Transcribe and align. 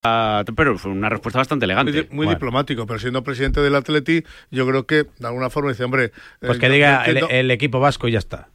pero 0.00 0.78
fue 0.78 0.90
una 0.90 1.08
respuesta 1.08 1.38
bastante 1.38 1.64
elegante. 1.64 2.08
Muy, 2.10 2.26
diplomático, 2.26 2.86
pero 2.86 2.98
siendo 2.98 3.22
presidente 3.24 3.60
del 3.60 3.74
Atleti, 3.74 4.24
yo 4.50 4.66
creo 4.66 4.86
que 4.86 5.06
de 5.18 5.26
alguna 5.26 5.50
forma 5.50 5.70
dice, 5.70 5.84
hombre... 5.84 6.12
Pues 6.40 6.56
eh, 6.56 6.60
que 6.60 6.68
diga 6.68 7.04
el, 7.04 7.50
equipo 7.50 7.80
vasco 7.80 8.08
y 8.08 8.12
ya 8.12 8.18
está. 8.18 8.48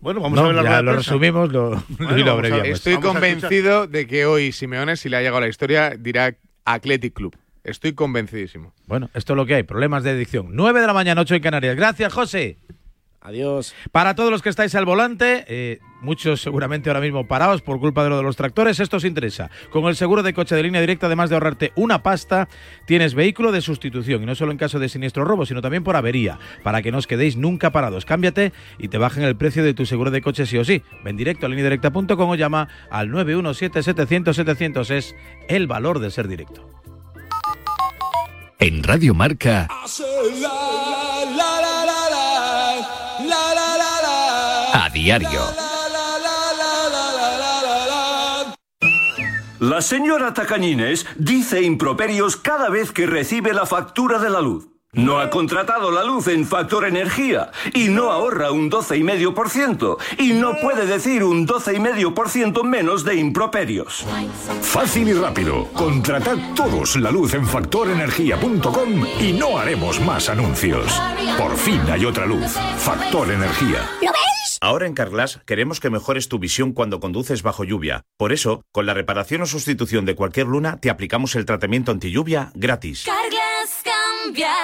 Bueno, 0.00 0.20
vamos 0.20 0.38
a 0.38 0.42
ver 0.42 0.54
la 0.54 0.62
ya 0.64 0.82
lo 0.82 0.96
resumimos 0.96 1.50
lo, 1.50 1.82
y 1.98 2.22
lo 2.22 2.32
abreviamos. 2.32 2.68
Estoy 2.68 2.96
convencido 2.98 3.86
de 3.86 4.06
que 4.06 4.26
hoy 4.26 4.52
Simeone, 4.52 4.96
si 4.96 5.08
le 5.08 5.16
ha 5.16 5.20
llegado 5.20 5.40
la 5.40 5.48
historia, 5.48 5.94
dirá 5.98 6.36
Athletic 6.66 7.14
Club. 7.14 7.36
Estoy 7.62 7.94
convencidísimo. 7.94 8.74
Bueno, 8.86 9.08
esto 9.14 9.32
es 9.32 9.36
lo 9.38 9.46
que 9.46 9.54
hay, 9.54 9.62
problemas 9.62 10.04
de 10.04 10.10
adicción. 10.10 10.48
9 10.50 10.82
de 10.82 10.86
la 10.86 10.92
mañana, 10.92 11.22
8 11.22 11.36
en 11.36 11.42
Canarias. 11.42 11.76
Gracias, 11.76 12.12
José. 12.12 12.58
Adiós. 13.24 13.74
Para 13.90 14.14
todos 14.14 14.30
los 14.30 14.42
que 14.42 14.50
estáis 14.50 14.74
al 14.74 14.84
volante, 14.84 15.46
eh, 15.48 15.78
muchos 16.02 16.42
seguramente 16.42 16.90
ahora 16.90 17.00
mismo 17.00 17.26
parados 17.26 17.62
por 17.62 17.80
culpa 17.80 18.04
de 18.04 18.10
lo 18.10 18.18
de 18.18 18.22
los 18.22 18.36
tractores, 18.36 18.80
esto 18.80 18.98
os 18.98 19.04
interesa. 19.06 19.50
Con 19.70 19.86
el 19.86 19.96
seguro 19.96 20.22
de 20.22 20.34
coche 20.34 20.54
de 20.54 20.62
línea 20.62 20.82
directa, 20.82 21.06
además 21.06 21.30
de 21.30 21.36
ahorrarte 21.36 21.72
una 21.74 22.02
pasta, 22.02 22.50
tienes 22.84 23.14
vehículo 23.14 23.50
de 23.50 23.62
sustitución 23.62 24.22
y 24.22 24.26
no 24.26 24.34
solo 24.34 24.52
en 24.52 24.58
caso 24.58 24.78
de 24.78 24.90
siniestro 24.90 25.24
robo, 25.24 25.46
sino 25.46 25.62
también 25.62 25.82
por 25.82 25.96
avería, 25.96 26.38
para 26.62 26.82
que 26.82 26.92
no 26.92 26.98
os 26.98 27.06
quedéis 27.06 27.38
nunca 27.38 27.72
parados. 27.72 28.04
Cámbiate 28.04 28.52
y 28.78 28.88
te 28.88 28.98
bajen 28.98 29.24
el 29.24 29.36
precio 29.36 29.64
de 29.64 29.72
tu 29.72 29.86
seguro 29.86 30.10
de 30.10 30.20
coche 30.20 30.44
sí 30.44 30.58
o 30.58 30.64
sí. 30.64 30.82
Ven 31.02 31.16
directo 31.16 31.46
a 31.46 31.48
lineadirecta.com 31.48 32.28
o 32.28 32.34
llama 32.34 32.68
al 32.90 33.08
917-700-700. 33.08 34.90
Es 34.90 35.16
el 35.48 35.66
valor 35.66 35.98
de 35.98 36.10
ser 36.10 36.28
directo. 36.28 36.68
En 38.58 38.82
Radio 38.82 39.14
Marca. 39.14 39.66
A 39.70 39.88
diario. 45.04 45.42
La 49.60 49.82
señora 49.82 50.32
Tacañines 50.32 51.04
dice 51.16 51.60
improperios 51.60 52.36
cada 52.38 52.70
vez 52.70 52.90
que 52.90 53.04
recibe 53.04 53.52
la 53.52 53.66
factura 53.66 54.18
de 54.18 54.30
la 54.30 54.40
luz. 54.40 54.66
No 54.94 55.18
ha 55.18 55.28
contratado 55.28 55.90
la 55.90 56.04
luz 56.04 56.28
en 56.28 56.46
Factor 56.46 56.86
Energía 56.86 57.50
y 57.74 57.88
no 57.88 58.12
ahorra 58.12 58.50
un 58.50 58.70
12,5% 58.70 59.98
y 60.20 60.32
no 60.32 60.54
puede 60.62 60.86
decir 60.86 61.22
un 61.22 61.46
12,5% 61.46 62.62
menos 62.64 63.04
de 63.04 63.16
improperios. 63.16 64.06
Fácil 64.62 65.08
y 65.08 65.12
rápido. 65.12 65.66
Contratad 65.74 66.38
todos 66.54 66.96
la 66.96 67.10
luz 67.10 67.34
en 67.34 67.46
factorenergía.com 67.46 69.04
y 69.20 69.32
no 69.34 69.58
haremos 69.58 70.00
más 70.00 70.30
anuncios. 70.30 70.98
Por 71.36 71.56
fin 71.58 71.82
hay 71.90 72.06
otra 72.06 72.24
luz. 72.24 72.52
Factor 72.78 73.32
Energía. 73.32 73.90
¿Lo? 74.00 74.12
Ahora 74.64 74.86
en 74.86 74.94
Carglass 74.94 75.40
queremos 75.44 75.78
que 75.78 75.90
mejores 75.90 76.30
tu 76.30 76.38
visión 76.38 76.72
cuando 76.72 76.98
conduces 76.98 77.42
bajo 77.42 77.64
lluvia. 77.64 78.06
Por 78.16 78.32
eso, 78.32 78.62
con 78.72 78.86
la 78.86 78.94
reparación 78.94 79.42
o 79.42 79.46
sustitución 79.46 80.06
de 80.06 80.14
cualquier 80.14 80.46
luna, 80.46 80.78
te 80.80 80.88
aplicamos 80.88 81.34
el 81.34 81.44
tratamiento 81.44 81.92
anti 81.92 82.10
lluvia 82.10 82.50
gratis. 82.54 83.04
Carglass 83.04 83.82
cambia. 83.84 84.54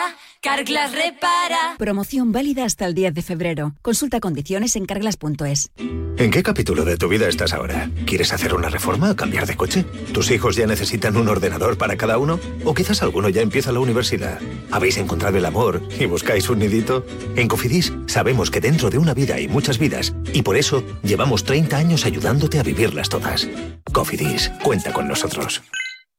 Carglass 0.42 0.92
repara. 0.92 1.76
Promoción 1.76 2.32
válida 2.32 2.64
hasta 2.64 2.86
el 2.86 2.94
10 2.94 3.12
de 3.12 3.20
febrero. 3.20 3.74
Consulta 3.82 4.20
condiciones 4.20 4.74
en 4.74 4.86
carglass.es. 4.86 5.70
¿En 5.76 6.30
qué 6.30 6.42
capítulo 6.42 6.86
de 6.86 6.96
tu 6.96 7.08
vida 7.08 7.28
estás 7.28 7.52
ahora? 7.52 7.90
¿Quieres 8.06 8.32
hacer 8.32 8.54
una 8.54 8.70
reforma 8.70 9.10
o 9.10 9.16
cambiar 9.16 9.46
de 9.46 9.54
coche? 9.54 9.84
¿Tus 10.14 10.30
hijos 10.30 10.56
ya 10.56 10.66
necesitan 10.66 11.18
un 11.18 11.28
ordenador 11.28 11.76
para 11.76 11.96
cada 11.98 12.16
uno? 12.16 12.40
¿O 12.64 12.72
quizás 12.72 13.02
alguno 13.02 13.28
ya 13.28 13.42
empieza 13.42 13.70
la 13.70 13.80
universidad? 13.80 14.40
¿Habéis 14.70 14.96
encontrado 14.96 15.36
el 15.36 15.44
amor 15.44 15.82
y 15.98 16.06
buscáis 16.06 16.48
un 16.48 16.60
nidito? 16.60 17.04
En 17.36 17.46
Cofidis 17.46 17.92
sabemos 18.06 18.50
que 18.50 18.62
dentro 18.62 18.88
de 18.88 18.96
una 18.96 19.12
vida 19.12 19.34
hay 19.34 19.46
muchas 19.46 19.78
vidas 19.78 20.14
y 20.32 20.40
por 20.40 20.56
eso 20.56 20.82
llevamos 21.02 21.44
30 21.44 21.76
años 21.76 22.06
ayudándote 22.06 22.58
a 22.58 22.62
vivirlas 22.62 23.10
todas. 23.10 23.46
Cofidis, 23.92 24.50
cuenta 24.62 24.90
con 24.94 25.06
nosotros. 25.06 25.62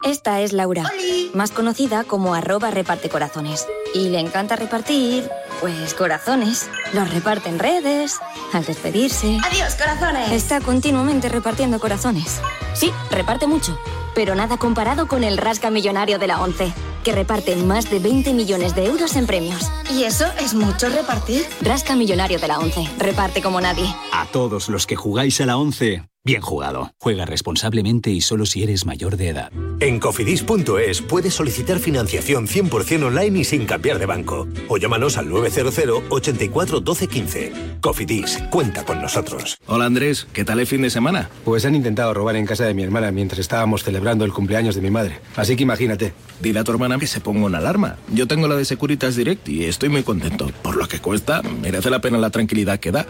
Esta 0.03 0.41
es 0.41 0.51
Laura, 0.51 0.91
más 1.35 1.51
conocida 1.51 2.03
como 2.03 2.33
arroba 2.33 2.71
reparte 2.71 3.07
corazones. 3.07 3.67
Y 3.93 4.09
le 4.09 4.19
encanta 4.19 4.55
repartir, 4.55 5.29
pues 5.59 5.93
corazones. 5.93 6.69
Los 6.93 7.13
reparte 7.13 7.49
en 7.49 7.59
redes, 7.59 8.17
al 8.51 8.65
despedirse. 8.65 9.37
¡Adiós, 9.43 9.75
corazones! 9.75 10.31
Está 10.31 10.59
continuamente 10.59 11.29
repartiendo 11.29 11.79
corazones. 11.79 12.41
Sí, 12.73 12.91
reparte 13.11 13.45
mucho, 13.45 13.77
pero 14.15 14.33
nada 14.33 14.57
comparado 14.57 15.07
con 15.07 15.23
el 15.23 15.37
rasca 15.37 15.69
millonario 15.69 16.17
de 16.17 16.27
la 16.27 16.41
ONCE, 16.41 16.73
que 17.03 17.11
reparte 17.11 17.55
más 17.57 17.91
de 17.91 17.99
20 17.99 18.33
millones 18.33 18.73
de 18.73 18.87
euros 18.87 19.15
en 19.15 19.27
premios. 19.27 19.69
¿Y 19.91 20.03
eso 20.05 20.25
es 20.39 20.55
mucho 20.55 20.89
repartir? 20.89 21.45
Rasca 21.61 21.95
millonario 21.95 22.39
de 22.39 22.47
la 22.47 22.57
ONCE, 22.57 22.89
reparte 22.97 23.43
como 23.43 23.61
nadie. 23.61 23.85
A 24.11 24.25
todos 24.25 24.67
los 24.67 24.87
que 24.87 24.95
jugáis 24.95 25.39
a 25.41 25.45
la 25.45 25.57
ONCE. 25.57 26.03
Bien 26.23 26.41
jugado. 26.41 26.93
Juega 26.99 27.25
responsablemente 27.25 28.11
y 28.11 28.21
solo 28.21 28.45
si 28.45 28.61
eres 28.61 28.85
mayor 28.85 29.17
de 29.17 29.29
edad. 29.29 29.51
En 29.79 29.99
cofidis.es 29.99 31.01
puedes 31.01 31.33
solicitar 31.33 31.79
financiación 31.79 32.45
100% 32.45 33.05
online 33.05 33.39
y 33.39 33.43
sin 33.43 33.65
cambiar 33.65 33.97
de 33.97 34.05
banco. 34.05 34.47
O 34.67 34.77
llámanos 34.77 35.17
al 35.17 35.29
900 35.29 36.03
84 36.09 36.79
12 36.79 37.07
15. 37.07 37.53
Cofidis, 37.81 38.37
cuenta 38.51 38.85
con 38.85 39.01
nosotros. 39.01 39.57
Hola 39.65 39.85
Andrés, 39.85 40.27
¿qué 40.31 40.45
tal 40.45 40.59
el 40.59 40.67
fin 40.67 40.83
de 40.83 40.91
semana? 40.91 41.27
Pues 41.43 41.65
han 41.65 41.73
intentado 41.73 42.13
robar 42.13 42.35
en 42.35 42.45
casa 42.45 42.65
de 42.65 42.75
mi 42.75 42.83
hermana 42.83 43.11
mientras 43.11 43.39
estábamos 43.39 43.83
celebrando 43.83 44.23
el 44.23 44.31
cumpleaños 44.31 44.75
de 44.75 44.81
mi 44.81 44.91
madre. 44.91 45.19
Así 45.35 45.55
que 45.55 45.63
imagínate. 45.63 46.13
Dile 46.39 46.59
a 46.59 46.63
tu 46.63 46.71
hermana 46.71 46.99
que 46.99 47.07
se 47.07 47.19
ponga 47.19 47.47
una 47.47 47.57
alarma. 47.57 47.97
Yo 48.13 48.27
tengo 48.27 48.47
la 48.47 48.55
de 48.55 48.65
Securitas 48.65 49.15
Direct 49.15 49.49
y 49.49 49.65
estoy 49.65 49.89
muy 49.89 50.03
contento. 50.03 50.51
Por 50.61 50.75
lo 50.75 50.87
que 50.87 50.99
cuesta, 50.99 51.41
merece 51.41 51.89
la 51.89 51.99
pena 51.99 52.19
la 52.19 52.29
tranquilidad 52.29 52.79
que 52.79 52.91
da. 52.91 53.07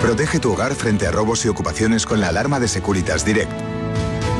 Protege 0.00 0.38
tu 0.38 0.52
hogar 0.52 0.74
frente 0.74 1.06
a 1.06 1.10
robos 1.10 1.44
y 1.44 1.48
ocupaciones 1.48 2.06
con 2.06 2.20
la 2.20 2.28
alarma 2.28 2.60
de 2.60 2.68
Securitas 2.68 3.24
Direct. 3.24 3.50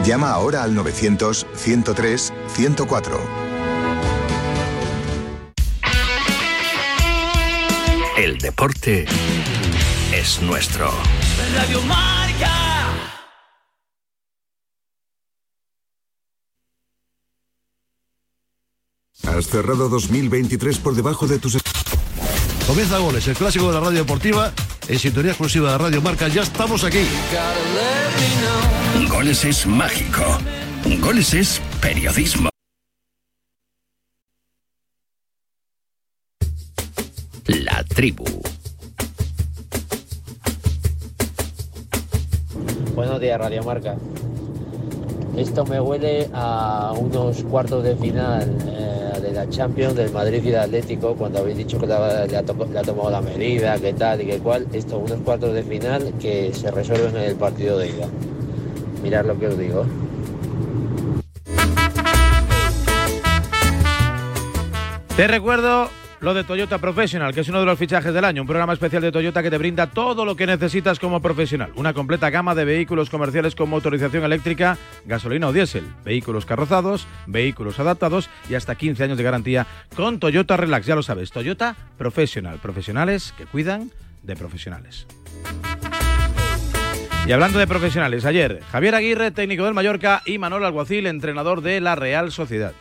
Llama 0.05 0.31
ahora 0.31 0.63
al 0.63 0.77
900-103-104. 0.77 3.19
El 8.17 8.39
deporte 8.39 9.07
es 10.13 10.41
nuestro. 10.43 10.93
Radio 11.55 11.83
Marca. 11.83 12.53
Has 19.25 19.49
cerrado 19.49 19.89
2023 19.89 20.79
por 20.79 20.95
debajo 20.95 21.27
de 21.27 21.39
tus... 21.39 21.59
Comienza 22.67 22.99
Goles, 22.99 23.27
el 23.29 23.37
clásico 23.37 23.69
de 23.69 23.75
la 23.75 23.81
radio 23.81 23.99
deportiva, 23.99 24.53
en 24.89 24.99
sintonía 24.99 25.33
exclusiva 25.33 25.73
de 25.73 25.79
Radio 25.79 26.03
Marca. 26.03 26.29
Ya 26.29 26.43
estamos 26.43 26.85
aquí. 26.85 27.05
Goles 29.09 29.45
es 29.45 29.67
mágico. 29.67 30.23
Goles 31.01 31.35
es 31.35 31.61
periodismo. 31.81 32.49
La 37.47 37.85
tribu. 37.85 38.25
Buenos 42.95 43.21
días, 43.21 43.39
Radio 43.39 43.63
Marca. 43.63 43.97
Esto 45.37 45.67
me 45.67 45.79
huele 45.79 46.29
a 46.33 46.95
unos 46.99 47.43
cuartos 47.43 47.85
de 47.85 47.95
final 47.95 48.57
eh, 48.67 49.21
de 49.21 49.33
la 49.33 49.47
Champions 49.51 49.95
del 49.95 50.11
Madrid 50.11 50.41
y 50.43 50.51
del 50.51 50.61
Atlético, 50.61 51.15
cuando 51.15 51.41
habéis 51.41 51.59
dicho 51.59 51.79
que 51.79 51.87
le 51.87 51.93
ha, 51.93 52.27
le 52.27 52.39
ha 52.39 52.43
tomado 52.43 53.11
la 53.11 53.21
medida, 53.21 53.79
que 53.79 53.93
tal 53.93 54.23
y 54.23 54.27
que 54.27 54.39
cual. 54.39 54.67
Esto, 54.73 54.99
unos 54.99 55.21
cuartos 55.21 55.53
de 55.53 55.63
final 55.63 56.15
que 56.19 56.55
se 56.55 56.71
resuelven 56.71 57.17
en 57.17 57.23
el 57.23 57.37
partido 57.37 57.77
de 57.79 57.89
ida. 57.89 58.09
Mirad 59.03 59.27
lo 59.27 59.39
que 59.39 59.49
os 59.49 59.59
digo. 59.59 59.85
Te 65.17 65.27
recuerdo 65.27 65.89
lo 66.21 66.35
de 66.35 66.45
Toyota 66.45 66.79
Professional, 66.79 67.35
que 67.35 67.41
es 67.41 67.49
uno 67.49 67.61
de 67.61 67.67
los 67.67 67.79
fichajes 67.79 68.13
del 68.13 68.25
año, 68.25 68.43
un 68.43 68.49
programa 68.49 68.73
especial 68.73 69.03
de 69.03 69.13
Toyota 69.13 69.43
que 69.43 69.51
te 69.51 69.59
brinda 69.59 69.89
todo 69.89 70.25
lo 70.25 70.37
que 70.37 70.47
necesitas 70.47 70.99
como 70.99 71.21
profesional. 71.21 71.73
Una 71.77 71.95
completa 71.95 72.31
gama 72.31 72.55
de 72.55 72.65
vehículos 72.65 73.11
comerciales 73.11 73.55
con 73.55 73.69
motorización 73.69 74.25
eléctrica, 74.25 74.79
gasolina 75.05 75.49
o 75.49 75.53
diésel, 75.53 75.85
vehículos 76.05 76.47
carrozados, 76.47 77.07
vehículos 77.27 77.79
adaptados 77.81 78.31
y 78.49 78.55
hasta 78.55 78.75
15 78.75 79.05
años 79.05 79.19
de 79.19 79.25
garantía 79.25 79.67
con 79.95 80.19
Toyota 80.19 80.57
Relax, 80.57 80.87
ya 80.87 80.95
lo 80.95 81.03
sabes, 81.03 81.31
Toyota 81.31 81.77
Professional, 81.99 82.59
profesionales 82.61 83.35
que 83.37 83.47
cuidan 83.47 83.91
de 84.23 84.37
profesionales. 84.37 85.07
Y 87.27 87.33
hablando 87.33 87.59
de 87.59 87.67
profesionales, 87.67 88.25
ayer 88.25 88.61
Javier 88.71 88.95
Aguirre, 88.95 89.33
técnico 89.33 89.65
del 89.65 89.75
Mallorca, 89.75 90.23
y 90.27 90.39
Manuel 90.39 90.65
Alguacil, 90.65 91.07
entrenador 91.07 91.61
de 91.61 91.81
la 91.81 91.97
Real 91.97 92.31
Sociedad. 92.31 92.73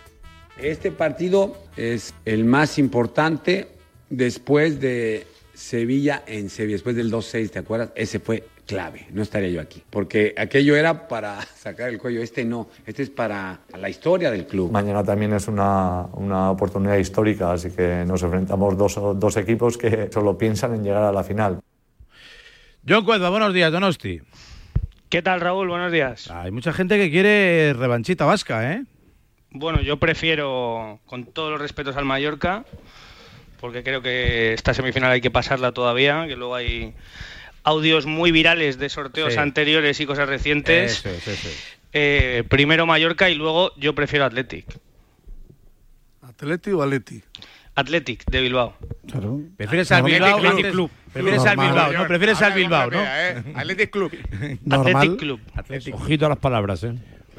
Este 0.57 0.91
partido 0.91 1.57
es 1.75 2.13
el 2.23 2.45
más 2.45 2.79
importante 2.79 3.67
después 4.09 4.79
de 4.79 5.27
Sevilla 5.53 6.23
en 6.27 6.49
Sevilla, 6.49 6.75
después 6.75 6.95
del 6.95 7.11
2-6, 7.11 7.51
¿te 7.51 7.59
acuerdas? 7.59 7.91
Ese 7.95 8.19
fue 8.19 8.47
clave, 8.65 9.05
no 9.11 9.21
estaría 9.21 9.49
yo 9.49 9.61
aquí, 9.61 9.83
porque 9.89 10.33
aquello 10.37 10.75
era 10.75 11.07
para 11.07 11.41
sacar 11.55 11.89
el 11.89 11.97
cuello, 11.97 12.21
este 12.21 12.45
no, 12.45 12.69
este 12.85 13.03
es 13.03 13.09
para 13.09 13.59
la 13.77 13.89
historia 13.89 14.31
del 14.31 14.47
club. 14.47 14.71
Mañana 14.71 15.03
también 15.03 15.33
es 15.33 15.47
una, 15.49 16.07
una 16.13 16.51
oportunidad 16.51 16.97
histórica, 16.97 17.51
así 17.51 17.71
que 17.71 18.05
nos 18.05 18.23
enfrentamos 18.23 18.77
dos, 18.77 18.95
dos 19.19 19.37
equipos 19.37 19.77
que 19.77 20.09
solo 20.11 20.37
piensan 20.37 20.73
en 20.73 20.83
llegar 20.83 21.03
a 21.03 21.11
la 21.11 21.23
final. 21.23 21.59
John 22.87 23.03
Cuezba, 23.03 23.29
buenos 23.29 23.53
días, 23.53 23.71
Donosti. 23.71 24.21
¿Qué 25.09 25.21
tal, 25.21 25.41
Raúl? 25.41 25.67
Buenos 25.67 25.91
días. 25.91 26.31
Hay 26.31 26.51
mucha 26.51 26.71
gente 26.71 26.97
que 26.97 27.11
quiere 27.11 27.73
revanchita 27.73 28.25
vasca, 28.25 28.71
¿eh? 28.71 28.85
Bueno, 29.57 29.81
yo 29.81 29.97
prefiero, 29.97 30.99
con 31.05 31.25
todos 31.25 31.49
los 31.49 31.61
respetos 31.61 31.95
al 31.95 32.03
Mallorca, 32.03 32.65
porque 33.61 33.83
creo 33.83 34.01
que 34.01 34.51
esta 34.53 34.73
semifinal 34.73 35.11
hay 35.13 35.21
que 35.21 35.31
pasarla 35.31 35.71
todavía, 35.71 36.27
que 36.27 36.35
luego 36.35 36.55
hay 36.55 36.93
audios 37.63 38.05
muy 38.05 38.31
virales 38.31 38.77
de 38.77 38.89
sorteos 38.89 39.31
Sí. 39.33 39.39
anteriores 39.39 39.97
y 40.01 40.05
cosas 40.05 40.27
recientes. 40.27 41.05
Eso 41.05 41.31
eso. 41.31 41.49
Eh, 41.93 42.43
primero 42.49 42.85
Mallorca 42.85 43.29
y 43.29 43.35
luego 43.35 43.71
yo 43.77 43.95
prefiero 43.95 44.25
Athletic. 44.25 44.65
¿Atleti 46.21 46.71
o 46.71 46.81
Aleti? 46.81 47.21
Athletic 47.75 48.25
de 48.29 48.41
Bilbao. 48.41 48.75
¿Prefieres 49.55 49.89
al 49.93 50.01
Athletic 50.01 50.21
Bilbao? 50.25 50.39
Club. 50.39 50.51
antes- 50.51 50.71
Club. 50.73 50.91
Prefieres 51.13 51.45
al. 51.45 51.57
Bilbao, 51.57 51.91
¿no? 51.93 52.07
Prefieres 52.07 52.41
al 52.41 52.53
Bilbao, 52.53 52.91
¿no? 52.91 52.99
¿eh? 53.01 53.43
Athletic 53.55 53.89
Club. 53.89 54.11
Normal. 54.65 54.95
Athletic 54.97 55.19
Club. 55.19 55.39
Ojito 55.93 56.25
a 56.25 56.29
las 56.29 56.37
palabras, 56.39 56.83
¿eh? 56.83 56.93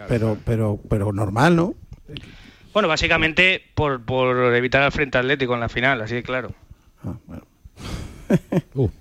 Pero, 0.08 0.38
pero, 0.46 0.78
pero 0.88 1.12
normal, 1.12 1.56
¿no? 1.56 1.74
Bueno, 2.72 2.88
básicamente 2.88 3.62
por, 3.74 4.04
por 4.04 4.54
evitar 4.54 4.82
al 4.82 4.92
Frente 4.92 5.18
Atlético 5.18 5.54
en 5.54 5.60
la 5.60 5.68
final, 5.68 6.00
así 6.02 6.14
que 6.16 6.22
claro. 6.22 6.52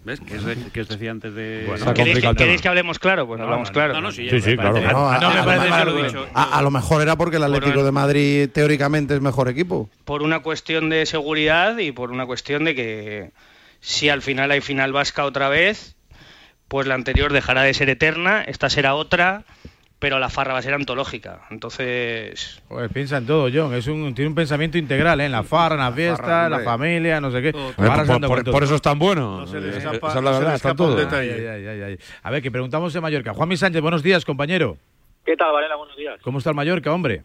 ¿Ves? 0.06 0.20
Que, 0.20 0.36
es, 0.36 0.44
que 0.72 0.82
os 0.82 0.88
decía 0.88 1.10
antes 1.12 1.34
de... 1.34 1.68
¿Queréis, 1.96 2.20
que, 2.20 2.36
queréis 2.36 2.62
que 2.62 2.68
hablemos 2.68 3.00
claro? 3.00 3.26
Pues 3.26 3.40
No, 3.40 3.46
hablamos 3.46 3.70
no, 3.70 3.74
claro. 3.74 3.94
no, 3.96 4.02
no, 4.02 4.12
sí, 4.12 4.30
Sí, 4.30 4.40
sí, 4.40 4.56
a 4.60 6.62
lo 6.62 6.72
mejor 6.72 7.02
era 7.02 7.16
porque 7.16 7.38
el 7.38 7.44
Atlético 7.44 7.84
de 7.84 7.92
Madrid 7.92 8.50
teóricamente 8.52 9.16
es 9.16 9.22
mejor 9.22 9.50
equipo. 9.50 9.90
por 10.06 10.22
una 10.22 10.40
cuestión 10.40 10.90
de 10.90 11.06
seguridad 11.06 11.78
y 11.80 11.92
por 11.92 12.12
una 12.12 12.26
cuestión 12.26 12.66
de 12.66 12.76
que 12.76 13.32
si 13.82 14.10
al 14.10 14.22
final 14.22 14.52
hay 14.52 14.62
final 14.62 14.94
vasca 14.94 15.26
otra 15.26 15.50
vez, 15.50 15.96
pues 16.68 16.88
la 16.88 16.96
anterior 16.96 17.34
dejará 17.34 17.64
de 17.64 17.74
ser 17.74 17.90
eterna, 17.90 18.44
esta 18.44 18.70
será 18.70 18.96
otra, 18.96 19.44
pero 20.06 20.20
la 20.20 20.30
farra 20.30 20.54
va 20.54 20.60
a 20.60 20.62
ser 20.62 20.76
antológica. 20.76 21.40
Entonces, 21.50 22.62
Pues 22.68 22.92
piensa 22.94 23.18
en 23.18 23.26
todo, 23.26 23.50
John. 23.52 23.74
Es 23.74 23.88
un, 23.88 24.14
tiene 24.14 24.30
un 24.30 24.36
pensamiento 24.36 24.78
integral, 24.78 25.20
¿eh? 25.20 25.26
En 25.26 25.32
la 25.32 25.42
farra, 25.42 25.74
en 25.74 25.82
la 25.82 25.92
fiesta, 25.92 26.46
en 26.46 26.52
la 26.52 26.60
familia, 26.60 27.20
no 27.20 27.32
sé 27.32 27.42
qué. 27.42 27.52
Por- 27.54 28.64
eso 28.64 28.76
es 28.76 28.82
tan 28.84 29.00
bueno. 29.00 29.40
No 29.40 29.48
se 29.48 29.60
le 29.60 29.76
escapa, 29.76 30.10
esa 30.10 30.20
es 30.20 30.24
la 30.24 30.30
no 30.30 30.34
se 30.34 30.40
verdad, 30.42 30.50
le 30.52 30.56
está 30.58 30.70
escapa 30.70 30.84
un 30.84 30.90
todo. 30.92 30.96
detalle. 31.00 31.34
Ay, 31.34 31.48
ay, 31.48 31.68
ay, 31.70 31.82
ay. 31.82 31.98
A 32.22 32.30
ver, 32.30 32.44
que 32.44 32.52
preguntamos 32.52 32.94
de 32.94 33.02
Mallorca. 33.02 33.34
Juanmi 33.34 33.58
Sánchez, 33.58 33.82
buenos 33.82 34.04
días, 34.04 34.24
compañero. 34.26 34.78
¿Qué 35.26 35.36
tal, 35.36 35.52
Varela? 35.52 35.76
Buenos 35.76 35.98
días. 35.98 36.22
¿Cómo 36.22 36.38
está 36.38 36.52
el 36.52 36.56
Mallorca, 36.56 36.94
hombre? 36.94 37.24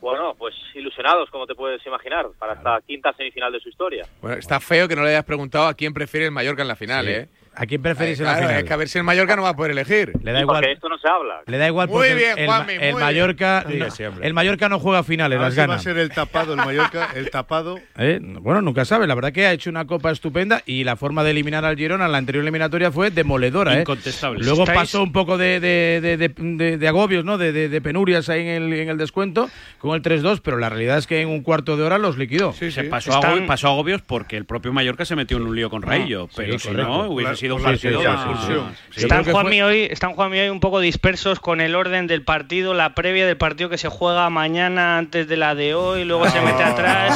Bueno, 0.00 0.34
pues 0.38 0.54
ilusionados, 0.76 1.28
como 1.28 1.46
te 1.46 1.54
puedes 1.54 1.84
imaginar, 1.86 2.24
para 2.38 2.54
esta 2.54 2.80
quinta 2.86 3.12
semifinal 3.18 3.52
de 3.52 3.60
su 3.60 3.68
historia. 3.68 4.06
Bueno, 4.22 4.38
está 4.38 4.60
feo 4.60 4.88
que 4.88 4.96
no 4.96 5.02
le 5.02 5.10
hayas 5.10 5.24
preguntado 5.26 5.66
a 5.66 5.74
quién 5.74 5.92
prefiere 5.92 6.24
el 6.24 6.32
Mallorca 6.32 6.62
en 6.62 6.68
la 6.68 6.76
final, 6.76 7.04
Sí. 7.04 7.12
¿eh? 7.12 7.28
¿A 7.60 7.66
quién 7.66 7.82
preferís 7.82 8.20
Eh, 8.20 8.22
en 8.22 8.26
la 8.26 8.32
claro, 8.34 8.46
final? 8.48 8.62
Es 8.62 8.68
que 8.68 8.72
a 8.72 8.76
ver 8.76 8.88
si 8.88 8.98
el 8.98 9.04
Mallorca 9.04 9.34
no 9.36 9.42
va 9.42 9.48
a 9.48 9.56
poder 9.56 9.72
elegir. 9.72 10.12
Le 10.22 10.32
da 10.32 10.40
igual. 10.40 10.64
esto 10.64 10.88
no 10.88 10.96
se 10.96 11.08
habla. 11.08 11.40
Le 11.46 11.58
da 11.58 11.66
igual 11.66 11.88
Muy 11.88 11.96
porque 11.96 12.14
bien, 12.14 12.38
el, 12.38 12.46
Juanmi, 12.46 12.72
el 12.74 12.92
muy 12.92 13.00
Mallorca 13.02 13.64
bien. 13.66 13.78
no, 13.80 13.90
Sí, 13.90 14.04
el 14.22 14.34
Mallorca 14.34 14.68
no 14.68 14.78
juega 14.78 15.02
finales, 15.02 15.40
las 15.40 15.54
si 15.54 15.58
va 15.60 15.66
gana. 15.66 15.74
a 15.74 15.78
ser 15.80 15.98
el 15.98 16.10
tapado, 16.10 16.52
el 16.52 16.58
Mallorca, 16.58 17.08
el 17.16 17.30
tapado. 17.30 17.78
¿Eh? 17.98 18.20
Bueno, 18.22 18.62
nunca 18.62 18.84
sabe. 18.84 19.06
La 19.08 19.14
verdad 19.16 19.32
que 19.32 19.44
ha 19.46 19.52
hecho 19.52 19.70
una 19.70 19.86
copa 19.86 20.10
estupenda 20.12 20.62
y 20.66 20.84
la 20.84 20.94
forma 20.96 21.24
de 21.24 21.32
eliminar 21.32 21.64
al 21.64 21.76
Girona 21.76 22.06
en 22.06 22.12
la 22.12 22.18
anterior 22.18 22.42
eliminatoria 22.44 22.92
fue 22.92 23.10
demoledora. 23.10 23.76
¿eh? 23.76 23.80
Incontestable. 23.80 24.44
Luego 24.44 24.60
¿Estáis? 24.62 24.78
pasó 24.78 25.02
un 25.02 25.12
poco 25.12 25.36
de, 25.36 25.58
de, 25.58 26.00
de- 26.00 26.16
de- 26.16 26.28
de- 26.36 26.78
de 26.78 26.88
agobios, 26.88 27.24
¿no? 27.24 27.38
De, 27.38 27.50
de- 27.52 27.68
de 27.68 27.80
penurias 27.80 28.28
ahí 28.28 28.42
en 28.42 28.48
el, 28.62 28.72
en 28.72 28.88
el 28.88 28.98
descuento 28.98 29.50
con 29.78 29.96
el 29.96 30.02
3-2, 30.02 30.40
pero 30.44 30.58
la 30.58 30.68
realidad 30.68 30.98
es 30.98 31.06
que 31.06 31.20
en 31.20 31.28
un 31.28 31.42
cuarto 31.42 31.76
de 31.76 31.82
hora 31.82 31.98
los 31.98 32.18
liquidó. 32.18 32.52
se 32.52 32.84
pasó, 32.84 33.12
a 33.14 33.16
agobios, 33.18 33.46
pasó 33.46 33.68
agobios 33.68 34.02
porque 34.02 34.36
el 34.36 34.44
propio 34.44 34.72
Mallorca 34.72 35.04
se 35.04 35.16
metió 35.16 35.38
en 35.38 35.42
un 35.44 35.56
lío 35.56 35.70
con 35.70 35.82
Raillo, 35.82 36.26
sí, 36.30 36.34
pero 36.36 36.58
si 36.58 36.68
correcto. 36.68 36.88
no, 36.88 37.08
hubiese 37.10 37.28
Por 37.30 37.36
un 37.56 37.62
partido 37.62 38.00
expulsión, 38.02 38.34
más- 38.34 38.40
sí, 38.46 38.52
sí, 38.90 39.00
sí. 39.00 39.02
están 39.02 39.24
Juanmi, 39.24 39.58
fue- 39.58 39.62
hoy, 39.62 39.88
están 39.90 40.12
Juanmi 40.14 40.38
hoy 40.40 40.48
un 40.48 40.60
poco 40.60 40.80
dispersos 40.80 41.40
con 41.40 41.60
el 41.60 41.74
orden 41.74 42.06
del 42.06 42.22
partido, 42.22 42.74
la 42.74 42.94
previa 42.94 43.26
del 43.26 43.36
partido 43.36 43.68
que 43.70 43.78
se 43.78 43.88
juega 43.88 44.28
mañana 44.30 44.98
antes 44.98 45.28
de 45.28 45.36
la 45.36 45.54
de 45.54 45.74
hoy, 45.74 46.04
luego 46.04 46.28
se 46.28 46.40
mete 46.40 46.62
atrás. 46.62 47.12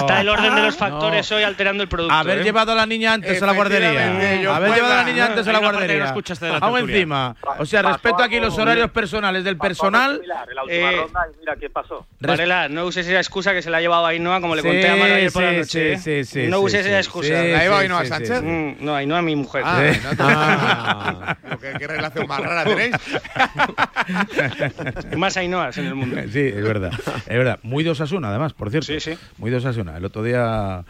Está 0.00 0.20
el 0.20 0.28
orden 0.28 0.54
de 0.54 0.62
los 0.62 0.76
factores 0.76 1.30
hoy 1.32 1.42
alterando 1.42 1.82
el 1.82 1.88
producto. 1.88 2.14
Haber 2.14 2.38
¿eh? 2.40 2.44
llevado 2.44 2.72
a 2.72 2.74
la 2.74 2.86
niña 2.86 3.14
antes 3.14 3.42
a 3.42 3.46
la 3.46 3.52
guardería. 3.52 4.54
Haber 4.54 4.74
llevado 4.74 4.92
a 4.94 4.96
la 4.96 5.04
niña 5.04 5.26
antes 5.26 5.46
a 5.48 5.52
la 5.52 5.58
guardería. 5.58 5.98
no 5.98 6.04
escuchaste 6.06 6.46
de 6.46 6.52
la 6.52 6.58
Vamos 6.58 6.80
encima. 6.80 7.36
O 7.58 7.66
sea, 7.66 7.82
respeto 7.82 8.22
aquí 8.22 8.40
los 8.40 8.56
horarios 8.58 8.90
personales 8.90 9.44
del 9.44 9.56
personal. 9.56 10.20
En 10.22 10.28
la 10.54 10.62
última 10.62 10.90
Eh, 10.92 11.06
y 11.34 11.38
mira 11.40 11.54
pasó. 11.72 12.06
Varela, 12.20 12.68
no 12.68 12.84
uses 12.86 13.06
esa 13.06 13.18
excusa 13.18 13.52
que 13.52 13.62
se 13.62 13.70
la 13.70 13.78
ha 13.78 13.80
llevado 13.80 14.06
Ainhoa, 14.06 14.40
como 14.40 14.54
le 14.54 14.62
Sí, 14.62 14.68
conté 14.68 14.88
a 14.88 14.96
Manu 14.96 15.14
ayer 15.14 15.32
por 15.32 15.42
la 15.42 15.52
noche. 15.52 15.64
sí, 15.66 15.78
¿eh? 16.10 16.24
sí, 16.24 16.42
sí, 16.42 16.46
no 16.48 16.60
uses 16.60 16.82
sí, 16.82 16.88
esa 16.88 16.98
excusa. 16.98 17.28
sí, 17.28 17.50
¿La 17.52 17.58
lleva 17.62 17.78
Ainhoa 17.80 18.02
sí, 18.02 18.06
Sánchez? 18.08 18.38
sí. 18.40 18.44
Mm, 18.44 18.76
no, 18.80 18.94
Ainhoa 18.94 19.22
mi 19.22 19.37
mujer. 19.38 19.62
Ah, 19.64 19.80
no 20.04 20.10
te- 20.10 20.16
Ah, 20.22 21.36
¿qué, 21.60 21.72
qué 21.78 21.86
relación 21.86 22.26
más 22.28 22.40
rara 22.40 22.64
tenéis? 22.64 22.94
Más 25.16 25.36
Ainhoas 25.36 25.76
en 25.78 25.86
el 25.86 25.94
mundo. 25.94 26.16
Sí, 26.32 26.40
es 26.40 26.62
verdad. 26.62 26.92
Es 27.26 27.36
verdad. 27.38 27.58
Muy 27.62 27.84
dos 27.84 28.00
Asuna, 28.00 28.28
además, 28.28 28.52
por 28.52 28.70
cierto. 28.70 28.86
Sí, 28.86 29.00
sí. 29.00 29.18
Muy 29.38 29.50
dos 29.50 29.64
Asuna. 29.64 29.96
El 29.96 30.04
otro 30.04 30.22
día. 30.22 30.84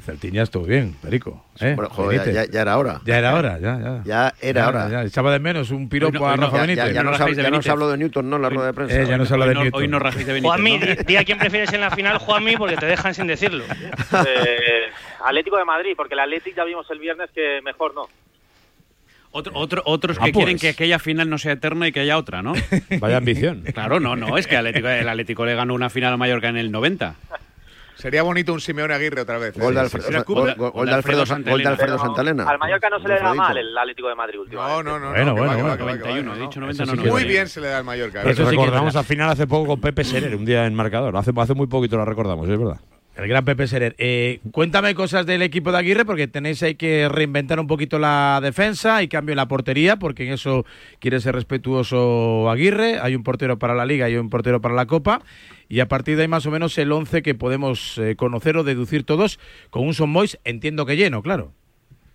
Celtín 0.00 0.32
ya 0.32 0.42
estuvo 0.42 0.64
bien, 0.64 0.96
Perico. 1.02 1.44
¿eh? 1.60 1.74
Bueno, 1.76 1.90
joder, 1.90 2.32
ya, 2.32 2.44
ya 2.46 2.60
era 2.62 2.76
hora. 2.78 3.00
Ya 3.04 3.18
era 3.18 3.34
hora, 3.34 3.58
ya, 3.58 3.78
ya. 3.78 4.02
Ya 4.04 4.34
era 4.40 4.68
hora. 4.68 4.88
Ya, 4.88 5.02
echaba 5.04 5.32
de 5.32 5.38
menos 5.38 5.70
un 5.70 5.88
piropo 5.88 6.18
no- 6.18 6.28
a 6.28 6.36
no- 6.36 6.42
Rafa 6.44 6.56
ya- 6.56 6.62
Benítez. 6.62 6.84
ya- 6.86 6.92
ya 6.92 7.02
no 7.02 7.14
se 7.16 7.22
habla- 7.22 7.42
ya 7.42 7.50
no 7.50 7.62
se 7.62 7.70
habló 7.70 7.90
de 7.90 7.98
Newton, 7.98 8.30
¿no? 8.30 8.36
En 8.36 8.42
la 8.42 8.48
rueda 8.50 8.66
de 8.66 8.72
prensa. 8.74 9.00
Eh, 9.00 9.06
ya 9.06 9.18
no 9.18 9.24
se 9.26 9.32
habla 9.34 9.46
de 9.46 9.50
Hoy 9.50 9.54
no- 9.56 9.62
Newton. 9.64 9.80
hoy 9.82 9.88
no 9.88 9.98
rajéis 9.98 10.26
de 10.26 10.32
Benítez, 10.32 10.48
Juanmi, 10.50 10.78
¿no? 10.78 10.86
di, 10.86 10.94
di 11.06 11.16
a 11.16 11.24
quién 11.24 11.38
prefieres 11.38 11.72
en 11.72 11.80
la 11.80 11.90
final, 11.90 12.18
Juanmi, 12.18 12.56
porque 12.56 12.76
te 12.76 12.86
dejan 12.86 13.14
sin 13.14 13.26
decirlo. 13.26 13.64
Eh, 14.26 14.90
Atlético 15.24 15.56
de 15.58 15.64
Madrid, 15.64 15.92
porque 15.96 16.14
el 16.14 16.20
Atlético 16.20 16.56
ya 16.56 16.64
vimos 16.64 16.86
el 16.90 16.98
viernes 16.98 17.30
que 17.34 17.60
mejor 17.62 17.94
no. 17.94 18.08
Otro- 19.32 19.52
otro- 19.54 19.82
otros 19.84 20.16
Ah, 20.20 20.24
que 20.24 20.32
pues. 20.32 20.44
quieren 20.44 20.58
que 20.58 20.70
aquella 20.70 20.98
final 20.98 21.30
no 21.30 21.38
sea 21.38 21.52
eterna 21.52 21.86
y 21.86 21.92
que 21.92 22.00
haya 22.00 22.16
otra, 22.18 22.42
¿no? 22.42 22.52
Vaya 23.00 23.18
ambición. 23.18 23.62
Claro, 23.72 24.00
no, 24.00 24.16
no, 24.16 24.36
es 24.36 24.46
que 24.48 24.56
Atlético- 24.56 24.88
el 24.88 25.08
Atlético 25.08 25.46
le 25.46 25.54
ganó 25.54 25.74
una 25.74 25.88
final 25.88 26.14
a 26.14 26.16
Mallorca 26.16 26.48
en 26.48 26.56
el 26.56 26.72
90. 26.72 27.14
Sería 28.00 28.22
bonito 28.22 28.52
un 28.52 28.60
Simeone 28.60 28.94
Aguirre 28.94 29.20
otra 29.20 29.38
vez. 29.38 29.56
¿eh? 29.56 29.60
Gol 29.60 29.74
de 29.74 29.80
Alfredo, 30.94 31.26
Santalena. 31.26 32.48
Al 32.48 32.58
Mallorca 32.58 32.88
no 32.88 33.00
se 33.00 33.08
le 33.08 33.20
da 33.20 33.34
mal 33.34 33.56
el 33.56 33.76
Atlético 33.76 34.08
de 34.08 34.14
Madrid 34.14 34.40
últimamente. 34.40 34.84
No, 34.84 34.98
no, 34.98 34.98
no. 34.98 35.10
Bueno, 35.10 35.34
bueno, 35.34 35.48
va, 35.48 35.56
que 35.56 35.62
va, 35.62 35.68
bueno. 35.68 35.78
que 35.78 35.84
va, 35.84 35.92
que 35.92 36.02
va, 36.02 36.22
91, 36.22 36.22
no, 36.22 36.36
he 36.36 36.40
dicho 36.40 36.60
no. 36.60 36.66
90, 36.66 36.82
Eso 36.82 36.86
no, 36.86 36.92
sí 36.92 36.96
no. 36.96 37.02
que 37.04 37.10
Muy 37.10 37.24
bien 37.24 37.48
se 37.48 37.60
le 37.60 37.68
da 37.68 37.78
al 37.78 37.84
Mallorca. 37.84 38.22
Eso 38.22 38.42
¿eh? 38.42 38.50
recordamos 38.50 38.96
al 38.96 39.04
final 39.04 39.30
hace 39.30 39.46
poco 39.46 39.66
con 39.66 39.80
Pepe 39.80 40.04
Serer, 40.04 40.34
un 40.34 40.44
día 40.44 40.66
en 40.66 40.74
marcador. 40.74 41.16
Hace, 41.16 41.32
hace 41.36 41.54
muy 41.54 41.66
poquito 41.66 41.96
la 41.98 42.04
recordamos, 42.04 42.48
es 42.48 42.58
verdad. 42.58 42.80
El 43.16 43.28
gran 43.28 43.44
Pepe 43.44 43.66
Serer. 43.66 43.94
Eh, 43.98 44.40
cuéntame 44.52 44.94
cosas 44.94 45.26
del 45.26 45.42
equipo 45.42 45.72
de 45.72 45.78
Aguirre, 45.78 46.04
porque 46.04 46.28
tenéis 46.28 46.62
ahí 46.62 46.76
que 46.76 47.08
reinventar 47.08 47.58
un 47.58 47.66
poquito 47.66 47.98
la 47.98 48.40
defensa 48.40 49.02
y 49.02 49.08
cambio 49.08 49.32
en 49.32 49.36
la 49.36 49.48
portería, 49.48 49.96
porque 49.96 50.26
en 50.26 50.32
eso 50.32 50.64
quiere 51.00 51.20
ser 51.20 51.34
respetuoso 51.34 52.48
Aguirre. 52.48 52.98
Hay 53.00 53.14
un 53.16 53.24
portero 53.24 53.58
para 53.58 53.74
la 53.74 53.84
Liga 53.84 54.08
y 54.08 54.16
un 54.16 54.30
portero 54.30 54.60
para 54.60 54.74
la 54.74 54.86
Copa. 54.86 55.22
Y 55.68 55.80
a 55.80 55.86
partir 55.86 56.16
de 56.16 56.22
ahí 56.22 56.28
más 56.28 56.46
o 56.46 56.50
menos 56.50 56.78
el 56.78 56.90
11 56.90 57.22
que 57.22 57.34
podemos 57.34 57.98
eh, 57.98 58.16
conocer 58.16 58.56
o 58.56 58.64
deducir 58.64 59.04
todos, 59.04 59.38
con 59.70 59.86
un 59.86 59.94
Son 59.94 60.08
Mois, 60.10 60.38
entiendo 60.44 60.86
que 60.86 60.96
lleno, 60.96 61.20
claro. 61.20 61.52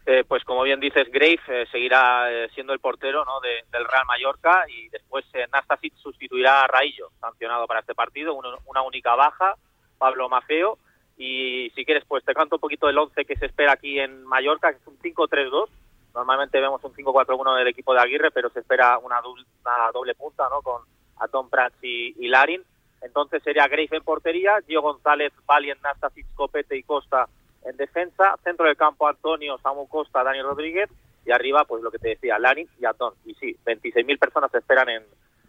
Eh, 0.08 0.24
pues 0.28 0.44
como 0.44 0.64
bien 0.64 0.80
dices, 0.80 1.12
Grave 1.12 1.40
eh, 1.48 1.66
seguirá 1.72 2.28
siendo 2.54 2.74
el 2.74 2.80
portero 2.80 3.24
del 3.44 3.86
Real 3.86 4.06
Mallorca 4.08 4.66
y 4.70 4.90
después 4.90 5.26
Nastasic 5.52 5.94
sustituirá 5.98 6.64
a 6.64 6.68
Raillo, 6.68 7.10
sancionado 7.20 7.68
para 7.68 7.82
este 7.82 7.96
partido, 7.96 8.34
una 8.34 8.82
única 8.82 9.16
baja, 9.16 9.56
Pablo 9.98 10.30
Mafeo. 10.30 10.80
Y 11.18 11.70
si 11.76 11.86
quieres, 11.86 12.04
pues 12.08 12.24
te 12.26 12.34
canto 12.34 12.56
un 12.56 12.60
poquito 12.62 12.90
el 12.90 12.98
11 12.98 13.26
que 13.26 13.36
se 13.38 13.46
espera 13.46 13.74
aquí 13.74 14.00
en 14.00 14.24
Mallorca, 14.26 14.72
que 14.72 14.80
es 14.80 14.88
un 14.88 14.98
5-3-2. 15.00 15.68
Normalmente 16.14 16.60
vemos 16.60 16.84
un 16.84 16.94
5-4-1 16.94 17.58
del 17.58 17.68
equipo 17.68 17.94
de 17.94 18.02
Aguirre, 18.02 18.32
pero 18.32 18.50
se 18.50 18.60
espera 18.60 18.98
una, 18.98 19.22
dul- 19.22 19.46
una 19.62 19.92
doble 19.94 20.16
punta 20.16 20.48
¿no? 20.50 20.62
con 20.62 20.82
Atón 21.20 21.50
Prats 21.50 21.76
y, 21.82 22.16
y 22.24 22.28
Larin. 22.28 22.64
Entonces 23.02 23.44
sería 23.44 23.68
Grave 23.68 23.88
en 23.92 24.04
portería, 24.04 24.60
Gio 24.66 24.82
González, 24.82 25.32
Valien, 25.46 25.78
Nastasic, 25.84 26.26
Copete 26.36 26.76
y 26.78 26.84
Costa 26.84 27.28
en 27.64 27.78
defensa, 27.78 28.36
centro 28.44 28.66
del 28.68 28.78
campo 28.78 29.08
Antonio, 29.08 29.58
Samu 29.58 29.88
Costa, 29.88 30.24
Dani 30.24 30.42
Rodríguez 30.42 30.90
y 31.26 31.32
arriba, 31.32 31.66
pues 31.66 31.82
lo 31.84 31.92
que 31.92 31.98
te 32.00 32.10
decía, 32.10 32.38
Larin 32.40 32.68
y 32.80 32.86
Antón. 32.86 33.14
Y 33.26 33.34
sí, 33.36 33.56
26.000 33.66 34.20
personas 34.20 34.52
se 34.52 34.60
esperan 34.60 34.90
en, 34.90 35.04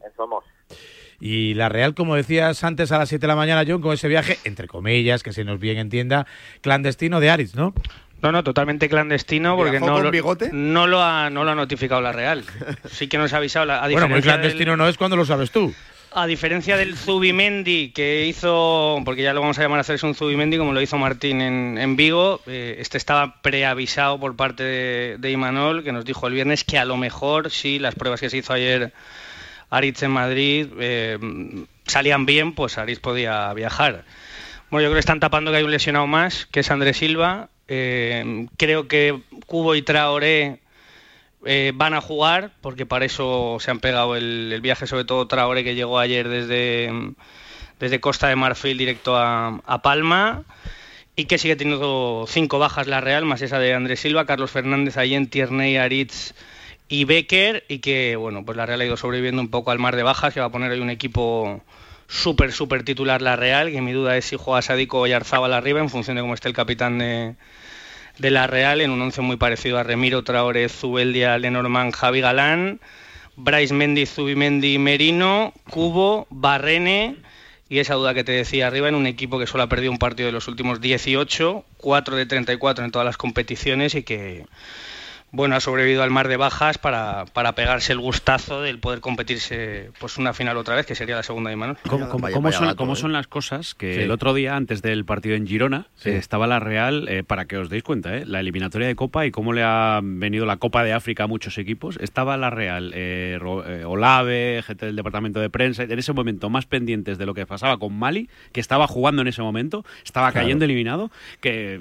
en 0.05 0.15
Somos. 0.17 0.45
Y 1.21 1.55
la 1.55 1.69
Real, 1.69 1.95
como 1.95 2.15
decías 2.15 2.63
antes 2.65 2.93
a 2.93 2.99
las 2.99 3.09
7 3.09 3.21
de 3.23 3.29
la 3.29 3.37
mañana, 3.37 3.65
John, 3.67 3.81
con 3.81 3.93
ese 3.95 4.09
viaje, 4.09 4.39
entre 4.45 4.69
comillas, 4.69 5.23
que 5.23 5.33
se 5.33 5.45
nos 5.45 5.59
bien 5.59 5.79
entienda, 5.79 6.27
clandestino 6.61 7.21
de 7.21 7.31
Aritz, 7.31 7.55
¿no? 7.55 7.73
No, 8.23 8.33
no, 8.33 8.43
totalmente 8.43 8.89
clandestino 8.89 9.57
porque 9.57 9.73
¿Viajó 9.73 9.87
no 9.87 9.95
con 9.95 10.05
lo, 10.05 10.11
bigote? 10.11 10.51
no 10.53 10.87
lo 10.87 11.03
ha 11.03 11.29
no 11.29 11.45
lo 11.45 11.51
ha 11.51 11.55
notificado 11.55 12.01
la 12.01 12.13
Real. 12.13 12.45
Sí 12.91 13.09
que 13.09 13.19
nos 13.19 13.33
ha 13.33 13.37
avisado 13.39 13.67
la, 13.67 13.77
a 13.77 13.89
Bueno, 13.89 14.09
muy 14.09 14.17
diferencia 14.17 14.33
clandestino 14.33 14.73
del, 14.73 14.79
no 14.79 14.89
es 14.89 14.97
cuando 14.97 15.17
lo 15.17 15.25
sabes 15.27 15.51
tú. 15.51 15.75
a 16.13 16.27
diferencia 16.27 16.79
del 16.79 16.97
Zubimendi 16.97 17.91
que 17.95 18.25
hizo, 18.25 19.01
porque 19.05 19.23
ya 19.23 19.35
lo 19.35 19.43
vamos 19.43 19.59
a 19.59 19.63
llamar 19.63 19.79
a 19.79 19.81
hacerse 19.83 20.07
un 20.07 20.15
Zubimendi 20.15 20.57
como 20.57 20.73
lo 20.73 20.81
hizo 20.81 20.97
Martín 20.97 21.43
en, 21.43 21.77
en 21.77 21.95
Vigo, 21.97 22.41
eh, 22.47 22.77
este 22.79 22.97
estaba 22.97 23.43
preavisado 23.43 24.19
por 24.19 24.35
parte 24.35 24.63
de, 24.65 25.17
de 25.19 25.31
Imanol 25.31 25.85
que 25.85 25.93
nos 25.93 26.07
dijo 26.07 26.27
el 26.27 26.33
viernes 26.33 26.65
que 26.65 26.79
a 26.79 26.87
lo 26.87 26.97
mejor 26.97 27.51
sí 27.51 27.79
las 27.79 27.95
pruebas 27.95 28.21
que 28.21 28.31
se 28.31 28.39
hizo 28.39 28.55
ayer 28.55 28.95
Aritz 29.71 30.03
en 30.03 30.11
Madrid 30.11 30.69
eh, 30.79 31.19
salían 31.87 32.27
bien, 32.27 32.55
pues 32.55 32.79
Aritz 32.79 33.01
podía 33.01 33.53
viajar. 33.55 34.05
Bueno, 34.71 34.83
yo 34.83 34.89
creo 34.89 34.95
que 34.97 35.01
están 35.01 35.21
tapando 35.21 35.51
que 35.51 35.59
hay 35.59 35.65
un 35.65 35.71
lesionado 35.71 36.07
más, 36.07 36.47
que 36.47 36.61
es 36.61 36.71
Andrés 36.71 36.97
Silva. 36.97 37.49
Eh, 37.69 38.47
creo 38.57 38.89
que 38.89 39.21
Cubo 39.47 39.75
y 39.75 39.83
Traoré 39.83 40.61
eh, 41.45 41.73
van 41.75 41.95
a 41.95 42.01
jugar, 42.01 42.53
porque 42.61 42.87
para 42.87 43.05
eso 43.05 43.59
se 43.61 43.71
han 43.71 43.79
pegado 43.79 44.17
el, 44.17 44.59
viaje, 44.61 44.87
sobre 44.87 45.05
todo 45.05 45.29
Traore, 45.29 45.63
que 45.63 45.75
llegó 45.75 45.99
ayer 45.99 46.29
desde, 46.29 46.91
desde 47.79 48.01
Costa 48.01 48.29
de 48.29 48.37
Marfil 48.37 48.79
directo 48.79 49.17
a, 49.17 49.61
a 49.65 49.83
Palma, 49.83 50.43
y 51.15 51.27
que 51.27 51.39
sigue 51.39 51.57
teniendo 51.57 52.27
cinco 52.29 52.59
bajas 52.59 52.89
la 52.89 53.01
Real, 53.01 53.25
más 53.25 53.43
esa 53.43 53.59
de 53.59 53.75
Andrés 53.75 54.01
Silva, 54.01 54.27
Carlos 54.27 54.51
Fernández, 54.51 54.97
Allen, 54.97 55.29
Tierney, 55.29 55.77
Aritz 55.77 56.35
y 56.89 57.05
Becker, 57.05 57.65
y 57.69 57.79
que, 57.79 58.17
bueno, 58.17 58.45
pues 58.45 58.57
la 58.57 58.67
Real 58.67 58.81
ha 58.81 58.85
ido 58.85 58.97
sobreviviendo 58.97 59.43
un 59.43 59.49
poco 59.49 59.71
al 59.71 59.79
mar 59.79 59.97
de 59.97 60.03
bajas, 60.03 60.33
que 60.33 60.41
va 60.41 60.47
a 60.47 60.51
poner 60.51 60.71
hoy 60.71 60.81
un 60.81 60.91
equipo 60.91 61.63
súper, 62.09 62.53
súper 62.53 62.85
titular 62.85 63.23
la 63.23 63.37
Real, 63.37 63.71
que 63.71 63.81
mi 63.81 63.93
duda 63.93 64.17
es 64.17 64.27
si 64.27 64.37
juega 64.37 64.63
Sadico 64.63 65.01
o 65.01 65.07
Yarzábal 65.07 65.53
arriba, 65.53 65.81
en 65.81 65.91
función 65.91 66.17
de 66.17 66.23
cómo 66.23 66.35
esté 66.35 66.49
el 66.49 66.55
capitán 66.55 66.99
de, 66.99 67.35
de 68.19 68.31
la 68.31 68.47
Real, 68.47 68.81
en 68.81 68.91
un 68.91 69.03
once 69.03 69.21
muy 69.21 69.37
parecido 69.37 69.79
a 69.79 69.83
Remiro, 69.83 70.23
Traore, 70.23 70.69
Zubeldia, 70.69 71.39
Lenormand, 71.39 71.93
Javi 71.93 72.21
Galán, 72.21 72.81
Bryce 73.37 73.75
Mendy, 73.75 74.07
Zubimendi, 74.07 74.79
Merino, 74.79 75.53
Cubo, 75.69 76.27
Barrene 76.31 77.17
y 77.69 77.81
esa 77.81 77.95
duda 77.95 78.15
que 78.15 78.25
te 78.25 78.33
decía 78.33 78.67
arriba 78.69 78.89
en 78.89 78.95
un 78.95 79.07
equipo 79.07 79.39
que 79.39 79.47
solo 79.47 79.65
ha 79.65 79.69
perdido 79.69 79.93
un 79.93 79.99
partido 79.99 80.27
de 80.27 80.33
los 80.33 80.49
últimos 80.49 80.81
18, 80.81 81.65
4 81.77 82.17
de 82.17 82.27
34 82.27 82.85
en 82.85 82.91
todas 82.93 83.05
las 83.05 83.17
competiciones 83.17 83.95
y 83.95 84.05
que 84.05 84.47
bueno, 85.33 85.57
ha 85.57 85.61
sobrevivido 85.61 86.03
al 86.03 86.11
mar 86.11 86.29
de 86.29 86.37
bajas 86.39 86.79
para, 86.79 87.27
para 87.33 87.53
pegarse 87.55 87.93
el 87.93 87.99
gustazo 87.99 88.63
del 88.63 88.79
poder 88.79 89.01
competirse 89.01 89.91
pues 89.99 90.17
una 90.19 90.33
final 90.33 90.57
otra 90.57 90.75
vez, 90.77 90.87
que 90.87 90.95
sería 90.95 91.17
la 91.17 91.23
segunda 91.23 91.51
de 91.51 91.57
Manuel. 91.57 91.79
¿Cómo, 91.89 92.09
cómo- 92.09 92.31
cómo 92.31 92.53
son, 92.53 92.75
cómo 92.77 92.97
son 92.97 93.13
las 93.13 93.27
cosas? 93.27 93.75
Que 93.75 93.95
Sí. 93.95 94.01
el 94.03 94.11
otro 94.13 94.33
día, 94.35 94.57
antes 94.57 94.81
del 94.83 95.05
partido 95.05 95.35
en 95.37 95.47
Girona, 95.47 95.89
Sí. 95.97 96.11
eh, 96.11 96.17
estaba 96.17 96.47
la 96.47 96.59
Real, 96.61 97.07
eh, 97.09 97.23
para 97.23 97.45
que 97.45 97.59
os 97.59 97.69
deis 97.69 97.83
cuenta, 97.83 98.17
eh, 98.17 98.25
la 98.25 98.41
eliminatoria 98.41 98.87
de 98.89 98.95
Copa 98.95 99.27
y 99.27 99.31
cómo 99.31 99.53
le 99.53 99.63
ha 99.63 100.01
venido 100.03 100.47
la 100.47 100.57
Copa 100.57 100.85
de 100.85 100.93
África 100.95 101.25
a 101.25 101.27
muchos 101.27 101.59
equipos. 101.59 101.99
Estaba 102.01 102.37
la 102.37 102.49
Real, 102.51 102.93
eh, 102.95 103.39
eh, 103.67 103.85
Olave, 103.85 104.63
gente 104.67 104.87
del 104.87 104.97
departamento 104.97 105.41
de 105.41 105.51
prensa, 105.51 105.83
en 105.83 105.99
ese 105.99 106.13
momento 106.13 106.49
más 106.51 106.67
pendientes 106.67 107.19
de 107.19 107.27
lo 107.27 107.35
que 107.35 107.45
pasaba 107.47 107.79
con 107.79 107.93
Mali, 107.99 108.31
que 108.53 108.61
estaba 108.61 108.87
jugando 108.87 109.23
en 109.23 109.29
ese 109.29 109.43
momento, 109.43 109.85
estaba 110.05 110.31
Claro. 110.33 110.45
cayendo 110.45 110.65
eliminado, 110.65 111.11
que 111.41 111.81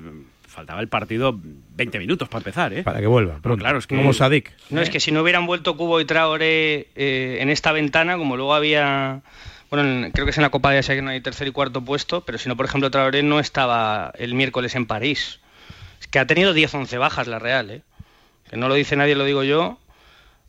faltaba 0.56 0.80
el 0.82 0.88
partido 0.88 1.38
20 1.76 2.00
minutos 2.00 2.28
para 2.30 2.40
empezar, 2.40 2.74
¿eh? 2.74 2.84
Para 2.84 3.00
que 3.00 3.08
vuelva. 3.08 3.40
Pero 3.44 3.58
claro, 3.58 3.78
es 3.78 3.86
que... 3.88 3.96
Como 3.96 4.14
Sadik. 4.14 4.52
No, 4.70 4.82
es 4.82 4.90
que 4.90 5.00
si 5.00 5.12
no 5.12 5.22
hubieran 5.22 5.46
vuelto 5.46 5.78
Cubo 5.78 6.00
y 6.02 6.06
Traore 6.06 6.88
eh, 6.96 7.38
en 7.42 7.50
esta 7.50 7.72
ventana, 7.72 8.18
como 8.18 8.38
luego 8.38 8.54
había. 8.56 9.22
Bueno, 9.70 9.88
en- 10.06 10.12
creo 10.12 10.26
que 10.26 10.32
es 10.32 10.38
en 10.38 10.44
la 10.44 10.50
Copa 10.50 10.72
de 10.72 10.80
Asia 10.80 10.96
que 10.96 11.02
no 11.02 11.10
hay 11.12 11.22
tercer 11.22 11.48
y 11.48 11.52
cuarto 11.52 11.82
puesto, 11.84 12.22
pero 12.22 12.38
si 12.38 12.48
no, 12.50 12.56
por 12.56 12.66
ejemplo, 12.66 12.90
Traoré 12.90 13.22
no 13.24 13.40
estaba 13.40 14.12
el 14.18 14.34
miércoles 14.34 14.76
en 14.76 14.86
París. 14.86 15.40
Es 16.00 16.08
que 16.08 16.20
ha 16.20 16.26
tenido 16.28 16.54
10-11 16.56 16.98
bajas 17.00 17.28
la 17.28 17.40
Real, 17.40 17.70
¿eh? 17.72 17.82
Que 18.50 18.58
no 18.58 18.68
lo 18.70 18.76
dice 18.76 18.96
nadie, 18.96 19.16
lo 19.16 19.26
digo 19.26 19.44
yo. 19.44 19.78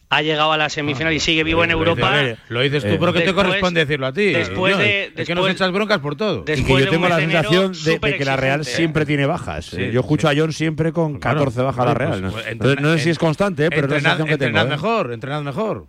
Ha 0.09 0.23
llegado 0.23 0.53
a 0.53 0.57
la 0.57 0.69
semifinal 0.69 1.13
y 1.13 1.19
sigue 1.19 1.43
vivo 1.43 1.65
en 1.65 1.73
Europa. 1.73 2.21
dices- 2.23 2.39
Lo 2.49 2.61
dices 2.61 2.85
tú, 2.85 2.97
pero 3.01 3.13
¿qué 3.13 3.23
te 3.23 3.35
corresponde 3.35 3.81
decirlo 3.81 4.07
a 4.07 4.13
ti? 4.13 4.27
después 4.27 4.79
de- 4.79 5.13
es 5.17 5.27
que 5.27 5.35
nos 5.35 5.49
echas 5.51 5.73
broncas 5.73 5.99
por 5.99 6.15
todo. 6.17 6.43
Y 6.43 6.45
que 6.45 6.53
después 6.57 6.85
yo 6.85 6.91
tengo 6.91 7.09
la 7.09 7.17
sensación 7.19 7.73
de, 7.85 8.17
que 8.17 8.25
la 8.25 8.37
Real 8.37 8.65
siempre 8.65 9.05
tiene 9.05 9.27
bajas. 9.27 9.67
Sí, 9.67 9.91
yo 9.91 10.01
escucho 10.01 10.29
a 10.29 10.33
John 10.37 10.53
siempre 10.53 10.93
con 10.93 11.19
Claro. 11.19 11.39
14 11.41 11.63
bajas 11.63 11.81
a 11.81 11.85
la 11.89 11.95
pues, 11.95 12.09
Real. 12.09 12.23
¿no? 12.23 12.31
pues, 12.31 12.47
Entonces, 12.47 12.81
no 12.81 12.93
sé 12.93 12.99
si 13.01 13.11
es 13.11 13.19
constante, 13.19 13.65
¿eh? 13.67 13.71
pero 13.71 13.87
es 13.87 13.91
la 13.95 13.99
sensación 13.99 14.29
que 14.29 14.39
tengo. 14.39 14.49
entrenad 14.59 14.67
¿eh? 14.67 14.71
mejor, 14.71 15.13
entrenad 15.13 15.43
mejor. 15.43 15.87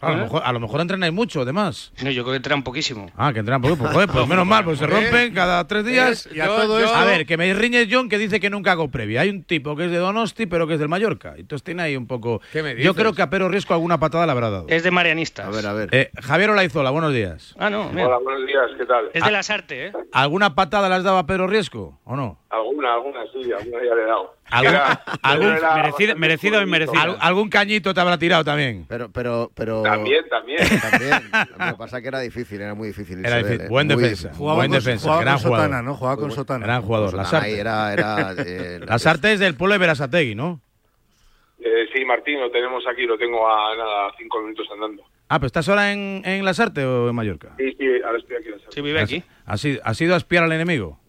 A 0.00 0.10
lo, 0.10 0.16
mejor, 0.18 0.42
a 0.44 0.52
lo 0.52 0.60
mejor 0.60 0.80
entrenáis 0.82 1.12
mucho, 1.12 1.40
además. 1.40 1.92
No, 2.02 2.10
yo 2.10 2.22
creo 2.22 2.32
que 2.32 2.36
entrenan 2.36 2.62
poquísimo. 2.62 3.10
Ah, 3.16 3.32
que 3.32 3.38
entrenan 3.40 3.62
poco. 3.62 3.76
Pues, 3.76 3.92
joder, 3.92 4.08
pues 4.10 4.28
menos 4.28 4.46
mal, 4.46 4.62
pues 4.64 4.78
se 4.78 4.86
rompen 4.86 5.32
cada 5.32 5.66
tres 5.66 5.84
días. 5.86 6.28
Y 6.32 6.40
a 6.40 6.46
todo 6.46 6.78
esto- 6.78 6.94
A 6.94 7.04
ver, 7.04 7.24
que 7.26 7.36
me 7.36 7.52
riñes 7.54 7.88
John 7.90 8.08
que 8.08 8.18
dice 8.18 8.38
que 8.38 8.50
nunca 8.50 8.72
hago 8.72 8.88
previa. 8.90 9.22
Hay 9.22 9.30
un 9.30 9.42
tipo 9.42 9.74
que 9.74 9.86
es 9.86 9.90
de 9.90 9.96
Donosti, 9.96 10.46
pero 10.46 10.66
que 10.66 10.74
es 10.74 10.78
del 10.80 10.88
Mallorca. 10.90 11.34
Entonces 11.38 11.64
tiene 11.64 11.82
ahí 11.82 11.96
un 11.96 12.06
poco. 12.06 12.40
¿Qué 12.52 12.62
me 12.62 12.76
Yo 12.80 12.94
creo 12.94 13.14
que 13.14 13.22
a 13.22 13.30
Pero 13.30 13.48
Riesco 13.48 13.72
alguna 13.74 13.98
patada 13.98 14.26
le 14.26 14.32
habrá 14.32 14.50
dado. 14.50 14.66
Es 14.68 14.82
de 14.82 14.90
Marianistas. 14.90 15.46
A 15.46 15.50
ver, 15.50 15.66
a 15.66 15.72
ver. 15.72 15.88
Eh, 15.92 16.10
Javier 16.22 16.50
Olaizola, 16.50 16.90
buenos 16.90 17.12
días. 17.14 17.54
Ah, 17.58 17.70
no, 17.70 17.88
mira. 17.90 18.06
Hola, 18.08 18.18
buenos 18.18 18.46
días, 18.46 18.70
¿qué 18.78 18.84
tal? 18.84 19.06
Es 19.14 19.24
de 19.24 19.30
las 19.30 19.48
artes, 19.50 19.92
¿eh? 19.94 19.98
¿Alguna 20.12 20.54
patada 20.54 20.88
le 20.90 20.94
has 20.96 21.04
dado 21.04 21.18
a 21.18 21.26
Pedro 21.26 21.46
Riesco 21.46 21.98
o 22.04 22.16
no? 22.16 22.38
Alguna, 22.50 22.94
alguna, 22.94 23.20
sí, 23.32 23.50
alguna 23.50 23.78
ya 23.84 23.94
le 23.94 24.02
he 24.02 24.06
dado. 24.06 24.35
¿Algún, 24.50 24.74
Era- 24.74 24.92
algún- 25.22 25.46
era 25.56 25.74
merecido, 25.74 26.16
merecido 26.16 26.54
y 26.54 26.64
bonito. 26.66 26.70
merecido. 26.92 27.00
al- 27.02 27.16
algún 27.20 27.48
cañito 27.50 27.92
te 27.92 28.00
habrá 28.00 28.16
tirado 28.16 28.44
también. 28.44 28.86
Pero, 28.88 29.10
pero, 29.10 29.50
pero. 29.54 29.82
También, 29.82 30.24
también. 30.28 30.58
También. 30.90 31.30
Lo 31.58 31.66
que 31.66 31.74
pasa 31.78 31.96
es 31.98 32.02
que 32.02 32.08
era 32.08 32.20
difícil, 32.20 32.60
era 32.60 32.74
muy 32.74 32.88
difícil. 32.88 33.24
Era 33.24 33.38
él, 33.38 33.44
difícil. 33.44 33.66
¿eh? 33.66 33.68
Buen 33.68 33.88
defensa. 33.88 34.08
difícil. 34.08 34.30
Jugaba 34.38 34.56
Buen 34.58 34.70
con- 34.70 34.78
defensa. 34.78 35.02
jugaba 35.04 35.20
gran 35.22 35.34
con 35.34 35.42
jugador. 35.44 35.64
Sotana, 35.66 35.82
¿no? 35.82 35.94
Jugaba 35.94 36.16
con 36.16 36.30
Sotana. 36.32 36.66
Gran 36.66 36.82
jugador. 36.82 37.14
Las 37.14 37.34
artes. 37.34 37.58
era, 37.58 37.92
era, 37.92 38.34
eh, 38.38 38.80
Las 38.86 39.06
artes 39.06 39.38
del 39.40 39.54
pueblo 39.56 39.72
de 39.74 39.78
Berasategui, 39.78 40.34
¿no? 40.34 40.60
Eh, 41.58 41.86
sí, 41.94 42.04
Martín, 42.04 42.38
lo 42.40 42.50
tenemos 42.50 42.84
aquí, 42.86 43.02
lo 43.06 43.18
tengo 43.18 43.48
a 43.48 43.74
nada, 43.76 44.12
cinco 44.18 44.40
minutos 44.42 44.66
andando. 44.72 45.02
Ah, 45.28 45.40
pero 45.40 45.46
¿estás 45.46 45.68
ahora 45.68 45.92
en, 45.92 46.22
en 46.24 46.44
Las 46.44 46.60
Artes 46.60 46.84
o 46.84 47.08
en 47.08 47.14
Mallorca? 47.16 47.48
Sí, 47.58 47.74
sí, 47.76 47.86
ahora 48.04 48.18
estoy 48.18 48.36
aquí 48.36 48.46
en 48.46 48.52
la 48.52 48.58
sala. 48.58 48.70
Sí, 48.70 48.80
vive 48.80 49.00
aquí. 49.00 49.24
¿Has, 49.44 49.64
ido- 49.64 49.80
has 49.84 50.00
ido 50.00 50.14
a 50.14 50.18
espiar 50.18 50.44
al 50.44 50.52
enemigo? 50.52 51.00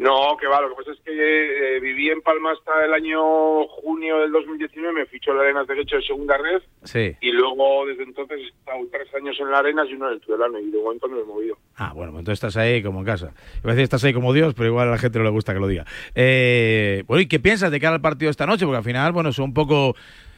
No, 0.00 0.34
que 0.40 0.46
va, 0.46 0.62
lo 0.62 0.70
que 0.70 0.76
pasa 0.76 0.92
es 0.92 1.00
que 1.00 1.76
eh, 1.76 1.78
viví 1.80 2.08
en 2.08 2.22
Palma 2.22 2.52
hasta 2.52 2.86
el 2.86 2.94
año 2.94 3.66
junio 3.66 4.18
del 4.20 4.32
2019, 4.32 4.94
me 4.94 5.04
fichó 5.04 5.34
la 5.34 5.42
Arenas 5.42 5.66
de 5.66 5.74
Derecho 5.74 5.96
de 5.96 6.02
segunda 6.02 6.38
red 6.38 6.62
Sí. 6.84 7.14
y 7.20 7.30
luego 7.32 7.84
desde 7.84 8.04
entonces 8.04 8.38
he 8.40 8.46
estado 8.48 8.78
tres 8.90 9.14
años 9.14 9.36
en 9.38 9.50
la 9.50 9.58
Arenas 9.58 9.88
y 9.90 9.94
uno 9.94 10.08
en 10.08 10.14
el 10.14 10.20
Tudelano 10.20 10.58
y 10.58 10.70
de 10.70 10.78
momento 10.82 11.06
no 11.06 11.16
me 11.16 11.22
he 11.22 11.24
movido. 11.26 11.58
Ah, 11.76 11.92
bueno, 11.94 12.12
pues 12.12 12.20
entonces 12.20 12.42
estás 12.42 12.56
ahí 12.56 12.82
como 12.82 13.00
en 13.00 13.04
casa. 13.04 13.34
Iba 13.62 13.72
a 13.72 13.74
decir 13.74 13.82
estás 13.84 14.02
ahí 14.04 14.14
como 14.14 14.32
Dios, 14.32 14.54
pero 14.54 14.70
igual 14.70 14.88
a 14.88 14.92
la 14.92 14.98
gente 14.98 15.18
no 15.18 15.24
le 15.24 15.30
gusta 15.30 15.52
que 15.52 15.60
lo 15.60 15.68
diga. 15.68 15.84
Eh, 16.14 17.04
bueno, 17.06 17.20
¿y 17.20 17.28
qué 17.28 17.38
piensas 17.38 17.70
de 17.70 17.78
cara 17.78 17.94
al 17.96 18.00
partido 18.00 18.30
esta 18.30 18.46
noche? 18.46 18.64
Porque 18.64 18.78
al 18.78 18.84
final, 18.84 19.12
bueno, 19.12 19.32
son 19.32 19.44
un 19.46 19.54
poco 19.54 19.94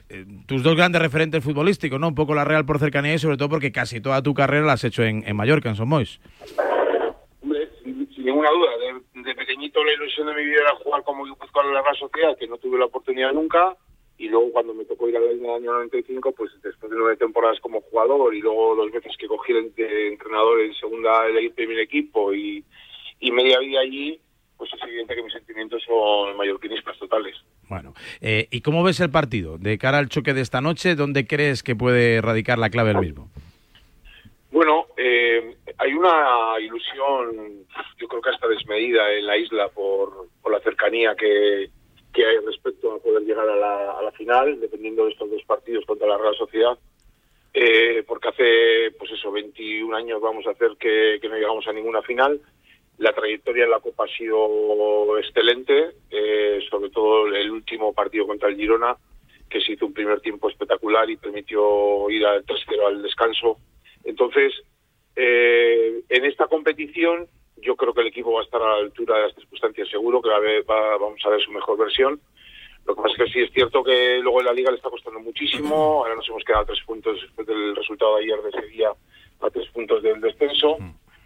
eh, 0.09 0.25
tus 0.47 0.65
dos 0.65 0.75
grandes 0.75 1.01
referentes 1.01 1.45
futbolísticos, 1.45 2.01
¿no? 2.01 2.09
Un 2.09 2.17
poco 2.17 2.35
la 2.35 2.45
Real 2.45 2.67
por 2.67 2.81
cercanía 2.81 3.15
y 3.15 3.19
sobre 3.21 3.37
todo 3.37 3.49
porque 3.49 3.71
casi 3.71 4.01
toda 4.01 4.23
tu 4.23 4.35
carrera 4.35 4.67
la 4.67 4.73
has 4.73 4.83
hecho 4.83 5.05
en, 5.05 5.23
en 5.25 5.37
Mallorca, 5.37 5.69
en 5.69 5.77
Somois. 5.77 6.19
Hombre, 7.43 7.69
sin, 7.85 8.09
sin 8.13 8.25
ninguna 8.25 8.51
duda, 8.51 8.71
de, 9.23 9.35
pequeñito 9.35 9.83
la 9.85 9.93
ilusión 9.93 10.27
de 10.27 10.35
mi 10.35 10.45
vida 10.45 10.63
era 10.63 10.77
jugar 10.77 11.03
como 11.03 11.25
Guipuzcoano 11.25 11.69
en 11.69 11.75
la 11.75 11.83
Real 11.83 11.97
Sociedad, 11.97 12.37
que 12.39 12.47
no 12.47 12.59
tuve 12.59 12.79
la 12.79 12.87
oportunidad 12.87 13.33
nunca, 13.33 13.77
y 14.19 14.29
luego 14.29 14.53
cuando 14.53 14.75
me 14.75 14.85
tocó 14.85 15.09
ir 15.09 15.17
al 15.17 15.25
en 15.25 15.45
el 15.45 15.51
año 15.51 15.73
95, 15.73 16.33
pues 16.33 16.51
después 16.63 16.91
de 16.91 16.99
nueve 16.99 17.17
temporadas 17.17 17.59
como 17.61 17.81
jugador 17.81 18.35
y 18.35 18.41
luego 18.41 18.77
dos 18.77 18.93
veces 18.93 19.17
que 19.17 19.27
cogí 19.27 19.53
el 19.53 19.75
de 19.75 20.09
entrenador 20.09 20.61
en 20.61 20.75
segunda 20.75 21.25
del 21.25 21.51
primer 21.53 21.79
equipo 21.79 22.33
y, 22.33 22.65
y 23.21 23.31
media 23.33 23.59
vida 23.59 23.81
allí, 23.81 24.21
pues 24.57 24.71
es 24.75 24.83
evidente 24.83 25.17
que 25.17 25.23
mis 25.23 25.33
sentimientos 25.33 25.83
son 25.85 26.37
mallorquinistas 26.37 26.97
totales. 26.99 27.35
Bueno, 27.69 27.95
eh, 28.21 28.49
¿y 28.51 28.61
cómo 28.61 28.85
ves 28.85 29.01
el 29.01 29.11
partido? 29.11 29.59
De 29.59 29.77
cara 29.79 29.99
al 29.99 30.09
choque 30.09 30.35
de 30.35 30.41
esta 30.41 30.61
noche, 30.61 30.95
¿dónde 30.95 31.27
crees 31.27 31.63
que 31.63 31.75
puede 31.75 32.21
radicar 32.21 32.59
la 32.59 32.71
clave 32.71 32.91
del 32.91 33.01
mismo? 33.01 33.29
Bueno, 34.53 34.87
eh, 34.97 35.57
hay 35.79 35.95
una 35.95 36.61
ilusión, 36.61 37.65
yo 37.99 38.07
creo 38.07 38.21
que 38.21 38.31
desmedida 38.83 39.13
en 39.13 39.27
la 39.27 39.37
isla 39.37 39.69
por, 39.69 40.29
por 40.41 40.53
la 40.53 40.61
cercanía 40.61 41.15
que, 41.15 41.71
que 42.13 42.27
hay 42.27 42.39
respecto 42.45 42.93
a 42.93 42.99
poder 42.99 43.23
llegar 43.23 43.49
a 43.49 43.57
la, 43.57 43.93
a 43.93 44.03
la 44.03 44.13
final, 44.13 44.61
dependiendo 44.61 45.05
de 45.05 45.13
estos 45.13 45.31
dos 45.31 45.43
partidos 45.45 45.85
contra 45.87 46.09
la 46.09 46.19
Real 46.19 46.37
Sociedad. 46.37 46.79
Eh, 47.55 48.03
porque 48.07 48.29
hace, 48.29 48.97
pues 48.99 49.11
eso, 49.13 49.31
21 49.31 49.95
años 49.95 50.21
vamos 50.21 50.47
a 50.47 50.51
hacer 50.51 50.71
que, 50.79 51.19
que 51.21 51.29
no 51.29 51.37
llegamos 51.37 51.67
a 51.67 51.73
ninguna 51.73 52.03
final. 52.03 52.41
La 52.99 53.13
trayectoria 53.13 53.65
en 53.65 53.71
la 53.71 53.81
Copa 53.81 54.05
ha 54.05 54.17
sido 54.17 55.19
excelente, 55.19 55.91
eh, 56.11 56.61
sobre 56.71 56.91
todo 56.91 57.27
el 57.27 57.51
último 57.51 57.93
partido 57.93 58.27
contra 58.27 58.49
el 58.49 58.57
Girona, 58.57 58.97
que 59.51 59.61
se 59.61 59.73
hizo 59.73 59.87
un 59.87 59.93
primer 59.93 60.21
tiempo 60.21 60.49
espectacular 60.49 61.09
y 61.11 61.17
permitió 61.17 62.09
ir 62.11 62.25
al 62.25 62.45
3-0 62.45 62.87
al 62.87 63.03
descanso. 63.03 63.59
Entonces, 64.05 64.53
eh, 65.15 66.03
en 66.09 66.25
esta 66.25 66.47
competición 66.47 67.29
yo 67.63 67.75
creo 67.77 67.95
que 67.95 68.03
el 68.03 68.09
equipo 68.09 68.33
va 68.35 68.41
a 68.41 68.45
estar 68.45 68.61
a 68.61 68.69
la 68.69 68.75
altura 68.77 69.17
de 69.17 69.23
las 69.29 69.35
circunstancias, 69.35 69.89
seguro 69.89 70.21
que 70.21 70.29
va 70.29 70.37
a 70.37 70.41
ver- 70.41 70.65
va- 70.69 70.99
vamos 70.99 71.21
a 71.25 71.31
ver 71.31 71.41
su 71.41 71.51
mejor 71.51 71.79
versión. 71.79 72.21
Lo 72.85 72.95
que 72.97 73.03
pasa 73.03 73.15
es 73.17 73.25
que 73.25 73.33
sí 73.33 73.41
es 73.45 73.53
cierto 73.53 73.83
que 73.85 74.19
luego 74.19 74.41
en 74.41 74.47
la 74.47 74.53
liga 74.53 74.71
le 74.71 74.77
está 74.77 74.91
costando 74.91 75.21
muchísimo, 75.21 75.75
ahora 76.03 76.17
nos 76.17 76.29
hemos 76.29 76.43
quedado 76.45 76.63
a 76.65 76.67
tres 76.67 76.81
puntos 76.85 77.21
después 77.23 77.47
del 77.47 77.75
resultado 77.77 78.17
de 78.17 78.25
ayer 78.25 78.43
de 78.43 78.51
Sevilla, 78.51 78.91
a 79.41 79.51
tres 79.51 79.69
puntos 79.71 80.03
del 80.03 80.21
descenso, 80.21 80.77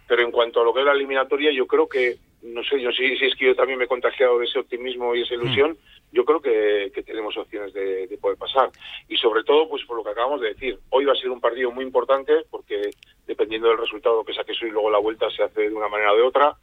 pero 0.07 0.21
en 0.21 0.31
cuanto 0.31 0.61
a 0.61 0.63
lo 0.63 0.73
que 0.73 0.79
es 0.81 0.85
la 0.85 0.93
eliminatoria, 0.93 1.51
yo 1.51 1.65
creo 1.67 1.89
que, 1.89 2.15
no 2.43 2.63
sé, 2.63 2.79
yo 2.79 2.91
sí, 2.91 3.17
sí 3.17 3.25
es 3.25 3.35
que 3.35 3.45
yo 3.47 3.55
también 3.55 3.77
me 3.79 3.85
he 3.85 3.87
contagiado 3.89 4.37
de 4.39 4.45
ese 4.45 4.59
optimismo 4.59 5.13
y 5.15 5.23
esa 5.23 5.33
ilusión, 5.33 5.77
yo 6.13 6.23
creo 6.23 6.39
que, 6.39 6.91
que 6.93 7.03
tenemos 7.03 7.35
opciones 7.35 7.73
de, 7.73 8.07
de 8.07 8.17
poder 8.19 8.37
pasar. 8.37 8.69
Y 9.09 9.17
sobre 9.17 9.43
todo, 9.43 9.67
pues 9.67 9.83
por 9.85 9.97
lo 9.97 10.03
que 10.03 10.11
acabamos 10.11 10.39
de 10.39 10.49
decir, 10.53 10.77
hoy 10.91 11.03
va 11.05 11.13
a 11.13 11.17
ser 11.17 11.29
un 11.31 11.41
partido 11.41 11.71
muy 11.71 11.83
importante 11.83 12.33
porque 12.49 12.91
dependiendo 13.27 13.67
del 13.67 13.77
resultado 13.77 14.23
que 14.23 14.33
saques 14.33 14.61
hoy, 14.63 14.71
luego 14.71 14.89
la 14.89 14.99
vuelta 14.99 15.29
se 15.29 15.43
hace 15.43 15.69
de 15.69 15.73
una 15.73 15.89
manera 15.89 16.13
o 16.13 16.15
de 16.15 16.23
otra. 16.23 16.57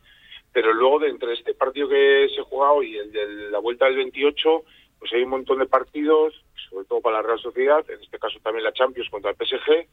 Pero 0.52 0.72
luego, 0.72 1.00
de 1.00 1.08
entre 1.08 1.34
este 1.34 1.52
partido 1.54 1.88
que 1.88 2.28
se 2.34 2.42
juega 2.42 2.72
hoy 2.72 2.94
y 2.94 2.98
el 2.98 3.12
de 3.12 3.50
la 3.50 3.58
vuelta 3.58 3.86
del 3.86 3.96
28, 3.96 4.64
pues 4.98 5.12
hay 5.12 5.22
un 5.22 5.30
montón 5.30 5.58
de 5.58 5.66
partidos, 5.66 6.32
sobre 6.70 6.86
todo 6.86 7.00
para 7.00 7.16
la 7.16 7.22
Real 7.22 7.40
Sociedad, 7.40 7.84
en 7.90 8.00
este 8.00 8.18
caso 8.18 8.38
también 8.42 8.64
la 8.64 8.72
Champions 8.72 9.10
contra 9.10 9.32
el 9.32 9.36
PSG. 9.36 9.86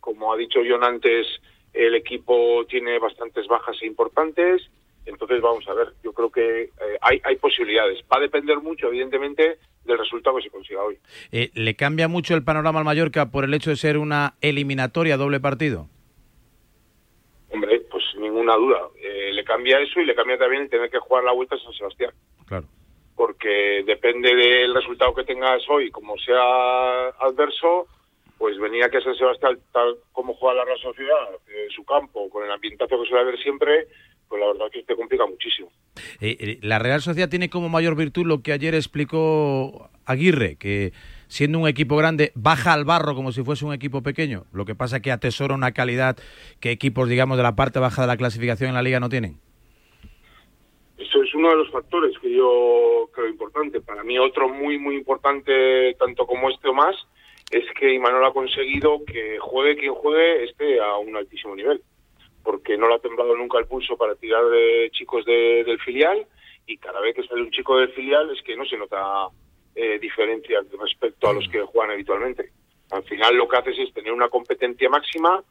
Como 0.00 0.32
ha 0.32 0.36
dicho 0.36 0.60
John 0.68 0.84
antes, 0.84 1.26
el 1.72 1.94
equipo 1.94 2.64
tiene 2.66 2.98
bastantes 2.98 3.46
bajas 3.46 3.76
e 3.82 3.86
importantes. 3.86 4.62
Entonces, 5.04 5.40
vamos 5.40 5.68
a 5.68 5.74
ver, 5.74 5.92
yo 6.02 6.12
creo 6.12 6.30
que 6.30 6.62
eh, 6.62 6.70
hay, 7.00 7.20
hay 7.22 7.36
posibilidades. 7.36 8.02
Va 8.12 8.16
a 8.16 8.20
depender 8.20 8.58
mucho, 8.58 8.88
evidentemente, 8.88 9.58
del 9.84 9.98
resultado 9.98 10.36
que 10.36 10.42
se 10.44 10.50
consiga 10.50 10.82
hoy. 10.82 10.98
Eh, 11.30 11.50
¿Le 11.54 11.76
cambia 11.76 12.08
mucho 12.08 12.34
el 12.34 12.42
panorama 12.42 12.80
al 12.80 12.84
Mallorca 12.84 13.30
por 13.30 13.44
el 13.44 13.54
hecho 13.54 13.70
de 13.70 13.76
ser 13.76 13.98
una 13.98 14.34
eliminatoria 14.40 15.16
doble 15.16 15.40
partido? 15.40 15.88
Hombre, 17.56 17.80
pues 17.90 18.04
ninguna 18.18 18.54
duda. 18.54 18.82
Eh, 19.00 19.32
le 19.32 19.42
cambia 19.42 19.80
eso 19.80 19.98
y 19.98 20.04
le 20.04 20.14
cambia 20.14 20.36
también 20.36 20.64
el 20.64 20.68
tener 20.68 20.90
que 20.90 20.98
jugar 20.98 21.24
la 21.24 21.32
vuelta 21.32 21.56
a 21.56 21.58
San 21.58 21.72
Sebastián. 21.72 22.12
Claro. 22.46 22.66
Porque 23.14 23.82
depende 23.86 24.34
del 24.34 24.74
resultado 24.74 25.14
que 25.14 25.24
tengas 25.24 25.62
hoy, 25.70 25.90
como 25.90 26.18
sea 26.18 27.08
adverso, 27.18 27.86
pues 28.36 28.58
venir 28.58 28.84
aquí 28.84 28.98
a 28.98 29.00
San 29.00 29.16
Sebastián 29.16 29.58
tal 29.72 29.96
como 30.12 30.34
juega 30.34 30.56
la 30.56 30.64
Real 30.66 30.78
Sociedad, 30.80 31.30
en 31.48 31.70
su 31.70 31.82
campo, 31.86 32.28
con 32.28 32.44
el 32.44 32.50
ambientazo 32.50 33.00
que 33.00 33.08
suele 33.08 33.22
haber 33.22 33.38
siempre, 33.38 33.88
pues 34.28 34.38
la 34.38 34.48
verdad 34.48 34.66
que 34.70 34.82
te 34.82 34.94
complica 34.94 35.24
muchísimo. 35.24 35.70
Eh, 36.20 36.36
eh, 36.38 36.58
la 36.60 36.78
Real 36.78 37.00
Sociedad 37.00 37.30
tiene 37.30 37.48
como 37.48 37.70
mayor 37.70 37.96
virtud 37.96 38.26
lo 38.26 38.42
que 38.42 38.52
ayer 38.52 38.74
explicó 38.74 39.88
Aguirre, 40.04 40.56
que 40.56 40.92
siendo 41.28 41.58
un 41.58 41.68
equipo 41.68 41.96
grande 41.96 42.32
baja 42.34 42.72
al 42.72 42.84
barro 42.84 43.14
como 43.14 43.32
si 43.32 43.42
fuese 43.42 43.64
un 43.64 43.72
equipo 43.72 44.02
pequeño. 44.02 44.44
Lo 44.52 44.64
que 44.64 44.74
pasa 44.74 45.00
que 45.00 45.10
atesora 45.12 45.54
una 45.54 45.72
calidad 45.72 46.16
que 46.60 46.70
equipos, 46.70 47.08
digamos, 47.08 47.36
de 47.36 47.42
la 47.42 47.56
parte 47.56 47.78
baja 47.78 48.02
de 48.02 48.08
la 48.08 48.16
clasificación 48.16 48.68
en 48.68 48.74
la 48.74 48.82
liga 48.82 49.00
no 49.00 49.08
tienen. 49.08 49.38
Eso 50.98 51.22
es 51.22 51.34
uno 51.34 51.50
de 51.50 51.56
los 51.56 51.70
factores 51.70 52.16
que 52.20 52.34
yo 52.34 53.10
creo 53.12 53.28
importante. 53.28 53.80
Para 53.80 54.02
mí 54.02 54.18
otro 54.18 54.48
muy, 54.48 54.78
muy 54.78 54.96
importante, 54.96 55.94
tanto 55.98 56.26
como 56.26 56.48
este 56.50 56.68
o 56.68 56.74
más, 56.74 56.96
es 57.50 57.64
que 57.78 57.92
Imanol 57.92 58.24
ha 58.24 58.32
conseguido 58.32 59.04
que 59.04 59.38
juegue 59.38 59.76
quien 59.76 59.92
juegue 59.94 60.44
esté 60.44 60.80
a 60.80 60.96
un 60.96 61.14
altísimo 61.16 61.54
nivel. 61.54 61.82
Porque 62.42 62.78
no 62.78 62.88
le 62.88 62.94
ha 62.94 62.98
temblado 62.98 63.36
nunca 63.36 63.58
el 63.58 63.66
pulso 63.66 63.96
para 63.96 64.14
tirar 64.14 64.44
de 64.48 64.88
chicos 64.92 65.24
de- 65.26 65.64
del 65.64 65.80
filial 65.80 66.26
y 66.66 66.76
cada 66.78 67.00
vez 67.00 67.14
que 67.14 67.24
sale 67.26 67.42
un 67.42 67.50
chico 67.50 67.76
del 67.76 67.90
filial 67.92 68.30
es 68.30 68.42
que 68.42 68.56
no 68.56 68.64
se 68.64 68.78
nota 68.78 69.26
eh, 69.76 69.98
diferencia 70.00 70.58
respecto 70.80 71.28
a 71.28 71.34
los 71.34 71.46
que 71.48 71.60
juegan 71.60 71.92
habitualmente. 71.92 72.50
Al 72.90 73.02
final 73.04 73.36
lo 73.36 73.46
que 73.46 73.56
haces 73.56 73.78
es 73.78 73.92
tener 73.92 74.12
una 74.12 74.28
competencia 74.28 74.88
máxima 74.88 75.42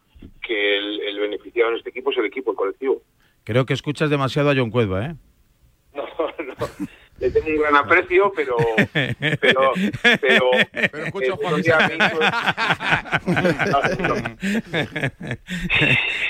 que 0.41 0.77
el, 0.77 1.01
el 1.01 1.19
beneficiado 1.19 1.69
en 1.69 1.77
este 1.77 1.91
equipo 1.91 2.11
es 2.11 2.17
el 2.17 2.25
equipo, 2.25 2.51
el 2.51 2.57
colectivo. 2.57 3.01
Creo 3.43 3.65
que 3.65 3.73
escuchas 3.73 4.09
demasiado 4.09 4.49
a 4.49 4.55
John 4.55 4.71
Cueva, 4.71 5.05
¿eh? 5.05 5.15
No, 5.95 6.05
no. 6.43 6.55
Le 7.19 7.31
tengo 7.31 7.47
un 7.47 7.57
gran 7.57 7.75
aprecio, 7.77 8.31
pero. 8.35 8.57
Pero. 9.41 9.71
Pero, 10.21 10.51
Pero 10.71 11.05
escucho 11.05 11.31
a 11.31 11.35
el 11.35 11.39
Juan 11.39 11.53
otro 11.53 11.57
día 11.63 11.77
me 11.87 11.95
hizo- 11.95 12.19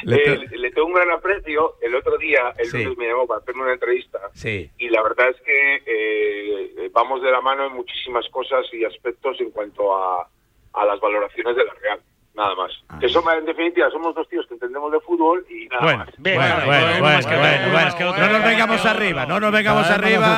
Eh, 0.07 0.47
le 0.57 0.71
tengo 0.71 0.87
un 0.87 0.93
gran 0.93 1.11
aprecio. 1.11 1.75
El 1.81 1.95
otro 1.95 2.17
día, 2.17 2.53
el 2.57 2.65
Sí. 2.67 2.83
lunes 2.83 2.97
me 2.97 3.07
llamó 3.07 3.25
para 3.27 3.39
hacerme 3.41 3.63
una 3.63 3.73
entrevista. 3.73 4.19
Sí. 4.33 4.69
Y 4.77 4.89
la 4.89 5.01
verdad 5.03 5.29
es 5.29 5.41
que 5.41 5.81
eh, 5.85 6.89
vamos 6.91 7.21
de 7.21 7.31
la 7.31 7.41
mano 7.41 7.65
en 7.67 7.73
muchísimas 7.73 8.27
cosas 8.29 8.65
y 8.73 8.83
aspectos 8.85 9.39
en 9.41 9.51
cuanto 9.51 9.95
a, 9.95 10.29
a 10.73 10.85
las 10.85 10.99
valoraciones 10.99 11.55
de 11.55 11.65
la 11.65 11.73
Real. 11.73 11.99
Nada 12.35 12.53
más. 12.55 12.99
Que 12.99 13.07
somos, 13.09 13.33
en 13.33 13.45
definitiva, 13.45 13.89
somos 13.91 14.13
dos 14.13 14.27
tíos 14.27 14.45
que 14.47 14.55
entendemos 14.55 14.91
de 14.91 14.99
fútbol 14.99 15.45
y 15.49 15.67
nada 15.67 15.81
Bueno, 15.83 15.97
más. 15.99 16.09
bueno, 16.17 16.39
bueno, 16.39 16.65
bueno, 16.65 16.99
bueno, 16.99 17.71
bueno. 17.71 18.17
No 18.17 18.29
nos 18.29 18.43
vengamos 18.43 18.85
arriba, 18.85 19.25
no 19.25 19.39
nos 19.39 19.51
vengamos 19.51 19.87
arriba. 19.89 20.37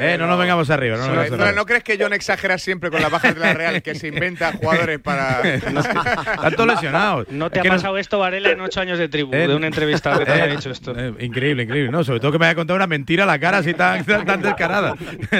Eh, 0.00 0.16
no 0.18 0.26
nos 0.26 0.38
vengamos 0.38 0.70
arriba. 0.70 0.96
No 0.96 1.02
nos 1.06 1.10
vengamos 1.16 1.32
arriba. 1.40 1.52
¿no 1.52 1.66
crees 1.66 1.84
que 1.84 1.98
John 2.00 2.12
exagera 2.14 2.56
siempre 2.58 2.90
con 2.90 3.02
las 3.02 3.10
bajas 3.10 3.34
de 3.34 3.40
la 3.40 3.52
Real, 3.54 3.82
que 3.82 3.94
se 3.94 4.08
inventa 4.08 4.52
jugadores 4.52 4.98
para... 5.00 5.42
Tanto 6.42 6.66
lesionados. 6.66 7.28
No 7.28 7.50
te 7.50 7.58
Es 7.58 7.60
ha 7.60 7.62
que 7.62 7.68
no- 7.68 7.74
pasado 7.74 7.98
esto, 7.98 8.18
Varela, 8.18 8.50
en 8.50 8.60
ocho 8.60 8.80
años 8.80 8.98
de 8.98 9.08
tribu, 9.08 9.34
Eh, 9.34 9.46
de 9.48 9.54
una 9.54 9.66
entrevista 9.66 10.18
que 10.18 10.24
te 10.24 10.30
eh, 10.30 10.34
haya 10.34 10.46
dicho 10.46 10.70
esto. 10.70 10.94
eh, 10.96 11.12
increíble, 11.20 11.64
increíble. 11.64 11.90
No, 11.90 12.04
sobre 12.04 12.20
todo 12.20 12.32
que 12.32 12.38
me 12.38 12.46
haya 12.46 12.54
contado 12.54 12.76
una 12.76 12.86
mentira 12.86 13.24
a 13.24 13.26
la 13.26 13.38
cara 13.38 13.58
así 13.58 13.74
tan, 13.74 14.04
tan, 14.04 14.24
tan 14.26 14.40
descarada. 14.42 14.94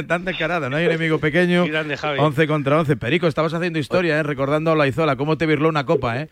tan 0.07 0.25
descarada. 0.25 0.69
No 0.69 0.77
hay 0.77 0.85
enemigo 0.87 1.19
pequeño. 1.19 1.67
Grande, 1.67 1.97
Javi. 1.97 2.19
11 2.21 2.47
contra 2.47 2.79
11. 2.79 2.97
Perico, 2.97 3.27
estabas 3.27 3.55
haciendo 3.55 3.79
historia, 3.79 4.19
¿eh? 4.19 4.23
recordando 4.23 4.73
a 4.73 4.77
Laizola. 4.77 5.17
¿Cómo 5.17 5.39
te 5.39 5.47
virló 5.47 5.69
una 5.69 5.85
copa, 5.85 5.94
eh? 6.03 6.29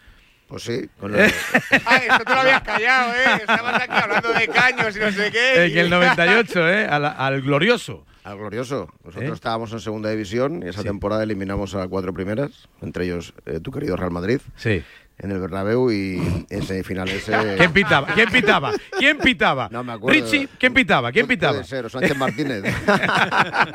Pues 0.49 0.65
sí, 0.65 0.83
con 1.01 1.19
Eh, 1.19 1.33
Ay, 1.87 2.01
esto 2.11 2.25
te 2.25 2.35
lo 2.35 2.41
habías 2.41 2.61
callado, 2.63 3.13
¿eh? 3.15 3.37
Estabas 3.41 3.83
aquí 3.83 3.93
hablando 3.95 4.33
de 4.33 4.49
caños 4.49 4.95
y 4.97 5.01
no 5.01 5.11
sé 5.11 5.31
qué. 5.31 5.65
En 5.65 5.79
el 5.79 5.91
98, 5.91 6.69
¿eh? 6.69 6.87
Al, 6.87 7.05
al 7.07 7.41
glorioso. 7.43 8.05
Al 8.25 8.37
glorioso. 8.37 8.89
Nosotros 9.03 9.31
¿Eh? 9.31 9.35
estábamos 9.35 9.73
en 9.73 9.81
segunda 9.81 10.11
división 10.11 10.63
y 10.63 10.69
esa 10.69 10.83
temporada 10.83 11.23
eliminamos 11.23 11.75
a 11.75 11.89
cuatro 11.89 12.13
primeras, 12.13 12.69
entre 12.83 13.07
ellos 13.07 13.33
eh, 13.47 13.61
tu 13.61 13.71
querido 13.73 13.97
Real 13.97 14.11
Madrid. 14.11 14.41
Sí. 14.57 14.83
En 15.19 15.31
el 15.31 15.39
Bernabéu 15.39 15.91
y 15.91 16.45
en 16.51 16.63
semifinales. 16.65 17.29
eh, 17.29 17.55
¿Quién 17.57 17.73
pitaba? 17.73 18.09
¿Quién 18.09 18.29
pitaba? 18.31 18.73
¿Quién 18.99 19.19
pitaba? 19.19 19.69
No 19.73 19.83
me 19.85 19.93
acuerdo. 19.93 20.21
Richie, 20.21 20.49
¿quién 20.59 20.75
pitaba? 20.75 21.13
¿Quién 21.13 21.27
pitaba? 21.27 21.53
Puede 21.53 21.65
ser, 21.65 21.87
o 21.87 21.89
Sánchez 21.89 22.17
Martínez. 22.17 22.63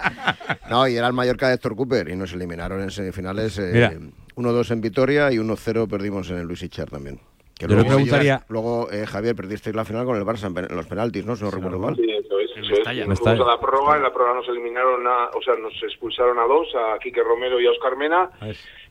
no, 0.69 0.87
y 0.87 0.95
era 0.95 1.07
el 1.07 1.13
Mallorca 1.13 1.47
de 1.47 1.55
Héctor 1.55 1.75
Cooper 1.75 2.09
y 2.09 2.15
nos 2.15 2.33
eliminaron 2.33 2.81
en 2.81 2.91
semifinales 2.91 3.57
eh, 3.59 3.69
Mira. 3.73 3.93
1-2 4.37 4.71
en 4.71 4.81
Vitoria 4.81 5.31
y 5.31 5.37
1-0 5.37 5.89
perdimos 5.89 6.29
en 6.29 6.37
el 6.37 6.47
Luis 6.47 6.61
Ichar 6.63 6.89
también. 6.89 7.19
Que 7.57 7.63
Yo 7.65 7.69
le 7.69 7.75
luego, 7.81 7.89
preguntaría- 7.95 8.45
luego 8.49 8.91
eh, 8.91 9.05
Javier, 9.07 9.35
perdisteis 9.35 9.75
la 9.75 9.83
final 9.83 10.05
con 10.05 10.15
el 10.15 10.23
Barça 10.23 10.45
en, 10.69 10.75
los 10.75 10.85
penaltis, 10.85 11.25
¿no? 11.25 11.35
Si 11.35 11.43
no 11.43 11.49
recuerdo 11.51 11.79
mal. 11.79 11.95
Sí, 11.95 12.05
eso 12.09 12.39
es, 12.39 12.51
eso 12.51 12.59
es. 12.61 12.69
Mestalla. 12.69 13.05
Nos 13.05 13.19
fuimos 13.19 13.33
Mestalla. 13.39 13.43
a 13.43 13.55
la 13.55 13.59
prórroga, 13.59 13.95
en 13.97 14.03
la 14.03 14.13
prórroga 14.13 14.35
nos 14.39 14.47
eliminaron 14.49 15.07
a, 15.07 15.29
o 15.35 15.41
sea, 15.41 15.55
nos 15.55 15.73
expulsaron 15.81 16.37
a 16.37 16.43
dos, 16.45 16.67
a 16.75 16.99
Quique 16.99 17.23
Romero 17.23 17.59
y 17.59 17.65
a 17.65 17.71
Oscar 17.71 17.97
Mena. 17.97 18.29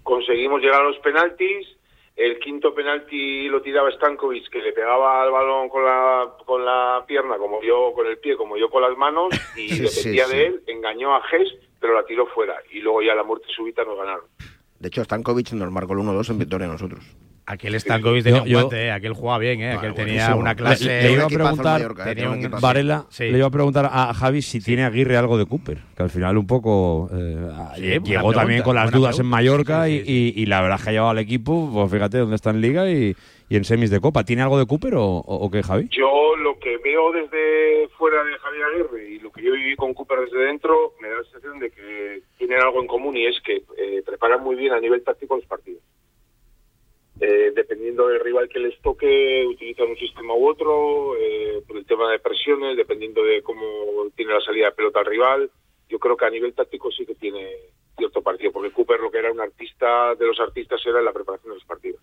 Conseguimos 0.02 0.60
llegar 0.60 0.80
a 0.82 0.84
los 0.84 0.98
penaltis. 0.98 1.66
El 2.16 2.38
quinto 2.38 2.74
penalti 2.74 3.46
lo 3.48 3.60
tiraba 3.60 3.90
Stankovic, 3.92 4.48
que 4.48 4.60
le 4.62 4.72
pegaba 4.72 5.22
al 5.22 5.30
balón 5.30 5.68
con 5.68 5.84
la, 5.84 6.32
con 6.46 6.64
la 6.64 7.04
pierna, 7.06 7.36
como 7.36 7.62
yo 7.62 7.92
con 7.94 8.06
el 8.06 8.16
pie, 8.18 8.36
como 8.36 8.56
yo 8.56 8.70
con 8.70 8.80
las 8.82 8.96
manos, 8.96 9.28
y 9.54 9.68
Sí, 9.68 9.82
dependía 9.82 10.24
sí, 10.24 10.34
de 10.34 10.46
él, 10.46 10.62
engañó 10.66 11.14
a 11.14 11.22
Ges, 11.28 11.52
pero 11.78 11.92
la 11.94 12.04
tiró 12.06 12.26
fuera. 12.28 12.56
Y 12.72 12.80
luego 12.80 13.02
ya 13.02 13.14
la 13.14 13.22
muerte 13.22 13.46
súbita 13.54 13.84
nos 13.84 13.98
ganaron. 13.98 14.24
De 14.80 14.88
hecho, 14.88 15.02
Stankovic 15.04 15.52
nos 15.52 15.70
marcó 15.70 15.94
el 15.94 16.00
1-2 16.00 16.30
en 16.30 16.38
Vitoria 16.38 16.66
a 16.66 16.70
nosotros. 16.70 17.04
Aquel 17.48 17.78
Stankovic 17.80 18.24
tenía 18.24 18.38
Yo- 18.40 18.42
un 18.44 18.48
yo- 18.48 18.58
guante, 18.58 18.86
¿eh? 18.86 18.90
aquel 18.90 19.12
jugaba 19.12 19.38
bien, 19.38 19.60
¿eh? 19.60 19.72
aquel 19.72 19.94
tenía 19.94 20.14
buenísimo. 20.14 20.36
una 20.38 20.50
Le, 20.50 20.56
clase. 20.56 21.02
le 21.02 21.12
iba 21.12 21.24
a 21.24 21.28
preguntar, 21.28 21.64
Mallorca, 21.80 22.02
eh, 22.02 22.04
tenía 22.06 22.14
tenía 22.14 22.28
un 22.30 22.34
un- 22.34 22.40
equipazo. 22.40 22.66
Varela, 22.66 23.06
Sí. 23.08 23.24
le 23.30 23.38
iba 23.38 23.46
a 23.46 23.50
preguntar 23.50 23.88
a 23.92 24.12
Javi 24.14 24.42
si 24.42 24.60
tiene 24.60 24.84
Aguirre 24.84 25.16
algo 25.16 25.38
de 25.38 25.46
Cooper, 25.46 25.78
que 25.96 26.02
al 26.02 26.10
final 26.10 26.36
un 26.38 26.46
poco 26.48 27.08
eh, 27.14 27.48
Sí, 27.76 27.82
llegó 28.04 28.32
también 28.32 28.62
con 28.62 28.74
las 28.74 28.90
dudas 28.90 29.18
en. 29.20 29.26
Mallorca 29.26 29.84
Sí, 29.86 29.92
y- 29.92 30.04
sí, 30.04 30.32
Y, 30.36 30.42
y 30.42 30.46
la 30.46 30.60
verdad 30.60 30.78
es 30.78 30.84
que 30.84 30.90
ha 30.90 30.92
llevado 30.92 31.10
al 31.10 31.18
equipo, 31.18 31.70
pues 31.72 31.90
fíjate 31.92 32.18
dónde 32.18 32.34
está 32.36 32.50
en 32.50 32.60
Liga 32.60 32.90
y, 32.90 33.14
y 33.48 33.56
en 33.56 33.64
semis 33.64 33.90
de 33.90 34.00
Copa. 34.00 34.24
¿Tiene 34.24 34.42
algo 34.42 34.58
de 34.58 34.66
Cooper 34.66 34.96
o, 34.96 35.04
o- 35.06 35.36
o 35.46 35.50
qué, 35.50 35.62
Javi? 35.62 35.88
Yo 35.96 36.34
lo 36.42 36.58
que 36.58 36.78
veo 36.78 37.12
desde 37.12 37.88
fuera 37.96 38.24
de 38.24 38.36
Javier 38.38 38.64
Aguirre 38.74 39.08
y 39.10 39.18
lo 39.20 39.30
que 39.30 39.42
yo 39.44 39.52
viví 39.52 39.76
con 39.76 39.94
Cooper 39.94 40.18
desde 40.20 40.46
dentro, 40.46 40.94
me 41.00 41.08
da 41.08 41.14
la 41.18 41.22
sensación 41.24 41.60
de 41.60 41.70
que 41.70 42.22
tienen 42.36 42.60
algo 42.60 42.80
en 42.80 42.86
común 42.86 43.16
y 43.16 43.26
es 43.26 43.40
que 43.40 43.62
eh, 43.76 44.02
preparan 44.04 44.42
muy 44.42 44.56
bien 44.56 44.72
a 44.72 44.80
nivel 44.80 45.02
táctico 45.02 45.36
los 45.36 45.46
partidos. 45.46 45.82
Eh, 47.18 47.52
dependiendo 47.54 48.08
del 48.08 48.20
rival 48.20 48.48
que 48.48 48.58
les 48.58 48.78
toque, 48.82 49.46
utilizan 49.46 49.88
un 49.88 49.96
sistema 49.96 50.34
u 50.34 50.48
otro, 50.48 51.16
eh, 51.16 51.62
por 51.66 51.78
el 51.78 51.86
tema 51.86 52.10
de 52.10 52.18
presiones, 52.18 52.76
dependiendo 52.76 53.24
de 53.24 53.42
cómo 53.42 53.64
tiene 54.14 54.34
la 54.34 54.40
salida 54.42 54.66
de 54.66 54.72
pelota 54.72 55.00
el 55.00 55.06
rival. 55.06 55.50
Yo 55.88 55.98
creo 55.98 56.16
que 56.16 56.26
a 56.26 56.30
nivel 56.30 56.52
táctico 56.52 56.90
sí 56.90 57.06
que 57.06 57.14
tiene 57.14 57.48
cierto 57.96 58.20
partido, 58.20 58.52
porque 58.52 58.70
Cooper 58.70 59.00
lo 59.00 59.10
que 59.10 59.18
era 59.18 59.32
un 59.32 59.40
artista 59.40 60.14
de 60.14 60.26
los 60.26 60.38
artistas 60.40 60.84
era 60.84 61.00
la 61.00 61.12
preparación 61.12 61.52
de 61.52 61.56
los 61.56 61.64
partidos. 61.64 62.02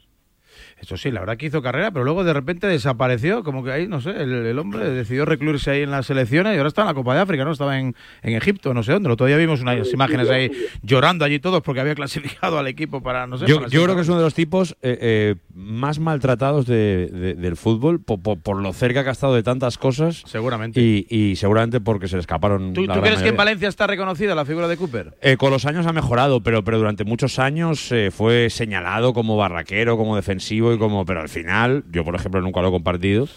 Eso 0.84 0.98
sí, 0.98 1.12
la 1.12 1.22
verdad 1.22 1.38
que 1.38 1.46
hizo 1.46 1.62
carrera, 1.62 1.92
pero 1.92 2.04
luego 2.04 2.26
de 2.26 2.34
repente 2.34 2.68
desapareció, 2.68 3.42
como 3.44 3.64
que 3.64 3.72
ahí, 3.72 3.88
no 3.88 4.02
sé, 4.02 4.10
el, 4.12 4.32
el 4.46 4.60
hombre 4.60 4.90
decidió 4.90 5.24
recluirse 5.24 5.72
ahí 5.72 5.82
en 5.84 5.92
las 5.92 6.06
selecciones 6.08 6.54
y 6.54 6.58
ahora 6.58 6.68
está 6.68 6.82
en 6.82 6.88
la 6.88 6.94
Copa 6.94 7.16
de 7.16 7.22
África, 7.22 7.46
¿no? 7.46 7.52
Estaba 7.54 7.80
en, 7.80 7.96
en 8.22 8.34
Egipto, 8.36 8.74
no 8.74 8.84
sé 8.84 8.92
dónde. 8.92 9.16
Todavía 9.16 9.38
vimos 9.38 9.62
unas 9.62 9.92
imágenes 9.94 10.30
ahí 10.30 10.52
llorando 10.82 11.24
allí 11.24 11.40
todos 11.40 11.62
porque 11.62 11.80
había 11.80 11.96
clasificado 12.04 12.60
al 12.60 12.68
equipo 12.68 13.02
para, 13.02 13.26
no 13.28 13.38
sé. 13.38 13.46
Yo, 13.48 13.66
yo 13.68 13.84
creo 13.84 13.96
que 13.96 14.02
es 14.02 14.10
uno 14.10 14.18
de 14.18 14.24
los 14.26 14.34
tipos 14.34 14.74
eh, 14.82 14.98
eh, 15.02 15.36
más 15.56 16.00
maltratados 16.00 16.66
de- 16.66 17.08
de- 17.08 17.34
del 17.36 17.56
fútbol 17.56 18.02
po- 18.02 18.18
po- 18.18 18.36
por, 18.36 18.58
lo 18.62 18.74
cerca 18.74 19.04
que 19.04 19.10
ha 19.10 19.14
estado 19.14 19.36
de 19.36 19.44
tantas 19.44 19.78
cosas. 19.78 20.24
Seguramente. 20.26 20.82
Y, 20.82 21.08
y 21.10 21.38
seguramente 21.38 21.80
porque 21.80 22.10
se 22.10 22.18
le 22.18 22.20
escaparon. 22.20 22.74
¿Tú, 22.74 22.86
crees 22.86 23.22
que 23.22 23.30
en. 23.30 23.38
Valencia 23.38 23.70
está 23.70 23.88
reconocida 23.88 24.36
la 24.36 24.44
figura 24.44 24.68
de 24.68 24.76
Cooper? 24.76 25.14
Eh, 25.22 25.38
con 25.38 25.50
los 25.52 25.66
años 25.66 25.86
ha 25.88 25.94
mejorado, 25.94 26.42
pero, 26.44 26.64
pero 26.66 26.78
durante 26.78 27.06
muchos 27.06 27.40
años 27.40 27.90
eh, 27.94 28.12
fue 28.12 28.50
señalado 28.50 29.14
como 29.14 29.38
barraquero, 29.38 29.96
como 29.96 30.16
defensivo 30.18 30.73
y 30.74 30.78
como. 30.78 31.06
Pero 31.06 31.22
al 31.22 31.30
final, 31.30 31.84
yo 31.92 32.04
por 32.04 32.16
ejemplo 32.16 32.42
nunca 32.42 32.62
lo 32.62 32.70
he 32.70 32.72
compartido. 32.72 33.28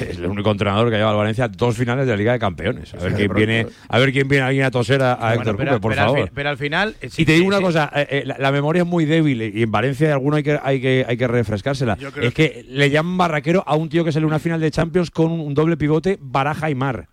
Es 0.00 0.18
el 0.18 0.26
único 0.26 0.50
entrenador 0.50 0.88
que 0.88 0.96
ha 0.96 0.98
llevado 0.98 1.14
al 1.16 1.22
Valencia 1.22 1.46
dos 1.48 1.76
finales 1.76 2.06
de 2.06 2.12
la 2.12 2.16
Liga 2.16 2.32
de 2.32 2.38
Campeones. 2.40 2.92
A 2.94 2.98
ver 2.98 3.14
quién 3.14 3.32
viene, 3.32 3.66
a 3.88 3.98
ver 4.00 4.12
quién 4.12 4.26
viene 4.26 4.44
alguien 4.44 4.64
a 4.64 4.70
toser 4.72 5.00
a, 5.00 5.12
a 5.12 5.16
Bueno, 5.36 5.40
Héctor 5.42 5.56
pero, 5.56 5.70
Cooper, 5.70 5.80
por 5.80 5.90
pero 5.92 6.02
al 6.02 6.08
favor. 6.08 6.24
fin- 6.24 6.32
pero 6.34 6.48
al 6.50 6.58
final. 6.58 6.96
eh, 7.00 7.08
sí, 7.08 7.22
y 7.22 7.24
te 7.24 7.32
digo 7.32 7.44
sí, 7.44 7.48
una 7.48 7.58
sí. 7.58 7.62
cosa, 7.62 7.90
eh, 7.94 8.06
eh, 8.10 8.22
la, 8.26 8.36
la 8.38 8.50
memoria 8.52 8.82
es 8.82 8.88
muy 8.88 9.04
débil 9.04 9.42
y 9.42 9.62
en 9.62 9.70
Valencia 9.70 10.12
alguno 10.12 10.36
hay 10.36 10.42
que, 10.42 10.58
hay 10.60 10.80
que, 10.80 11.04
hay 11.08 11.16
que 11.16 11.28
refrescársela. 11.28 11.96
Es 12.20 12.34
que 12.34 12.64
le 12.68 12.90
llaman 12.90 13.16
barraquero 13.16 13.62
a 13.64 13.76
un 13.76 13.88
tío 13.88 14.04
que 14.04 14.10
sale 14.10 14.26
una 14.26 14.40
final 14.40 14.60
de 14.60 14.70
Champions 14.72 15.10
con 15.12 15.30
un, 15.30 15.38
un 15.40 15.54
doble 15.54 15.76
pivote, 15.76 16.18
Baraja 16.20 16.68
y 16.68 16.74
Mar. 16.74 17.08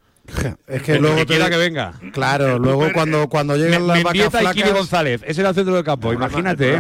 Es 0.68 0.82
que 0.82 1.00
luego 1.00 1.18
que 1.18 1.22
te- 1.26 1.28
quiera 1.34 1.50
que 1.50 1.58
venga. 1.58 1.94
Claro, 2.14 2.58
luego 2.58 2.88
cuando, 2.94 3.28
cuando 3.28 3.58
llegan 3.58 3.88
las 3.88 3.98
vacas 4.04 4.16
y 4.22 4.30
flacas. 4.30 4.74
González, 4.74 5.22
ese 5.28 5.42
era 5.42 5.50
el 5.50 5.56
centro 5.56 5.76
del 5.76 5.84
campo. 5.84 6.14
Imagínate, 6.14 6.78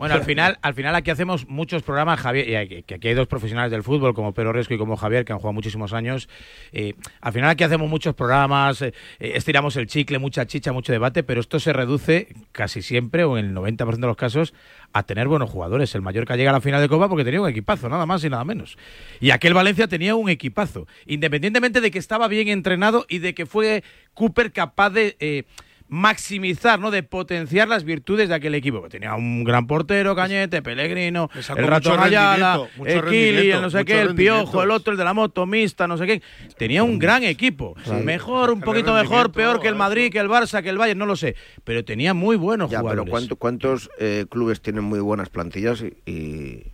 bueno, 0.00 0.14
al 0.14 0.24
final, 0.24 0.58
al 0.62 0.72
final 0.72 0.94
aquí 0.94 1.10
hacemos 1.10 1.46
muchos 1.46 1.82
programas, 1.82 2.18
Javier, 2.18 2.48
y 2.48 2.54
aquí, 2.54 2.82
que 2.84 2.94
aquí 2.94 3.08
hay 3.08 3.12
dos 3.12 3.26
profesionales 3.26 3.70
del 3.70 3.82
fútbol, 3.82 4.14
como 4.14 4.32
Pedro 4.32 4.50
Resco 4.50 4.72
y 4.72 4.78
como 4.78 4.96
Javier, 4.96 5.26
que 5.26 5.34
han 5.34 5.38
jugado 5.40 5.52
muchísimos 5.52 5.92
años. 5.92 6.26
Eh, 6.72 6.94
al 7.20 7.34
final 7.34 7.50
aquí 7.50 7.64
hacemos 7.64 7.86
muchos 7.86 8.14
programas, 8.14 8.80
eh, 8.80 8.94
eh, 9.18 9.32
estiramos 9.34 9.76
el 9.76 9.86
chicle, 9.88 10.18
mucha 10.18 10.46
chicha, 10.46 10.72
mucho 10.72 10.90
debate, 10.90 11.22
pero 11.22 11.42
esto 11.42 11.60
se 11.60 11.74
reduce 11.74 12.28
casi 12.50 12.80
siempre, 12.80 13.24
o 13.24 13.36
en 13.36 13.44
el 13.44 13.54
90% 13.54 14.00
de 14.00 14.06
los 14.06 14.16
casos, 14.16 14.54
a 14.94 15.02
tener 15.02 15.28
buenos 15.28 15.50
jugadores. 15.50 15.94
El 15.94 16.00
Mallorca 16.00 16.34
llega 16.34 16.48
a 16.48 16.54
la 16.54 16.62
final 16.62 16.80
de 16.80 16.88
Copa 16.88 17.06
porque 17.06 17.22
tenía 17.22 17.42
un 17.42 17.50
equipazo, 17.50 17.90
nada 17.90 18.06
más 18.06 18.24
y 18.24 18.30
nada 18.30 18.42
menos. 18.42 18.78
Y 19.20 19.32
aquel 19.32 19.52
Valencia 19.52 19.86
tenía 19.86 20.14
un 20.14 20.30
equipazo, 20.30 20.86
independientemente 21.04 21.82
de 21.82 21.90
que 21.90 21.98
estaba 21.98 22.26
bien 22.26 22.48
entrenado 22.48 23.04
y 23.06 23.18
de 23.18 23.34
que 23.34 23.44
fue 23.44 23.84
Cooper 24.14 24.50
capaz 24.50 24.88
de 24.88 25.44
maximizar, 25.90 26.78
¿no? 26.78 26.90
De 26.90 27.02
potenciar 27.02 27.68
las 27.68 27.84
virtudes 27.84 28.28
de 28.28 28.34
aquel 28.36 28.54
equipo. 28.54 28.88
Tenía 28.88 29.14
un 29.14 29.44
gran 29.44 29.66
portero, 29.66 30.14
Cañete, 30.14 30.62
Pellegrino, 30.62 31.28
el 31.56 31.66
Ratón 31.66 32.00
Ayala, 32.00 32.62
el 32.84 33.04
Kili, 33.04 33.50
el 33.50 33.60
no 33.60 33.70
sé 33.70 33.84
qué, 33.84 34.00
el 34.00 34.14
Piojo, 34.14 34.62
el 34.62 34.70
otro, 34.70 34.92
el 34.92 34.98
de 34.98 35.04
la 35.04 35.12
moto 35.12 35.46
mixta, 35.46 35.86
no 35.86 35.98
sé 35.98 36.06
qué. 36.06 36.22
Tenía 36.56 36.84
un 36.84 36.98
gran 36.98 37.24
equipo. 37.24 37.74
Mejor, 38.04 38.52
un 38.52 38.60
poquito 38.60 38.94
mejor, 38.94 39.32
peor 39.32 39.60
que 39.60 39.68
el 39.68 39.74
Madrid, 39.74 40.10
que 40.10 40.20
el 40.20 40.28
Barça, 40.28 40.62
que 40.62 40.70
el 40.70 40.78
Bayern, 40.78 40.98
no 40.98 41.06
lo 41.06 41.16
sé. 41.16 41.34
Pero 41.64 41.84
tenía 41.84 42.14
muy 42.14 42.36
buenos 42.36 42.70
ya, 42.70 42.78
jugadores. 42.78 43.04
Pero 43.04 43.10
¿cuántos, 43.10 43.38
cuántos 43.38 43.90
eh, 43.98 44.26
clubes 44.30 44.60
tienen 44.60 44.84
muy 44.84 45.00
buenas 45.00 45.28
plantillas 45.28 45.84
y 46.06 46.64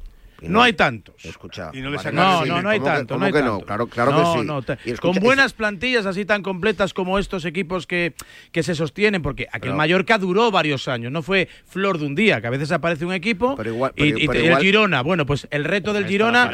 no, 0.42 0.62
hay 0.62 0.74
tantos. 0.74 1.24
Escucha. 1.24 1.70
No, 2.12 2.44
no, 2.44 2.62
no, 2.62 2.68
hay 2.68 2.80
tanto? 2.80 3.18
Claro, 3.18 3.86
claro 3.86 4.34
que 4.34 4.84
sí. 4.84 4.94
Con 5.00 5.16
buenas 5.16 5.52
plantillas 5.52 6.06
así 6.06 6.24
tan 6.24 6.42
completas 6.42 6.92
como 6.92 7.18
estos 7.18 7.44
equipos 7.44 7.86
que, 7.86 8.14
que 8.52 8.62
se 8.62 8.74
sostienen, 8.74 9.22
porque 9.22 9.48
aquel. 9.52 9.74
Mallorca 9.74 10.18
duró 10.18 10.50
varios 10.50 10.88
años, 10.88 11.12
no 11.12 11.22
fue 11.22 11.48
flor 11.66 11.98
de 11.98 12.06
un 12.06 12.14
día, 12.14 12.40
que 12.40 12.46
a 12.46 12.50
veces 12.50 12.72
aparece 12.72 13.04
un 13.04 13.12
equipo 13.12 13.56
y, 13.94 14.24
el 14.24 14.56
Girona. 14.58 15.02
Bueno, 15.02 15.26
pues 15.26 15.46
el 15.50 15.64
reto 15.64 15.92
del 15.92 16.06
Girona, 16.06 16.50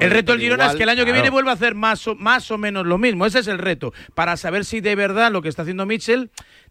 el 0.00 0.10
reto 0.10 0.32
del 0.32 0.40
Girona 0.40 0.66
es 0.70 0.76
que 0.76 0.84
el 0.84 0.88
año 0.88 1.04
que 1.04 1.12
viene 1.12 1.30
vuelva 1.30 1.52
a 1.52 1.54
hacer 1.54 1.74
más 1.74 2.06
o, 2.06 2.14
más 2.14 2.50
o 2.50 2.58
menos 2.58 2.86
lo 2.86 2.98
mismo. 2.98 3.26
Ese 3.26 3.40
es 3.40 3.48
el 3.48 3.58
reto, 3.58 3.92
para 4.14 4.36
saber 4.36 4.64
si 4.64 4.80
de 4.80 4.94
verdad 4.94 5.32
lo 5.32 5.42
que 5.42 5.48
está 5.48 5.62
haciendo 5.62 5.86
Mitchell 5.86 6.30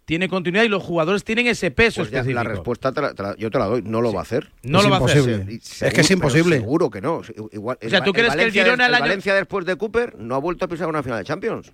tiene 0.10 0.28
continuidad 0.28 0.64
y 0.64 0.70
los 0.70 0.82
jugadores 0.82 1.24
tienen 1.24 1.46
ese 1.46 1.70
peso 1.70 2.04
pues 2.04 2.26
la 2.26 2.44
respuesta 2.44 2.92
yo 3.38 3.52
te 3.52 3.60
la 3.60 3.66
doy, 3.66 3.84
no 3.84 4.02
lo 4.02 4.12
va 4.12 4.22
a 4.22 4.24
hacer. 4.24 4.52
No 4.64 4.80
es 4.80 4.88
lo 4.88 4.96
imposible. 4.96 5.34
va 5.34 5.38
a 5.38 5.42
hacer. 5.44 5.62
Seguro, 5.62 5.88
es 5.88 5.94
que 5.94 6.02
es 6.02 6.10
imposible. 6.10 6.56
Seguro 6.56 6.90
que 6.90 7.00
no. 7.00 7.22
Igual, 7.52 7.78
o 7.86 7.90
sea, 7.90 8.04
¿tú 8.04 8.12
crees 8.12 8.36
que 8.36 8.42
el 8.42 8.52
Girona 8.52 8.88
el, 8.88 8.90
el 8.90 8.96
año... 8.96 9.04
Valencia 9.04 9.36
después 9.36 9.68
de 9.68 9.76
Cooper 9.76 10.16
no 10.18 10.34
ha 10.34 10.40
vuelto 10.40 10.66
a 10.66 10.68
pisar 10.68 10.88
una 10.88 11.04
final 11.04 11.20
de 11.20 11.26
Champions? 11.26 11.72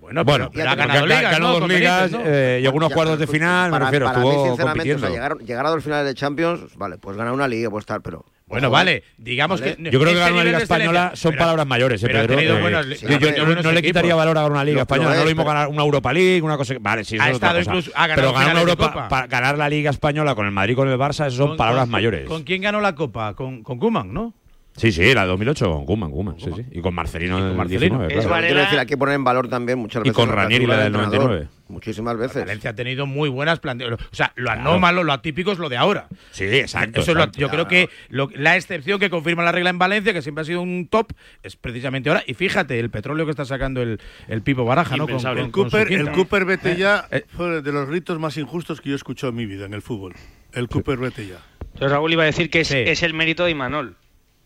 Bueno, 0.00 0.24
pero, 0.24 0.48
bueno, 0.48 0.50
pero 0.54 0.70
ha 0.70 0.74
ganado, 0.76 1.06
ganó 1.06 1.60
dos 1.60 1.68
ligas, 1.68 2.10
¿no? 2.10 2.20
eh, 2.24 2.66
cuartos 2.72 3.18
de 3.18 3.26
pues, 3.26 3.30
final, 3.38 3.70
para, 3.70 3.84
me 3.84 3.90
refiero, 3.90 4.06
para 4.06 4.18
estuvo 4.18 4.42
mí, 4.42 4.48
sinceramente, 4.48 4.94
o 4.94 4.98
sea, 4.98 5.36
llegar, 5.44 5.66
a 5.66 5.70
dos 5.70 5.84
finales 5.84 6.06
de 6.06 6.14
Champions, 6.14 6.76
vale, 6.76 6.96
pues 6.96 7.18
ganar 7.18 7.34
una 7.34 7.46
liga 7.46 7.68
puede 7.68 7.80
estar, 7.80 8.00
pero 8.00 8.24
bueno, 8.54 8.70
vale, 8.70 9.02
digamos 9.18 9.60
que. 9.60 9.76
Yo 9.78 10.00
creo 10.00 10.12
que 10.12 10.14
ganar 10.14 10.32
una 10.32 10.44
Liga 10.44 10.58
Española 10.58 11.12
son 11.14 11.34
palabras 11.34 11.66
mayores, 11.66 12.02
eh, 12.02 12.08
Pedro. 12.08 12.38
Eh, 12.38 13.34
yo, 13.36 13.62
no, 13.62 13.72
le 13.72 13.82
quitaría 13.82 14.14
valor 14.14 14.38
a 14.38 14.46
una 14.46 14.64
Liga 14.64 14.82
Española. 14.82 15.10
No, 15.10 15.14
es, 15.14 15.18
no 15.18 15.24
lo 15.24 15.30
mismo 15.30 15.44
ganar 15.44 15.68
una 15.68 15.82
Europa 15.82 16.12
League, 16.12 16.42
una 16.42 16.56
cosa 16.56 16.74
que. 16.74 16.80
Vale, 16.80 17.04
sí, 17.04 17.16
eso 17.16 17.24
ha 17.24 17.58
es 17.58 17.68
pero 18.14 18.32
ganar 18.32 18.52
una 18.52 18.60
Europa. 18.60 19.26
Ganar 19.28 19.58
la 19.58 19.68
Liga 19.68 19.90
Española 19.90 20.34
con 20.34 20.46
el 20.46 20.52
Madrid 20.52 20.74
con 20.74 20.88
el 20.88 20.98
Barça, 20.98 21.30
son 21.30 21.56
palabras 21.56 21.88
mayores. 21.88 22.26
¿Con 22.26 22.42
quién 22.42 22.62
ganó 22.62 22.80
la 22.80 22.94
Copa? 22.94 23.34
Con, 23.34 23.62
con 23.62 23.78
Kuman, 23.78 24.12
¿no? 24.12 24.34
Sí, 24.76 24.90
sí, 24.90 25.14
la 25.14 25.22
de 25.22 25.28
2008 25.28 25.70
con 25.70 25.86
Kuman, 25.86 26.10
Kuman, 26.10 26.40
sí, 26.40 26.50
sí. 26.54 26.62
Y 26.72 26.80
con 26.80 26.94
Marcelino, 26.94 27.38
y 27.38 27.42
con 27.42 27.56
Marcelino 27.56 28.08
19, 28.08 28.12
eh, 28.12 28.46
Quiero 28.48 28.60
decir, 28.60 28.78
hay 28.78 28.86
que 28.86 28.96
poner 28.96 29.14
en 29.14 29.22
valor 29.22 29.48
también 29.48 29.78
muchas 29.78 30.02
veces. 30.02 30.12
Y 30.12 30.14
con 30.14 30.28
Ranieri, 30.28 30.66
la 30.66 30.78
del 30.78 30.92
99. 30.92 31.48
Muchísimas 31.74 32.16
veces. 32.16 32.44
Valencia 32.44 32.70
ha 32.70 32.74
tenido 32.74 33.04
muy 33.04 33.28
buenas 33.28 33.58
planteaciones. 33.58 34.06
O 34.06 34.14
sea, 34.14 34.32
lo 34.36 34.50
anómalo, 34.50 35.02
lo 35.02 35.12
atípico 35.12 35.50
es 35.50 35.58
lo 35.58 35.68
de 35.68 35.76
ahora. 35.76 36.06
Sí, 36.30 36.44
exacto. 36.44 37.00
Eso 37.00 37.10
exacto, 37.12 37.32
es 37.32 37.40
lo, 37.40 37.48
yo 37.48 37.50
creo 37.50 37.66
que 37.66 37.90
lo, 38.08 38.30
la 38.34 38.56
excepción 38.56 39.00
que 39.00 39.10
confirma 39.10 39.42
la 39.42 39.50
regla 39.50 39.70
en 39.70 39.78
Valencia, 39.78 40.12
que 40.12 40.22
siempre 40.22 40.42
ha 40.42 40.44
sido 40.44 40.62
un 40.62 40.86
top, 40.88 41.12
es 41.42 41.56
precisamente 41.56 42.08
ahora. 42.08 42.22
Y 42.26 42.34
fíjate, 42.34 42.78
el 42.78 42.90
petróleo 42.90 43.24
que 43.26 43.30
está 43.30 43.44
sacando 43.44 43.82
el, 43.82 44.00
el 44.28 44.42
Pipo 44.42 44.64
Baraja, 44.64 44.96
¿no? 44.96 45.04
El, 45.08 45.50
Cooper, 45.50 45.88
con 45.88 45.96
el 45.98 46.12
Cooper 46.12 46.76
ya, 46.76 47.08
eh. 47.10 47.24
de 47.62 47.72
los 47.72 47.88
ritos 47.88 48.18
más 48.20 48.36
injustos 48.36 48.80
que 48.80 48.90
yo 48.90 48.94
he 48.94 48.96
escuchado 48.96 49.30
en 49.30 49.36
mi 49.36 49.46
vida 49.46 49.66
en 49.66 49.74
el 49.74 49.82
fútbol. 49.82 50.14
El 50.52 50.68
Cooper 50.68 50.98
vete 50.98 51.26
ya. 51.26 51.38
Entonces, 51.60 51.90
Raúl 51.90 52.12
iba 52.12 52.22
a 52.22 52.26
decir 52.26 52.50
que 52.50 52.60
es, 52.60 52.70
es 52.70 53.02
el 53.02 53.14
mérito 53.14 53.44
de 53.44 53.50
Imanol. 53.50 53.96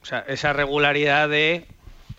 O 0.00 0.06
sea, 0.06 0.20
esa 0.20 0.54
regularidad 0.54 1.28
de 1.28 1.66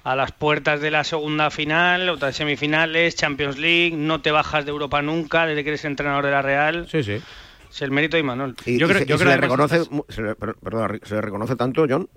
a 0.04 0.16
las 0.16 0.32
puertas 0.32 0.82
de 0.82 0.92
la 0.92 1.04
segunda 1.04 1.50
final, 1.50 2.10
otras 2.10 2.36
semifinales, 2.36 3.16
Champions 3.16 3.58
League, 3.58 3.96
no 3.96 4.22
te 4.22 4.32
bajas 4.32 4.66
de 4.66 4.72
Europa 4.72 5.02
nunca 5.02 5.46
desde 5.46 5.64
que 5.64 5.70
eres 5.72 5.86
entrenador 5.86 6.26
de 6.26 6.32
la 6.32 6.42
Real. 6.42 6.88
Sí, 6.90 7.04
sí. 7.04 7.22
Es 7.70 7.82
el 7.82 7.92
mérito 7.92 8.18
de 8.18 8.22
Imanol. 8.22 8.56
Y, 8.66 8.80
yo 8.80 8.88
creo, 8.88 9.02
y 9.02 9.04
se, 9.04 9.10
yo 9.10 9.18
creo 9.18 9.32
se, 9.32 9.36
le 9.36 9.42
reconoce, 9.42 9.82
se 10.10 10.22
le, 10.22 10.36
perdón, 10.36 11.00
se 11.04 11.16
le 11.16 11.22
reconoce 11.22 11.56
tanto, 11.56 11.86
John, 11.88 12.10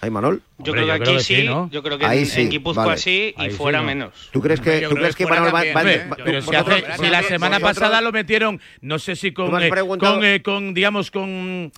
¿Hay 0.00 0.10
Manol? 0.10 0.42
Yo 0.58 0.72
creo 0.72 0.86
que 0.86 0.92
aquí 0.92 1.20
sí, 1.20 1.44
yo 1.44 1.82
creo 1.82 1.98
que 1.98 2.06
en, 2.06 2.26
sí, 2.26 2.42
en 2.42 2.50
Guipúzcoa 2.50 2.96
sí 2.96 3.34
y 3.36 3.50
fuera 3.50 3.82
menos. 3.82 4.28
¿Tú 4.32 4.40
crees 4.40 4.60
que, 4.60 4.82
¿tú 4.82 4.94
crees 4.94 5.16
que 5.16 5.24
¿eh? 5.24 6.10
Pero 6.24 6.42
si, 6.42 6.52
la 7.10 7.22
semana 7.22 7.58
pasada 7.58 8.00
lo 8.00 8.12
metieron, 8.12 8.60
no 8.80 8.98
sé 8.98 9.16
si 9.16 9.32
con, 9.32 9.60
eh, 9.60 9.70
con, 9.98 10.24
eh, 10.24 10.42
con 10.42 10.72
digamos, 10.72 11.10
con 11.10 11.72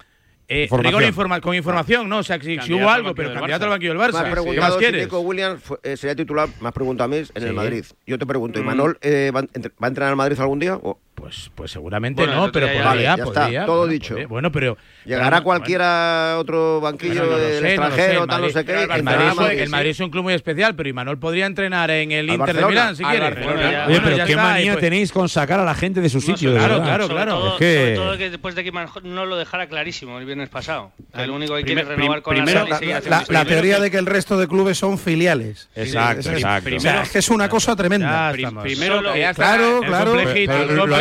eh, 0.52 0.68
rigor 0.68 1.04
informa 1.04 1.40
con 1.40 1.54
información, 1.54 2.08
¿no? 2.08 2.18
O 2.18 2.22
sea, 2.24 2.40
si, 2.40 2.58
si 2.58 2.72
hubo 2.72 2.90
algo, 2.90 3.14
pero 3.14 3.32
candidato 3.32 3.66
al 3.66 3.70
banquillo 3.70 3.92
del 3.92 4.02
Barça. 4.02 4.28
Más 4.28 4.44
¿Qué 4.44 4.60
más 4.60 4.76
quieres? 4.78 5.00
Si 5.02 5.06
Nico 5.06 5.20
Williams 5.20 5.62
eh, 5.84 5.96
sería 5.96 6.16
titular, 6.16 6.48
más 6.60 6.72
pregunta 6.72 7.04
a 7.04 7.08
mí, 7.08 7.18
en 7.18 7.24
sí. 7.24 7.32
el 7.36 7.52
Madrid. 7.52 7.84
Yo 8.04 8.18
te 8.18 8.26
pregunto, 8.26 8.58
¿y 8.58 8.64
Manol 8.64 8.98
eh, 9.00 9.30
va, 9.32 9.42
va, 9.42 9.46
a 9.46 9.86
entrenar 9.86 10.10
al 10.10 10.16
Madrid 10.16 10.40
algún 10.40 10.58
día? 10.58 10.74
¿O? 10.74 10.98
Pues, 11.20 11.50
pues 11.54 11.70
seguramente 11.70 12.26
no, 12.26 12.50
pero 12.50 12.66
ya, 12.66 12.82
podría, 12.82 13.16
ya 13.16 13.24
podría, 13.24 13.46
está, 13.48 13.66
todo 13.66 13.86
dicho. 13.86 14.16
Bueno, 14.28 14.50
pero. 14.50 14.78
Llegará 15.04 15.38
pero, 15.38 15.44
cualquiera 15.44 16.36
otro 16.38 16.80
banquillo 16.80 17.38
extranjero, 17.38 18.26
tal, 18.26 18.42
no 18.42 18.48
sé. 18.48 18.60
El, 18.60 19.68
Madrid, 19.68 19.90
es 19.90 20.00
un 20.00 20.10
club 20.10 20.24
muy 20.24 20.34
especial, 20.34 20.74
pero 20.74 20.88
Imanol 20.88 21.18
podría 21.18 21.46
entrenar 21.46 21.90
en 21.90 22.12
el 22.12 22.30
Inter 22.30 22.56
de 22.56 22.64
Milán, 22.64 22.96
si 22.96 23.04
quiere. 23.04 23.32
Pero 23.32 24.26
qué 24.26 24.36
manía 24.36 24.72
pues. 24.72 24.82
tenéis 24.82 25.12
con 25.12 25.28
sacar 25.28 25.60
a 25.60 25.64
la 25.64 25.74
gente 25.74 26.00
de 26.00 26.08
su 26.08 26.20
sitio. 26.20 26.54
claro, 26.54 26.82
claro, 26.82 27.08
claro. 27.08 27.40
Sobre 27.52 27.94
todo 27.94 28.16
que 28.16 28.30
después 28.30 28.54
de 28.54 28.62
que 28.62 28.70
Imanol 28.70 28.90
no 29.02 29.26
lo 29.26 29.36
dejara 29.36 29.68
clarísimo 29.68 30.18
el 30.18 30.24
viernes 30.24 30.48
pasado. 30.48 30.92
El 31.14 31.30
único 31.30 31.54
que 31.56 31.64
quiere 31.64 31.82
renovar 31.82 32.22
con 32.22 32.36
la 32.36 33.44
teoría 33.44 33.78
de 33.78 33.90
que 33.90 33.98
el 33.98 34.06
resto 34.06 34.38
de 34.38 34.48
clubes 34.48 34.78
son 34.78 34.98
filiales. 34.98 35.68
Exacto, 35.74 36.30
exacto. 36.30 36.70
Es 36.70 37.16
es 37.16 37.28
una 37.28 37.48
cosa 37.48 37.76
tremenda. 37.76 38.32
Primero, 38.32 39.02
claro, 39.34 39.80
claro 39.86 40.16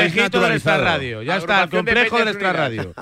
espejito 0.10 0.39
de 0.39 0.50
nuestra 0.50 0.78
radio. 0.78 1.24
Ya 1.24 1.38
está, 1.38 1.63
el 1.63 1.69
complejo 1.69 2.17
de, 2.17 2.24
nuestra 2.26 2.54
radio. 2.54 2.93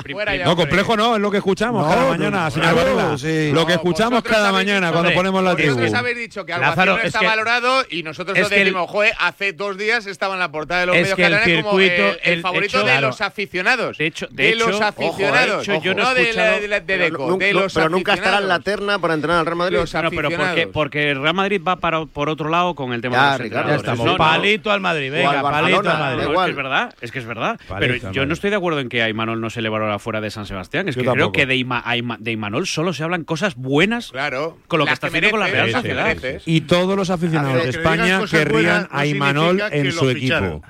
no, 0.46 0.56
complejo 0.56 0.98
no, 0.98 1.16
es 1.16 1.22
lo 1.22 1.32
que 1.32 1.38
escuchamos 1.38 1.84
no, 1.84 1.90
cada 1.90 2.04
no, 2.04 2.10
mañana, 2.10 2.52
señor 2.52 2.76
Barriga. 2.76 3.18
Sí. 3.18 3.52
Lo 3.52 3.66
que 3.66 3.74
escuchamos 3.74 4.24
cada 4.24 4.52
mañana 4.52 4.92
cuando 4.92 5.14
ponemos 5.14 5.44
la 5.44 5.56
tribu. 5.56 5.76
Vosotros 5.76 5.94
habéis 5.94 6.18
dicho 6.18 6.46
que 6.46 6.54
Albacete 6.54 6.86
no 6.86 6.98
está 7.00 7.22
valorado 7.22 7.84
y 7.90 8.04
nosotros 8.04 8.38
lo 8.38 8.50
decimos, 8.50 8.90
joder, 8.90 9.14
hace 9.20 9.54
dos 9.54 9.78
días 9.78 10.06
estaba 10.06 10.36
en 10.36 10.40
la 10.40 10.52
portada 10.52 10.82
de 10.82 10.86
los 10.88 10.96
medios 10.96 11.16
catalanes 11.16 11.64
como 11.64 11.80
eh, 11.80 12.20
el 12.24 12.38
el 12.38 12.42
favorito 12.42 12.84
de 12.84 13.02
los 13.02 13.22
aficionados. 13.22 13.98
De 13.98 14.06
hecho, 14.06 14.28
de 14.30 14.56
los 14.56 14.80
eh, 14.80 14.84
aficionados. 14.84 15.66
Yo 15.66 15.94
no 15.94 16.14
de 16.14 16.98
Deco, 16.98 17.38
Pero 17.74 17.90
nunca 17.90 18.14
estará 18.14 18.40
en 18.40 18.48
la 18.48 18.60
terna 18.60 19.00
para 19.00 19.14
entrenar 19.14 19.40
al 19.40 19.46
Real 19.46 19.58
Madrid. 19.58 19.78
Pero 20.10 20.72
porque, 20.72 21.12
el 21.12 21.22
Real 21.22 21.34
Madrid 21.34 21.62
va 21.66 21.78
por 21.78 22.30
otro 22.30 22.50
lado 22.50 22.76
con 22.76 22.94
el 22.94 23.02
tema 23.02 23.18
de 23.18 23.32
los 23.32 23.42
Ricardo, 23.42 23.70
ya 23.70 23.76
estamos. 23.76 24.18
Palito 24.18 24.72
al 24.72 24.82
Madrid, 24.82 25.12
venga, 25.12 25.42
palito 25.42 25.80
al 25.80 26.00
Madrid. 26.00 26.28
No, 26.28 26.46
es 26.46 26.56
verdad, 26.56 26.94
es 27.02 27.12
que 27.12 27.20
es 27.20 27.26
verdad. 27.26 27.60
Pero 27.80 28.12
yo 28.12 28.26
no 28.26 28.34
estoy 28.34 28.50
de 28.50 28.56
acuerdo 28.56 28.80
en 28.80 28.90
que 28.90 29.04
a 29.04 29.14
no 29.14 29.50
se 29.50 29.62
le 29.62 29.70
valora 29.70 30.00
fuera 30.00 30.22
de 30.22 30.32
San 30.32 30.46
Sebastián. 30.46 30.88
Es 30.88 30.96
que 30.96 31.04
creo 31.04 31.32
que 31.32 31.46
de, 31.46 31.56
Ima, 31.56 31.84
de, 32.20 32.32
Imanol 32.32 32.68
solo 32.68 32.94
se 32.94 33.04
hablan 33.04 33.24
cosas 33.24 33.56
buenas 33.56 34.12
claro, 34.12 34.58
con 34.68 34.80
lo 34.80 34.86
que 34.86 34.94
está 34.94 35.08
haciendo 35.08 35.32
con 35.32 35.40
la 35.40 35.48
Real 35.48 35.72
Sociedad. 35.72 36.18
Y 36.46 36.62
todos 36.62 36.96
los 36.96 37.10
aficionados 37.10 37.64
de 37.64 37.70
España 37.70 38.22
querrían 38.30 38.88
a 38.92 39.06
Imanol 39.06 39.62
en 39.72 39.92
su 39.92 40.10
equipo. 40.10 40.62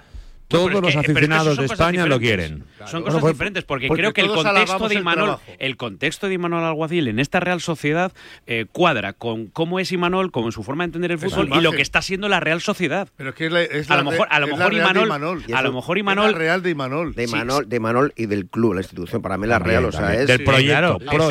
Todos 0.48 0.72
los 0.72 0.94
que, 0.94 1.00
aficionados 1.00 1.58
de 1.58 1.66
España 1.66 2.06
lo 2.06 2.20
quieren. 2.20 2.64
Son 2.86 3.04
cosas 3.04 3.20
pues, 3.20 3.34
diferentes, 3.34 3.66
porque, 3.66 3.90
creo 3.90 4.14
que 4.14 4.22
el 4.22 4.30
contexto, 4.30 4.88
de 4.88 4.96
Imanol, 4.96 5.38
el, 5.60 5.76
contexto 5.76 6.28
de 6.28 6.36
Imanol 6.36 6.64
Alguacil 6.64 7.08
en 7.10 7.20
esta 7.20 7.40
Real 7.40 7.60
Sociedad 7.60 8.14
eh, 8.46 8.66
cuadra 8.72 9.14
con 9.14 9.48
cómo 9.48 9.80
es 9.80 9.92
Imanol, 9.92 10.32
con 10.32 10.52
su 10.52 10.64
forma 10.64 10.84
de 10.84 10.86
entender 10.86 11.12
el 11.12 11.20
fútbol 11.20 11.50
y 11.54 11.62
lo 11.62 11.72
que 11.72 11.82
está 11.82 12.02
siendo 12.02 12.30
la 12.30 12.40
Real 12.40 12.62
Sociedad. 12.62 13.10
Pero 13.18 13.32
es 13.32 13.36
que 13.36 13.48
es 13.48 13.52
la, 13.52 13.62
es 13.62 13.92
a 13.92 13.98
lo 13.98 14.10
mejor, 14.10 14.28
a 14.30 14.40
lo 14.40 14.48
mejor 14.48 14.74
Imanol, 14.74 15.44
A 15.54 15.62
lo 15.62 15.74
mejor 15.74 15.98
Imanol. 15.98 16.32
La 16.32 16.38
Real 16.38 16.64
de 16.64 16.70
Imanol. 16.70 17.14
De 17.14 17.24
Imanol, 17.26 17.68
de 17.68 17.76
Imanol 17.76 18.14
y 18.16 18.28
del 18.28 18.48
club, 18.48 18.74
la 18.74 18.82
institución. 18.82 19.22
Para 19.22 19.38
mí 19.38 19.48
la 19.48 19.60
Real, 19.60 19.86
o 19.86 19.92
sea, 19.92 20.16
es. 20.16 20.28
Del 20.28 20.44
proyecto. 20.44 21.00
Claro, 21.00 21.30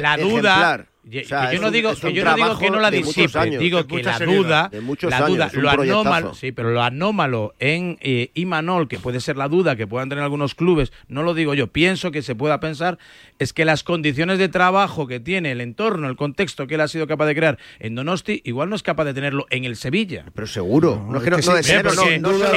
la 0.00 0.16
duda 0.16 0.86
ejemplar. 1.08 1.22
Ye- 1.22 1.24
O 1.24 1.28
sea, 1.28 1.48
que 1.50 1.56
yo 1.56 1.60
no 1.62 1.66
un- 1.68 1.72
digo 1.72 1.94
que 1.94 2.12
yo 2.12 2.24
no 2.24 2.34
digo 2.34 2.58
que 2.58 2.70
no 2.70 2.80
la 2.80 2.90
disipe, 2.90 3.38
años. 3.38 3.60
digo 3.62 3.86
que 3.86 4.02
la 4.02 4.18
seriedad. 4.18 4.70
duda, 4.70 4.70
la 5.08 5.16
años, 5.16 5.28
duda, 5.28 5.50
lo 5.54 5.70
anómalo, 5.70 6.34
sí, 6.34 6.52
pero 6.52 6.70
lo 6.70 6.82
anómalo 6.82 7.54
en 7.58 7.96
eh, 8.00 8.30
Imanol, 8.34 8.88
que 8.88 8.98
puede 8.98 9.20
ser 9.20 9.36
la 9.36 9.48
duda 9.48 9.76
que 9.76 9.86
puedan 9.86 10.08
tener 10.08 10.22
algunos 10.24 10.54
clubes, 10.54 10.92
no 11.08 11.22
lo 11.22 11.34
digo 11.34 11.54
yo, 11.54 11.68
pienso 11.68 12.10
que 12.10 12.22
se 12.22 12.34
pueda 12.34 12.60
pensar 12.60 12.98
es 13.38 13.52
que 13.52 13.64
las 13.64 13.84
condiciones 13.84 14.38
de 14.38 14.48
trabajo 14.48 15.06
que 15.06 15.20
tiene 15.20 15.52
el 15.52 15.60
entorno, 15.60 16.08
el 16.08 16.16
contexto 16.16 16.66
que 16.66 16.74
él 16.74 16.80
ha 16.80 16.88
sido 16.88 17.06
capaz 17.06 17.26
de 17.26 17.34
crear 17.34 17.58
en 17.78 17.94
Donosti, 17.94 18.42
igual 18.44 18.68
no 18.68 18.76
es 18.76 18.82
capaz 18.82 19.04
de 19.04 19.14
tenerlo 19.14 19.46
en 19.50 19.64
el 19.64 19.76
Sevilla. 19.76 20.24
Pero 20.34 20.46
seguro. 20.46 21.06
No, 21.08 21.18
es 21.18 21.24
que 21.24 21.30
no, 21.30 21.36
es 21.38 21.46
de 21.46 21.62
cero, 21.62 21.90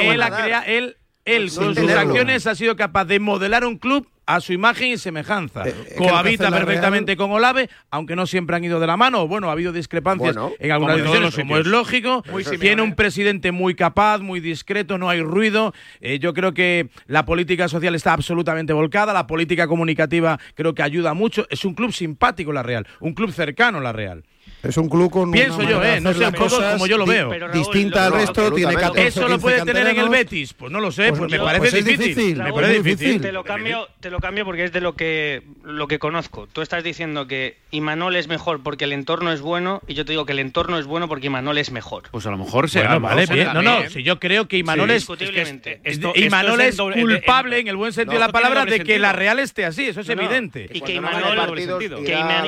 él 0.00 0.22
ha 0.22 0.30
crea- 0.30 0.60
él 0.66 0.96
Él, 1.24 1.50
No, 1.54 1.66
con 1.66 1.74
sus 1.76 1.90
acciones, 1.90 2.46
ha 2.46 2.54
sido 2.54 2.76
capaz 2.76 3.04
de 3.04 3.20
modelar 3.20 3.64
un 3.64 3.78
club 3.78 4.08
a 4.26 4.40
su 4.40 4.52
imagen 4.52 4.92
y 4.92 4.98
semejanza. 4.98 5.66
Eh, 5.66 5.74
que 5.88 5.94
Cohabita 5.96 6.50
perfectamente 6.50 7.16
con 7.16 7.30
Olave, 7.32 7.68
aunque 7.90 8.16
no 8.16 8.26
siempre 8.26 8.56
han 8.56 8.64
ido 8.64 8.80
de 8.80 8.86
la 8.86 8.96
mano. 8.96 9.26
Bueno, 9.26 9.48
ha 9.48 9.52
habido 9.52 9.72
discrepancias 9.72 10.34
Bueno, 10.34 10.52
en 10.58 10.72
algunas 10.72 10.96
decisiones, 10.98 11.34
como 11.34 11.58
es 11.58 11.66
lógico. 11.66 12.22
Muy 12.30 12.44
Tiene 12.44 12.82
un 12.82 12.94
presidente 12.94 13.52
muy 13.52 13.74
capaz, 13.74 14.18
muy 14.18 14.40
discreto, 14.40 14.98
no 14.98 15.08
hay 15.08 15.22
ruido. 15.22 15.74
Eh, 16.00 16.18
yo 16.18 16.34
creo 16.34 16.54
que 16.54 16.88
la 17.06 17.24
política 17.24 17.68
social 17.68 17.94
está 17.94 18.12
absolutamente 18.12 18.72
volcada, 18.72 19.12
la 19.12 19.26
política 19.26 19.66
comunicativa 19.66 20.38
creo 20.54 20.74
que 20.74 20.82
ayuda 20.82 21.14
mucho. 21.14 21.46
Es 21.50 21.64
un 21.64 21.74
club 21.74 21.92
simpático 21.92 22.52
la 22.52 22.62
Real, 22.62 22.86
un 23.00 23.14
club 23.14 23.32
cercano 23.32 23.80
la 23.80 23.92
Real. 23.92 24.24
Es 24.62 24.76
un 24.76 24.88
club 24.88 25.10
con 25.10 25.30
Pienso 25.32 25.58
una 25.58 25.70
yo, 25.70 25.82
eh, 25.82 26.00
no 26.00 26.12
todos 26.12 26.34
cosas 26.34 26.72
como 26.74 26.86
yo 26.86 26.96
lo 26.96 27.04
veo. 27.04 27.32
Raúl, 27.32 27.52
distinta 27.52 28.06
al 28.06 28.12
resto, 28.12 28.52
tiene 28.52 28.70
absolutamente. 28.72 28.80
14 28.80 29.08
¿Eso 29.08 29.20
lo 29.22 29.26
15 29.28 29.40
puede 29.42 29.62
tener 29.64 29.86
en 29.88 29.98
el. 29.98 30.08
Betis? 30.08 30.52
Pues 30.54 30.70
no 30.70 30.78
lo 30.80 30.92
sé, 30.92 31.08
Pues 31.08 31.18
pues, 31.18 31.30
me 31.32 31.38
parece 31.40 31.58
pues 31.58 31.74
es 31.74 31.84
difícil. 31.84 32.14
difícil, 32.14 32.36
Me 32.38 32.44
me 32.44 32.52
parece 32.52 32.82
difícil. 32.82 33.20
Te 33.20 33.32
lo 33.32 33.42
cambio, 33.44 33.88
te 34.00 34.10
lo 34.10 34.20
cambio 34.20 34.44
porque 34.44 34.64
es 34.64 34.72
de 34.72 34.80
lo 34.80 34.94
que 34.94 35.42
lo 35.64 35.88
que 35.88 35.98
conozco. 35.98 36.46
Tú 36.52 36.62
estás 36.62 36.84
diciendo 36.84 37.26
que 37.26 37.58
Imanol 37.72 38.14
es 38.14 38.28
mejor 38.28 38.62
porque 38.62 38.84
el 38.84 38.92
entorno 38.92 39.32
es 39.32 39.40
bueno 39.40 39.80
y 39.88 39.94
yo 39.94 40.04
te 40.04 40.12
digo 40.12 40.26
que 40.26 40.32
el 40.32 40.38
entorno 40.38 40.78
es 40.78 40.86
bueno 40.86 41.08
porque 41.08 41.26
Imanol 41.26 41.58
es 41.58 41.72
mejor. 41.72 42.04
Pues 42.12 42.24
a 42.26 42.30
lo 42.30 42.38
mejor 42.38 42.70
será. 42.70 42.98
Bueno, 42.98 43.00
vale, 43.08 43.26
¿no? 43.26 43.34
bien. 43.34 43.46
No, 43.48 43.62
no, 43.62 43.70
también. 43.72 43.90
si 43.90 44.02
yo 44.04 44.20
creo 44.20 44.46
que 44.46 44.58
Imanol 44.58 44.90
Sí. 44.90 44.94
es, 44.96 45.02
Indiscutiblemente. 45.02 45.80
Esto- 45.82 46.12
Imanol 46.14 46.60
esto 46.60 46.88
es, 46.90 46.94
doble- 46.96 47.00
culpable 47.00 47.58
en- 47.58 47.68
el 47.68 47.76
buen 47.76 47.92
sentido 47.92 48.12
No, 48.14 48.20
de 48.20 48.26
la 48.26 48.32
palabra 48.32 48.64
de 48.64 48.84
que 48.84 48.98
la. 49.00 49.12
Real 49.12 49.40
esté 49.40 49.64
así, 49.64 49.86
eso 49.86 50.00
es 50.02 50.08
No, 50.08 50.14
no. 50.14 50.22
evidente. 50.22 50.68
Y 50.72 50.80
que 50.82 50.94
no 51.00 51.08
Imanol, 51.08 51.32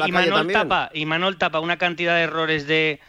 Imanol 0.08 0.88
Imanol 0.94 1.36
tapa 1.38 1.60
una 1.60 1.76
cantidad 1.76 2.03
de 2.12 2.22
errores 2.22 2.66
de 2.66 3.00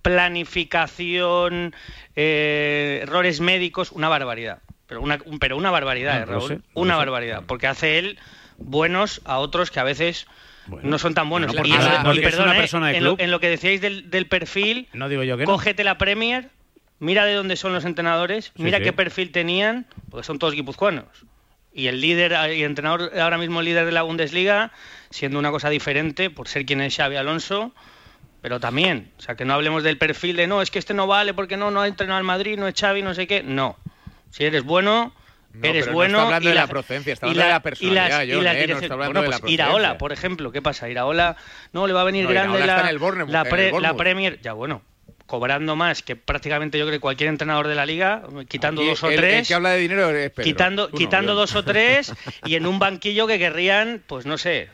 planificación, 0.00 1.74
eh, 2.16 3.00
errores 3.02 3.40
médicos, 3.40 3.92
una 3.92 4.08
barbaridad. 4.08 4.58
Pero 4.86 5.02
una, 5.02 5.18
un- 5.26 5.38
pero 5.38 5.56
una 5.56 5.70
barbaridad, 5.70 6.14
No, 6.16 6.22
eh, 6.22 6.26
Raúl. 6.26 6.48
sé, 6.48 6.58
una 6.74 6.94
sé. 6.94 6.98
barbaridad. 6.98 7.42
Porque 7.46 7.66
hace 7.66 7.98
él 7.98 8.18
buenos 8.56 9.20
a 9.26 9.38
otros 9.38 9.70
que 9.70 9.80
a 9.80 9.84
veces 9.84 10.26
no 10.82 10.98
son 10.98 11.14
tan 11.14 11.28
buenos. 11.28 11.52
Bueno, 11.52 11.66
y 11.66 11.72
eh, 11.72 11.76
en, 11.76 13.04
lo, 13.04 13.10
club. 13.10 13.16
en 13.20 13.30
lo 13.30 13.40
que 13.40 13.48
decíais 13.50 13.80
del, 13.80 14.10
del 14.10 14.26
perfil, 14.26 14.88
No 14.94 15.08
digo 15.08 15.22
yo 15.24 15.36
que 15.36 15.44
cógete 15.44 15.84
la 15.84 15.98
Premier, 15.98 16.48
mira 17.00 17.24
de 17.26 17.34
dónde 17.34 17.56
son 17.56 17.72
los 17.74 17.84
entrenadores, 17.84 18.46
Sí, 18.56 18.62
mira 18.62 18.78
sí. 18.78 18.84
qué 18.84 18.92
perfil 18.92 19.30
tenían, 19.30 19.86
porque 20.10 20.24
son 20.24 20.38
todos 20.38 20.54
guipuzcoanos. 20.54 21.06
Y 21.72 21.86
el 21.86 22.00
líder 22.00 22.32
y 22.54 22.64
entrenador 22.64 23.12
ahora 23.20 23.38
mismo 23.38 23.62
líder 23.62 23.84
de 23.84 23.92
la 23.92 24.02
Bundesliga, 24.02 24.72
siendo 25.10 25.38
una 25.38 25.50
cosa 25.50 25.68
diferente 25.70 26.28
por 26.30 26.48
ser 26.48 26.64
quien 26.66 26.80
es 26.80 26.96
Xavi 26.96 27.16
Alonso, 27.16 27.72
pero 28.40 28.60
también, 28.60 29.10
o 29.18 29.22
sea, 29.22 29.34
que 29.34 29.44
no 29.44 29.54
hablemos 29.54 29.82
del 29.82 29.98
perfil 29.98 30.36
de 30.36 30.46
no, 30.46 30.62
es 30.62 30.70
que 30.70 30.78
este 30.78 30.94
no 30.94 31.06
vale 31.06 31.34
porque 31.34 31.56
no 31.56 31.70
no 31.70 31.80
ha 31.82 31.88
entrenado 31.88 32.18
al 32.18 32.24
Madrid, 32.24 32.58
no 32.58 32.68
es 32.68 32.74
Xavi, 32.78 33.02
no 33.02 33.14
sé 33.14 33.26
qué, 33.26 33.42
no. 33.42 33.76
Si 34.30 34.44
eres 34.44 34.62
bueno, 34.64 35.12
No, 35.54 35.66
eres 35.68 35.84
pero 35.84 35.86
no 35.86 35.92
bueno 35.94 36.18
está 36.18 36.24
hablando 36.26 36.48
y 36.48 36.50
de 36.50 36.54
la 36.54 36.60
la- 36.62 36.66
procedencia, 36.66 37.12
está 37.14 37.26
y 37.26 37.30
hablando 37.30 37.44
de 37.44 37.48
la 37.48 37.50
y 37.50 37.54
las- 37.54 37.62
personalidad, 37.62 38.18
y 38.18 38.30
eh, 38.30 38.34
bueno, 38.96 39.22
de 39.22 39.28
la 39.28 39.40
Iraola, 39.50 39.98
por 39.98 40.12
ejemplo, 40.12 40.52
¿qué 40.52 40.62
pasa? 40.62 40.88
Iraola, 40.88 41.36
no, 41.72 41.86
le 41.86 41.92
va 41.94 42.02
a 42.02 42.04
venir 42.04 42.24
No, 42.24 42.30
grande 42.30 42.58
la, 42.60 42.64
está 42.66 42.80
en 42.82 42.88
el 42.88 42.98
Bournemouth, 42.98 43.32
la, 43.32 43.40
en 43.42 43.48
pre- 43.48 43.68
el 43.70 43.82
la 43.82 43.94
Premier, 43.94 44.40
ya 44.42 44.52
bueno, 44.52 44.82
cobrando 45.26 45.76
más 45.76 46.02
que 46.02 46.16
prácticamente 46.16 46.78
yo 46.78 46.84
creo 46.86 46.96
que 46.96 47.00
cualquier 47.00 47.28
entrenador 47.30 47.66
de 47.68 47.74
la 47.74 47.84
liga, 47.86 48.22
quitando 48.48 48.80
Aquí 48.82 48.90
dos 48.90 49.02
o 49.02 49.10
el- 49.10 49.16
tres. 49.16 49.40
El 49.40 49.46
que 49.46 49.54
habla 49.54 49.70
de 49.70 49.78
dinero 49.78 50.10
es 50.10 50.30
Pedro. 50.30 50.44
quitando, 50.44 50.88
no, 50.90 50.96
quitando 50.96 51.32
yo. 51.32 51.36
dos 51.40 51.54
o 51.54 51.64
tres 51.64 52.12
y 52.46 52.54
en 52.54 52.66
un 52.66 52.78
banquillo 52.78 53.26
que 53.26 53.38
querrían, 53.38 54.02
pues 54.06 54.24
no 54.26 54.38
sé, 54.38 54.68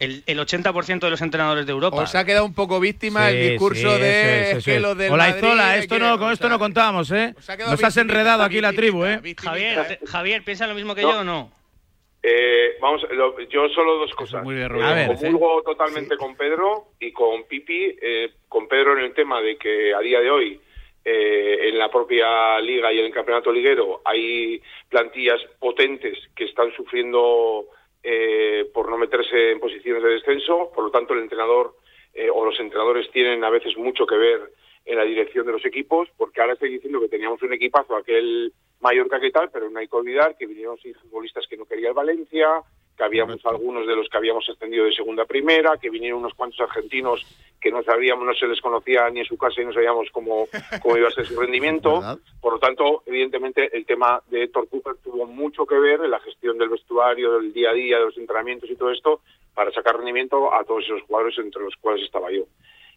el, 0.00 0.22
el 0.26 0.38
80% 0.40 0.98
de 0.98 1.10
los 1.10 1.20
entrenadores 1.22 1.66
de 1.66 1.72
Europa. 1.72 1.98
Os 2.02 2.14
ha 2.16 2.24
quedado 2.24 2.44
un 2.44 2.54
poco 2.54 2.80
víctima 2.80 3.28
Sí, 3.30 3.36
el 3.36 3.50
discurso 3.50 3.94
sí, 3.96 4.00
de 4.02 4.58
que 4.64 4.76
es. 4.76 4.82
lo 4.82 4.94
del 4.96 5.12
Olaizola, 5.12 5.62
Madrid, 5.64 5.80
esto 5.82 5.98
no, 5.98 6.18
con 6.18 6.28
o 6.28 6.32
esto 6.32 6.44
sea, 6.48 6.50
no 6.50 6.58
contábamos, 6.58 7.12
¿eh? 7.12 7.34
os 7.38 7.48
Nos 7.70 7.84
has 7.84 7.96
enredado 7.98 8.42
aquí 8.42 8.60
la 8.60 8.72
tribu, 8.72 9.04
¿eh? 9.04 9.20
Javier, 9.40 9.98
Javier, 10.06 10.42
¿piensa 10.42 10.66
lo 10.66 10.74
mismo 10.74 10.94
que 10.94 11.02
No. 11.02 11.12
yo 11.12 11.20
o 11.20 11.24
no? 11.24 11.52
Eh, 12.22 12.76
vamos, 12.82 13.02
lo- 13.12 13.40
yo 13.48 13.68
solo 13.70 13.96
dos 13.98 14.12
cosas. 14.14 14.42
muy 14.44 14.54
de 14.54 14.62
Eh, 14.64 14.68
Rubén. 14.68 14.86
A 14.86 14.94
ver, 14.94 15.16
comulgo 15.16 15.62
totalmente 15.62 16.16
con 16.18 16.36
Pedro 16.36 16.88
y 16.98 17.12
con 17.12 17.44
Pipi, 17.44 17.96
eh, 18.02 18.32
con 18.48 18.68
Pedro 18.68 18.98
en 18.98 19.04
el 19.04 19.14
tema 19.14 19.40
de 19.40 19.56
que 19.56 19.94
a 19.94 20.00
día 20.00 20.20
de 20.20 20.30
hoy 20.30 20.60
eh, 21.02 21.68
en 21.68 21.78
la 21.78 21.90
propia 21.90 22.60
liga 22.60 22.92
y 22.92 22.98
en 22.98 23.06
el 23.06 23.12
campeonato 23.12 23.50
liguero 23.50 24.02
hay 24.04 24.60
plantillas 24.90 25.40
potentes 25.58 26.18
que 26.36 26.44
están 26.44 26.70
sufriendo 26.76 27.64
eh, 28.02 28.70
por 28.72 28.88
no 28.88 28.98
meterse 28.98 29.52
en 29.52 29.60
posiciones 29.60 30.02
de 30.02 30.10
descenso, 30.10 30.70
por 30.74 30.84
lo 30.84 30.90
tanto 30.90 31.14
el 31.14 31.20
entrenador 31.20 31.74
eh, 32.14 32.28
o 32.32 32.44
los 32.44 32.58
entrenadores 32.58 33.10
tienen 33.10 33.44
a 33.44 33.50
veces 33.50 33.76
mucho 33.76 34.06
que 34.06 34.16
ver 34.16 34.52
en 34.84 34.96
la 34.96 35.04
dirección 35.04 35.46
de 35.46 35.52
los 35.52 35.64
equipos, 35.64 36.08
porque 36.16 36.40
ahora 36.40 36.54
estoy 36.54 36.70
diciendo 36.70 37.00
que 37.00 37.08
teníamos 37.08 37.42
un 37.42 37.52
equipazo, 37.52 37.94
aquel 37.94 38.52
Mallorca 38.80 39.20
que 39.20 39.30
tal, 39.30 39.50
pero 39.52 39.68
no 39.70 39.78
hay 39.78 39.88
que 39.88 39.96
olvidar 39.96 40.36
que 40.36 40.46
vinieron 40.46 40.78
seis 40.78 40.96
futbolistas 40.98 41.46
que 41.46 41.56
no 41.56 41.66
quería 41.66 41.88
el 41.88 41.94
Valencia, 41.94 42.62
que 43.00 43.04
habíamos 43.06 43.44
algunos 43.46 43.86
de 43.86 43.96
los 43.96 44.10
que 44.10 44.18
habíamos 44.18 44.46
ascendido 44.46 44.84
de 44.84 44.92
segunda 44.92 45.22
a 45.22 45.26
primera, 45.26 45.78
que 45.78 45.88
vinieron 45.88 46.18
unos 46.18 46.34
cuantos 46.34 46.60
argentinos 46.60 47.24
que 47.58 47.70
no 47.70 47.82
sabíamos, 47.82 48.26
no 48.26 48.34
se 48.34 48.46
les 48.46 48.60
conocía 48.60 49.08
ni 49.08 49.20
en 49.20 49.24
su 49.24 49.38
casa 49.38 49.62
y 49.62 49.64
no 49.64 49.72
sabíamos 49.72 50.08
cómo, 50.12 50.48
cómo 50.82 50.98
iba 50.98 51.08
a 51.08 51.10
ser 51.10 51.26
su 51.26 51.40
rendimiento. 51.40 52.00
¿Verdad? 52.00 52.18
Por 52.42 52.52
lo 52.52 52.58
tanto, 52.58 53.02
evidentemente, 53.06 53.74
el 53.74 53.86
tema 53.86 54.22
de 54.28 54.42
Héctor 54.42 54.68
Cooper 54.68 54.96
tuvo 55.02 55.24
mucho 55.24 55.64
que 55.64 55.78
ver 55.78 56.02
en 56.04 56.10
la 56.10 56.20
gestión 56.20 56.58
del 56.58 56.68
vestuario, 56.68 57.38
del 57.38 57.54
día 57.54 57.70
a 57.70 57.72
día, 57.72 57.98
de 57.98 58.04
los 58.04 58.18
entrenamientos 58.18 58.68
y 58.68 58.76
todo 58.76 58.90
esto, 58.90 59.22
para 59.54 59.72
sacar 59.72 59.96
rendimiento 59.96 60.52
a 60.52 60.62
todos 60.64 60.84
esos 60.84 61.00
jugadores 61.04 61.38
entre 61.38 61.62
los 61.62 61.76
cuales 61.76 62.04
estaba 62.04 62.30
yo. 62.30 62.44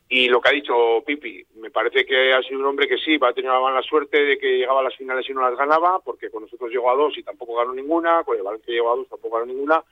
Y 0.10 0.28
lo 0.28 0.42
que 0.42 0.50
ha 0.50 0.54
dicho 0.54 1.04
Pipi, 1.06 1.46
me 1.56 1.72
parece 1.72 2.06
que 2.06 2.34
ha 2.34 2.42
sido 2.44 2.60
un 2.60 2.66
hombre 2.66 2.88
que 2.88 2.98
sí, 2.98 3.18
va 3.18 3.30
a 3.30 3.34
tener 3.34 3.52
la 3.52 3.60
mala 3.60 3.82
suerte 3.82 4.24
de 4.24 4.38
que 4.38 4.58
llegaba 4.58 4.82
a 4.82 4.84
las 4.84 4.96
finales 4.96 5.28
y 5.28 5.34
no 5.34 5.42
las 5.42 5.58
ganaba, 5.58 6.00
porque 6.00 6.30
con 6.30 6.44
nosotros 6.44 6.70
llegó 6.70 6.92
a 6.92 6.96
dos 6.96 7.18
y 7.18 7.24
tampoco 7.24 7.56
ganó 7.56 7.74
ninguna, 7.74 8.24
con 8.24 8.38
el 8.38 8.44
Valencia 8.44 8.74
llegó 8.74 8.94
a 8.94 8.96
dos 8.98 9.10
tampoco 9.10 9.38
ganó 9.38 9.48
ninguna, 9.52 9.84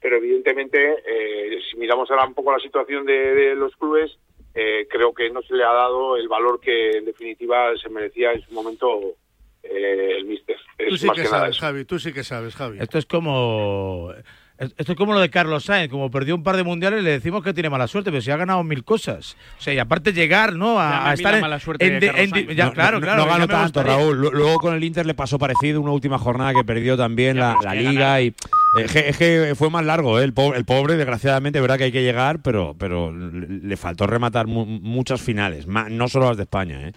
pero 0.00 0.16
evidentemente, 0.16 1.02
eh, 1.06 1.58
si 1.70 1.76
miramos 1.76 2.10
ahora 2.10 2.26
un 2.26 2.34
poco 2.34 2.52
la 2.52 2.60
situación 2.60 3.04
de, 3.04 3.34
de 3.34 3.54
los 3.56 3.74
clubes, 3.76 4.16
eh, 4.54 4.86
creo 4.88 5.12
que 5.12 5.30
no 5.30 5.42
se 5.42 5.54
le 5.54 5.64
ha 5.64 5.72
dado 5.72 6.16
el 6.16 6.28
valor 6.28 6.60
que 6.60 6.98
en 6.98 7.04
definitiva 7.04 7.76
se 7.76 7.88
merecía 7.88 8.32
en 8.32 8.42
su 8.42 8.52
momento 8.52 9.14
eh, 9.62 10.14
el 10.16 10.24
míster. 10.24 10.56
Tú 10.88 10.96
sí 10.96 11.06
más 11.06 11.16
que 11.16 11.22
que 11.22 11.28
sabes. 11.28 11.58
Javi, 11.58 11.84
tú 11.84 11.98
sí 11.98 12.12
que 12.12 12.24
sabes, 12.24 12.54
Javi. 12.56 12.78
Esto 12.80 12.98
es 12.98 13.06
como. 13.06 14.12
Esto 14.58 14.92
es 14.92 14.98
como 14.98 15.12
lo 15.12 15.20
de 15.20 15.30
Carlos 15.30 15.64
Sainz, 15.64 15.88
como 15.88 16.10
perdió 16.10 16.34
un 16.34 16.42
par 16.42 16.56
de 16.56 16.64
mundiales 16.64 17.04
le 17.04 17.10
decimos 17.10 17.44
que 17.44 17.54
tiene 17.54 17.70
mala 17.70 17.86
suerte, 17.86 18.10
pero 18.10 18.20
si 18.20 18.30
ha 18.32 18.36
ganado 18.36 18.64
mil 18.64 18.82
cosas. 18.82 19.36
O 19.56 19.62
sea, 19.62 19.72
y 19.72 19.78
aparte 19.78 20.12
llegar, 20.12 20.54
¿no? 20.54 20.80
A, 20.80 20.98
a 20.98 21.04
a 21.04 21.08
mí 21.10 21.14
estar 21.14 21.30
la 21.32 21.38
en, 21.38 21.42
mala 21.42 21.60
suerte 21.60 21.86
en 21.86 22.00
de 22.00 22.06
en 22.08 22.30
de- 22.30 22.54
ya, 22.56 22.66
No, 22.66 22.72
claro, 22.72 22.98
no, 22.98 23.04
claro. 23.06 23.24
no 23.24 23.30
ganó 23.30 23.46
tanto. 23.46 23.82
Raúl. 23.84 24.20
Lu- 24.20 24.30
Luego 24.32 24.58
con 24.58 24.74
el 24.74 24.82
Inter 24.82 25.06
le 25.06 25.14
pasó 25.14 25.38
parecido, 25.38 25.80
una 25.80 25.92
última 25.92 26.18
jornada 26.18 26.52
que 26.54 26.64
perdió 26.64 26.96
también 26.96 27.38
la, 27.38 27.50
pero 27.50 27.58
es 27.60 27.64
la 27.64 27.70
que 27.72 27.88
liga 27.88 28.00
ganar- 28.00 28.22
y 28.22 28.34
es 28.82 28.92
que, 28.92 29.08
es 29.08 29.16
que 29.16 29.54
fue 29.56 29.70
más 29.70 29.84
largo, 29.84 30.18
¿eh? 30.20 30.24
el, 30.24 30.32
pobre, 30.32 30.58
el 30.58 30.64
pobre, 30.64 30.96
desgraciadamente, 30.96 31.60
verdad 31.60 31.78
que 31.78 31.84
hay 31.84 31.92
que 31.92 32.02
llegar, 32.02 32.40
pero, 32.42 32.74
pero 32.78 33.12
le 33.12 33.46
le 33.68 33.76
faltó 33.76 34.06
rematar 34.06 34.46
mu- 34.48 34.66
muchas 34.66 35.20
finales, 35.20 35.66
ma- 35.66 35.88
no 35.88 36.08
solo 36.08 36.26
las 36.28 36.36
de 36.36 36.42
España, 36.42 36.88
¿eh? 36.88 36.92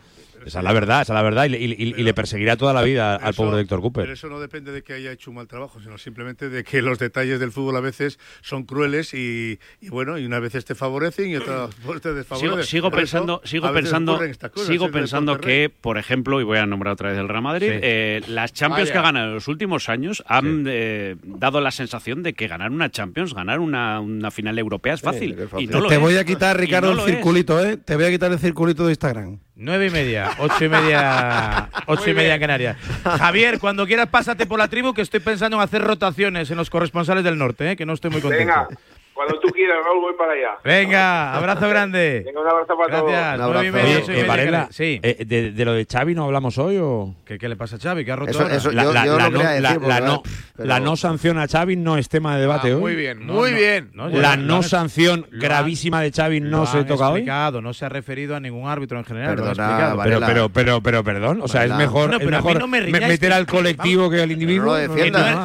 Esa 0.46 0.60
es 0.60 0.64
la 0.64 0.74
verdad, 0.74 1.02
esa 1.02 1.14
es 1.14 1.16
la 1.16 1.22
verdad, 1.22 1.46
y, 1.46 1.50
le- 1.50 1.60
y- 1.60 1.66
y- 1.72 1.94
y 1.98 2.04
le 2.04 2.14
perseguirá 2.14 2.58
toda 2.58 2.74
la 2.74 2.82
vida 2.82 3.16
al 3.16 3.32
Eso- 3.32 3.44
pobre 3.44 3.62
Héctor 3.62 3.82
Cooper. 3.82 4.04
Pero 4.04 4.14
eso 4.14 4.28
no 4.28 4.40
depende 4.40 4.72
de 4.72 4.84
que 4.84 4.94
haya 4.94 5.12
hecho 5.12 5.30
un 5.32 5.36
mal 5.38 5.48
trabajo, 5.48 5.80
sino 5.82 5.98
simplemente 5.98 6.50
de 6.50 6.64
que 6.64 6.82
los 6.82 7.00
detalles 7.00 7.40
del 7.40 7.52
fútbol 7.52 7.76
a 7.76 7.80
veces 7.82 8.20
son 8.42 8.64
crueles 8.64 9.14
y, 9.14 9.60
y 9.82 9.90
bueno, 9.90 10.18
y 10.18 10.26
unas 10.26 10.42
veces 10.42 10.66
te 10.66 10.76
favorecen 10.76 11.30
y 11.30 11.36
otras 11.36 11.70
veces 11.86 12.02
te 12.02 12.14
desfavorecen. 12.14 12.52
Sigo, 12.52 12.64
sigo 12.64 12.92
pensando, 12.92 13.42
sigo 13.44 13.72
pensando, 13.74 14.18
cosas, 14.18 14.68
sigo 14.68 14.92
pensando 14.92 15.40
que, 15.40 15.70
por 15.70 15.98
ejemplo, 15.98 16.42
y 16.42 16.44
voy 16.44 16.58
a 16.58 16.66
nombrar 16.66 16.94
otra 16.94 17.10
vez 17.12 17.20
el 17.20 17.28
Real 17.28 17.42
Madrid, 17.44 17.70
Sí. 17.72 17.80
eh, 17.82 18.22
las 18.28 18.54
Champions 18.54 18.90
Vaya. 18.90 18.94
que 18.94 18.98
ha 19.00 19.02
ganado 19.04 19.28
en 19.28 19.34
los 19.36 19.48
últimos 19.48 19.90
años 19.90 20.24
han 20.28 20.66
eh, 20.68 21.16
dado 21.24 21.62
la 21.62 21.72
sensación 21.72 22.24
de 22.24 22.34
que 22.34 22.48
ganar 22.48 22.72
una 22.72 22.90
Champions, 22.90 23.34
ganar 23.34 23.60
una, 23.60 24.00
una 24.00 24.32
final 24.32 24.58
europea 24.60 24.94
es 24.94 25.02
fácil. 25.02 25.36
que 25.36 25.44
es 25.44 25.50
fácil. 25.50 25.70
Y 25.70 25.72
no 25.72 25.82
lo 25.82 25.88
Te 25.88 25.96
es. 25.96 26.02
voy 26.02 26.16
a 26.18 26.26
quitar, 26.26 26.58
Ricardo, 26.60 26.94
no 26.96 27.06
el 27.06 27.14
circulito, 27.14 27.64
¿eh? 27.64 27.78
Te 27.78 27.96
voy 27.96 28.06
a 28.06 28.10
quitar 28.10 28.32
el 28.32 28.40
circulito 28.40 28.86
de 28.86 28.92
Instagram. 28.92 29.40
Nueve 29.56 29.88
y 29.88 29.90
media, 29.92 30.31
ocho 30.40 30.66
y 30.66 30.70
media, 30.70 31.70
ocho 31.88 32.10
y 32.10 32.14
media 32.14 32.36
en 32.36 32.42
Canarias. 32.42 32.78
Javier, 33.04 33.60
cuando 33.60 33.86
quieras 33.86 34.08
pásate 34.08 34.46
por 34.46 34.60
la 34.60 34.68
tribu 34.68 34.94
que 34.94 35.02
estoy 35.02 35.20
pensando 35.20 35.58
en 35.58 35.64
hacer 35.64 35.82
rotaciones 35.82 36.52
en 36.52 36.58
los 36.58 36.70
corresponsales 36.70 37.24
del 37.24 37.38
norte, 37.38 37.72
¿eh? 37.72 37.76
que 37.76 37.86
no 37.86 37.94
estoy 37.94 38.12
muy 38.12 38.22
contento. 38.22 38.46
Venga, 38.46 38.68
cuando 39.14 39.40
tú 39.40 39.50
quieras, 39.50 39.78
Raúl, 39.86 40.02
voy 40.02 40.14
para 40.18 40.34
allá. 40.34 40.58
Venga, 40.64 41.36
abrazo 41.36 41.68
grande. 41.70 42.24
Venga, 42.26 42.42
un 42.42 42.48
abrazo 42.48 42.78
para 42.78 42.98
todos. 43.00 43.12
Gracias. 43.12 43.40
Un 43.48 43.54
Nueve 43.54 43.66
y 43.66 43.70
abrazo. 43.70 44.12
Oye, 44.12 44.20
eh, 44.22 44.24
Varela. 44.28 44.68
Sí. 44.72 45.00
eh, 45.04 45.26
de, 45.26 45.52
de 45.52 45.66
lo 45.66 45.74
de 45.74 45.86
Xavi 45.86 46.16
no 46.16 46.24
hablamos 46.26 46.58
hoy 46.58 46.78
o...? 46.82 47.16
¿Qué, 47.26 47.38
qué 47.38 47.48
le 47.50 47.56
pasa 47.56 47.76
a 47.76 47.80
Xavi? 47.80 48.04
¿Qué 48.06 48.12
ha 48.12 48.16
roto 48.16 48.32
Eso- 48.32 48.42
ahora? 48.44 48.56
eso- 48.56 48.72
La, 48.72 48.84
yo- 48.84 48.94
la- 48.94 49.06
yo 49.06 49.18
la 49.18 49.24
no, 49.30 49.32
quería 49.40 49.44
la- 49.60 49.70
decir, 49.70 49.82
la 49.88 49.96
porque, 49.98 50.02
no, 50.12 50.24
pero- 50.56 50.68
la 50.68 50.80
no 50.80 50.96
sanción 50.96 51.38
a 51.40 51.48
Xavi 51.48 51.76
no 51.76 51.98
es 51.98 52.10
tema 52.10 52.36
de 52.36 52.42
debate 52.42 52.72
Ah, 52.72 52.76
hoy. 52.76 52.82
muy 52.82 52.96
bien, 52.96 53.26
No, 53.28 53.34
muy 53.34 53.52
no, 53.52 53.58
bien. 53.58 53.92
La 54.22 54.38
no 54.38 54.64
sanción 54.64 55.26
lo 55.30 55.36
han- 55.36 55.40
gravísima 55.40 56.02
de 56.02 56.12
Xavi 56.12 56.40
no 56.42 56.66
se 56.66 56.84
toca 56.86 57.10
hoy. 57.10 57.20
explicado, 57.20 57.62
no 57.62 57.74
se 57.74 57.86
ha 57.86 57.90
referido 57.90 58.36
a 58.36 58.40
ningún 58.40 58.68
árbitro 58.70 58.98
en 58.98 59.06
general. 59.06 59.36
Perdona. 59.36 59.96
Pero, 60.04 60.20
pero, 60.26 60.50
pero, 60.50 60.82
pero, 60.82 61.04
perdón, 61.04 61.40
o 61.44 61.48
sea, 61.48 61.66
es 61.66 61.74
mejor, 61.76 62.14
es 62.14 62.26
mejor 62.26 62.68
me 62.68 62.82
meter 62.90 63.34
al 63.34 63.46
colectivo 63.46 64.10
que 64.10 64.22
al 64.22 64.32
individuo. 64.32 64.76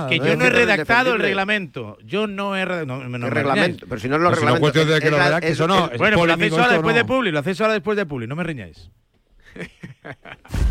Que, 0.08 0.18
yo 0.18 0.36
no 0.36 0.44
he 0.44 0.50
redactado 0.50 1.14
el 1.14 1.20
reglamento. 1.20 1.98
Yo 2.04 2.26
no 2.26 2.56
he 2.56 2.64
redactado. 2.64 3.55
Pero 3.88 4.00
si 4.00 4.08
no 4.08 4.16
es 4.16 4.22
los 4.22 4.30
Pues 4.30 4.40
si 4.40 4.44
no 4.46 4.52
reglamentos. 4.52 4.60
cuestión 4.60 4.88
de 4.88 5.00
que 5.00 5.06
es 5.06 5.10
lo 5.10 5.18
la- 5.18 5.24
redactes 5.24 5.50
es- 5.52 5.60
o 5.60 5.66
no, 5.68 5.86
es- 5.86 5.92
es 5.92 5.98
Bueno, 5.98 6.26
lo 6.26 6.32
hacéis 6.34 6.52
ahora 6.52 6.68
después 6.72 6.94
¿no? 6.94 6.98
de 6.98 7.04
Publi. 7.04 7.30
Lo 7.32 7.38
hacéis 7.40 7.60
ahora 7.60 7.72
después 7.74 7.96
de 7.96 8.06
Publi. 8.06 8.26
No 8.26 8.36
me 8.36 8.44
riñáis. 8.44 8.90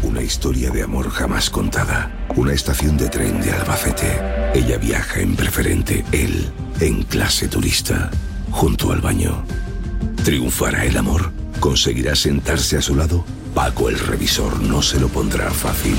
Una 0.03 0.21
historia 0.21 0.69
de 0.69 0.83
amor 0.83 1.09
jamás 1.09 1.49
contada. 1.49 2.11
Una 2.35 2.53
estación 2.53 2.97
de 2.97 3.09
tren 3.09 3.41
de 3.41 3.51
Albacete. 3.51 4.21
Ella 4.53 4.77
viaja 4.77 5.19
en 5.21 5.35
preferente, 5.35 6.05
él 6.11 6.51
en 6.79 7.03
clase 7.03 7.47
turista, 7.47 8.11
junto 8.51 8.91
al 8.91 9.01
baño. 9.01 9.43
¿Triunfará 10.23 10.85
el 10.85 10.97
amor? 10.97 11.31
¿Conseguirá 11.59 12.15
sentarse 12.15 12.77
a 12.77 12.81
su 12.81 12.95
lado? 12.95 13.25
Paco 13.55 13.89
el 13.89 13.97
revisor 13.97 14.61
no 14.61 14.81
se 14.81 14.99
lo 14.99 15.07
pondrá 15.07 15.49
fácil. 15.49 15.95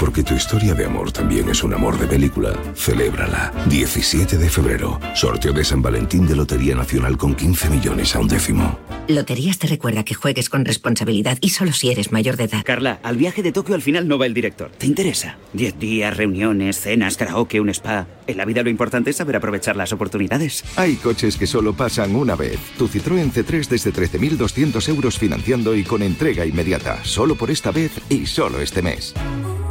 Porque 0.00 0.22
tu 0.22 0.34
historia 0.34 0.72
de 0.72 0.86
amor 0.86 1.12
también 1.12 1.50
es 1.50 1.62
un 1.62 1.74
amor 1.74 1.98
de 1.98 2.06
película. 2.06 2.54
Celébrala. 2.74 3.52
17 3.66 4.38
de 4.38 4.48
febrero. 4.48 4.98
Sorteo 5.14 5.52
de 5.52 5.62
San 5.62 5.82
Valentín 5.82 6.26
de 6.26 6.34
Lotería 6.34 6.74
Nacional 6.74 7.18
con 7.18 7.34
15 7.34 7.68
millones 7.68 8.16
a 8.16 8.20
un 8.20 8.26
décimo. 8.26 8.78
Loterías 9.08 9.58
te 9.58 9.66
recuerda 9.66 10.02
que 10.02 10.14
juegues 10.14 10.48
con 10.48 10.64
responsabilidad 10.64 11.36
y 11.42 11.50
solo 11.50 11.72
si 11.72 11.90
eres 11.90 12.12
mayor 12.12 12.38
de 12.38 12.44
edad. 12.44 12.62
Carla, 12.64 12.98
al 13.02 13.18
viaje 13.18 13.42
de 13.42 13.52
Tokio 13.52 13.74
al 13.74 13.82
final 13.82 14.08
no 14.08 14.16
va 14.16 14.24
el 14.24 14.32
director. 14.32 14.70
¿Te 14.70 14.86
interesa? 14.86 15.36
Diez 15.52 15.78
días, 15.78 16.16
reuniones, 16.16 16.80
cenas, 16.80 17.18
karaoke, 17.18 17.60
un 17.60 17.68
spa. 17.68 18.06
En 18.26 18.38
la 18.38 18.46
vida 18.46 18.62
lo 18.62 18.70
importante 18.70 19.10
es 19.10 19.16
saber 19.16 19.36
aprovechar 19.36 19.76
las 19.76 19.92
oportunidades. 19.92 20.64
Hay 20.76 20.94
coches 20.94 21.36
que 21.36 21.46
solo 21.46 21.74
pasan 21.74 22.16
una 22.16 22.36
vez. 22.36 22.58
Tu 22.78 22.88
Citroën 22.88 23.30
C3 23.30 23.68
desde 23.68 23.92
13.200 23.92 24.88
euros 24.88 25.18
financiando 25.18 25.74
y 25.76 25.84
con 25.84 26.02
entrega 26.02 26.46
inmediata. 26.46 27.04
Solo 27.04 27.34
por 27.34 27.50
esta 27.50 27.70
vez 27.70 27.92
y 28.08 28.24
solo 28.24 28.60
este 28.60 28.80
mes. 28.80 29.12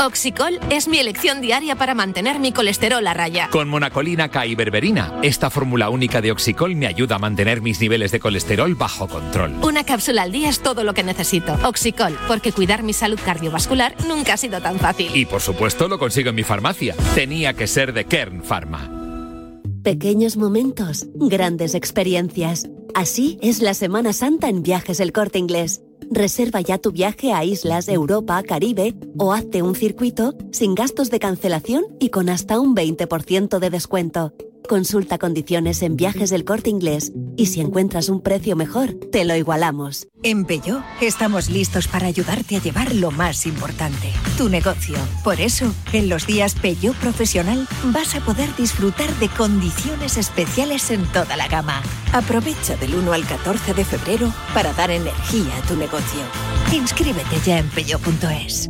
Oxicol 0.00 0.60
es 0.70 0.86
mi 0.86 0.98
elección 0.98 1.40
diaria 1.40 1.74
para 1.74 1.92
mantener 1.92 2.38
mi 2.38 2.52
colesterol 2.52 3.04
a 3.04 3.14
raya. 3.14 3.48
Con 3.50 3.68
monacolina 3.68 4.28
K 4.28 4.46
y 4.46 4.54
berberina, 4.54 5.18
esta 5.22 5.50
fórmula 5.50 5.90
única 5.90 6.20
de 6.20 6.30
Oxicol 6.30 6.76
me 6.76 6.86
ayuda 6.86 7.16
a 7.16 7.18
mantener 7.18 7.60
mis 7.60 7.80
niveles 7.80 8.12
de 8.12 8.20
colesterol 8.20 8.76
bajo 8.76 9.08
control. 9.08 9.56
Una 9.62 9.82
cápsula 9.82 10.22
al 10.22 10.30
día 10.30 10.50
es 10.50 10.60
todo 10.60 10.84
lo 10.84 10.94
que 10.94 11.02
necesito. 11.02 11.58
Oxicol, 11.64 12.16
porque 12.28 12.52
cuidar 12.52 12.84
mi 12.84 12.92
salud 12.92 13.18
cardiovascular 13.24 13.96
nunca 14.06 14.34
ha 14.34 14.36
sido 14.36 14.60
tan 14.60 14.78
fácil. 14.78 15.10
Y 15.16 15.26
por 15.26 15.40
supuesto 15.40 15.88
lo 15.88 15.98
consigo 15.98 16.30
en 16.30 16.36
mi 16.36 16.44
farmacia. 16.44 16.94
Tenía 17.16 17.54
que 17.54 17.66
ser 17.66 17.92
de 17.92 18.04
Kern 18.04 18.44
Pharma. 18.44 18.88
Pequeños 19.82 20.36
momentos, 20.36 21.06
grandes 21.14 21.74
experiencias. 21.74 22.68
Así 22.94 23.38
es 23.42 23.62
la 23.62 23.74
Semana 23.74 24.12
Santa 24.12 24.48
en 24.48 24.62
Viajes 24.62 25.00
El 25.00 25.12
Corte 25.12 25.40
Inglés. 25.40 25.82
Reserva 26.10 26.60
ya 26.60 26.78
tu 26.78 26.92
viaje 26.92 27.32
a 27.32 27.44
islas, 27.44 27.88
Europa, 27.88 28.42
Caribe 28.42 28.94
o 29.18 29.32
hazte 29.32 29.62
un 29.62 29.74
circuito 29.74 30.34
sin 30.52 30.74
gastos 30.74 31.10
de 31.10 31.18
cancelación 31.18 31.84
y 32.00 32.08
con 32.10 32.28
hasta 32.28 32.58
un 32.58 32.74
20% 32.74 33.58
de 33.58 33.70
descuento. 33.70 34.32
Consulta 34.68 35.16
condiciones 35.16 35.80
en 35.82 35.96
Viajes 35.96 36.28
del 36.28 36.44
Corte 36.44 36.68
Inglés 36.68 37.12
y 37.36 37.46
si 37.46 37.62
encuentras 37.62 38.10
un 38.10 38.20
precio 38.20 38.54
mejor, 38.54 38.92
te 39.10 39.24
lo 39.24 39.34
igualamos. 39.34 40.06
En 40.22 40.44
Peugeot 40.44 40.84
estamos 41.00 41.48
listos 41.48 41.88
para 41.88 42.06
ayudarte 42.06 42.56
a 42.56 42.60
llevar 42.60 42.94
lo 42.94 43.10
más 43.10 43.46
importante, 43.46 44.12
tu 44.36 44.50
negocio. 44.50 44.98
Por 45.24 45.40
eso, 45.40 45.72
en 45.94 46.10
los 46.10 46.26
días 46.26 46.54
Peugeot 46.54 46.94
Profesional 46.96 47.66
vas 47.84 48.14
a 48.14 48.20
poder 48.20 48.54
disfrutar 48.56 49.10
de 49.14 49.28
condiciones 49.30 50.18
especiales 50.18 50.90
en 50.90 51.02
toda 51.12 51.36
la 51.36 51.48
gama. 51.48 51.80
Aprovecha 52.12 52.76
del 52.76 52.94
1 52.94 53.12
al 53.12 53.26
14 53.26 53.72
de 53.72 53.84
febrero 53.86 54.32
para 54.52 54.74
dar 54.74 54.90
energía 54.90 55.56
a 55.56 55.66
tu 55.66 55.76
negocio. 55.76 56.20
Inscríbete 56.72 57.40
ya 57.44 57.58
en 57.58 57.68
peugeot.es. 57.70 58.68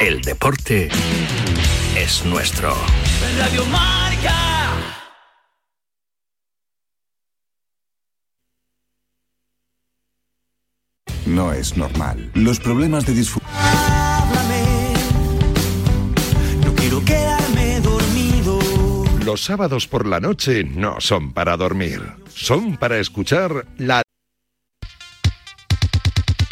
El 0.00 0.20
deporte 0.22 0.88
es 2.02 2.24
nuestro. 2.24 2.74
Radio 3.38 3.64
Marca. 3.66 4.34
No 11.26 11.52
es 11.52 11.76
normal. 11.76 12.32
Los 12.34 12.58
problemas 12.58 13.06
de 13.06 13.14
disfunción. 13.14 13.48
No 16.64 16.74
quiero 16.74 17.04
quedarme 17.04 17.80
dormido. 17.80 18.58
Los 19.24 19.44
sábados 19.44 19.86
por 19.86 20.04
la 20.04 20.18
noche 20.18 20.64
no 20.64 21.00
son 21.00 21.32
para 21.32 21.56
dormir, 21.56 22.02
son 22.34 22.78
para 22.78 22.98
escuchar 22.98 23.66
la... 23.78 24.02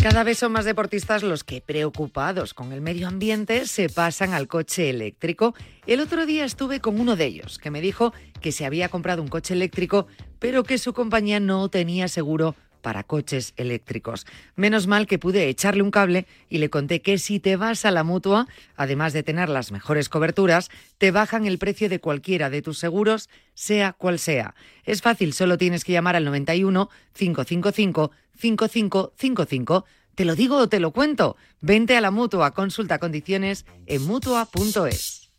Cada 0.03 0.25
vez 0.25 0.39
son 0.39 0.53
más 0.53 0.65
deportistas 0.65 1.23
los 1.23 1.45
que, 1.45 1.61
preocupados 1.61 2.55
con 2.55 2.73
el 2.73 2.81
medio 2.81 3.07
ambiente, 3.07 3.67
se 3.67 3.91
pasan 3.91 4.33
al 4.33 4.49
coche 4.49 4.89
eléctrico. 4.89 5.55
El 5.87 6.01
otro 6.01 6.25
día 6.25 6.47
estuve 6.47 6.81
con 6.81 6.99
uno 6.99 7.17
de 7.17 7.27
ellos, 7.27 7.59
que 7.59 7.71
me 7.71 7.83
dijo 7.83 8.15
que 8.41 8.51
se 8.51 8.65
había 8.65 8.89
comprado 8.89 9.21
un 9.21 9.29
coche 9.29 9.53
eléctrico, 9.53 10.07
pero 10.39 10.65
que 10.65 10.79
su 10.79 10.95
compañía 10.95 11.39
no 11.39 11.69
tenía 11.69 12.09
seguro 12.09 12.55
para 12.81 13.05
coches 13.05 13.55
eléctricos. 13.57 14.27
Menos 14.57 14.87
mal 14.87 15.07
que 15.07 15.19
pude 15.19 15.49
echarle 15.49 15.83
un 15.83 15.91
cable 15.91 16.27
y 16.49 16.59
le 16.59 16.71
conté 16.71 17.03
que 17.03 17.19
si 17.19 17.41
te 17.41 17.57
vas 17.57 17.85
a 17.85 17.91
la 17.91 18.05
mutua, 18.05 18.47
además 18.77 19.13
de 19.13 19.23
tener 19.23 19.49
las 19.49 19.73
mejores 19.73 20.09
coberturas, 20.09 20.71
te 20.99 21.11
bajan 21.11 21.47
el 21.47 21.59
precio 21.59 21.89
de 21.89 22.01
cualquiera 22.01 22.51
de 22.51 22.63
tus 22.63 22.79
seguros, 22.79 23.29
sea 23.55 23.93
cual 23.93 24.19
sea. 24.19 24.55
Es 24.85 25.03
fácil, 25.03 25.33
solo 25.33 25.59
tienes 25.59 25.85
que 25.85 25.93
llamar 25.93 26.17
al 26.17 26.25
91 26.25 26.91
555 27.13 28.11
5555. 28.39 29.85
¿Te 30.15 30.25
lo 30.25 30.35
digo 30.35 30.57
o 30.57 30.69
te 30.69 30.81
lo 30.81 30.91
cuento? 30.91 31.37
Vente 31.61 31.97
a 31.97 32.01
la 32.01 32.11
mutua, 32.11 32.53
consulta 32.53 32.99
condiciones 32.99 33.65
en 33.87 34.07
mutua.es. 34.07 35.31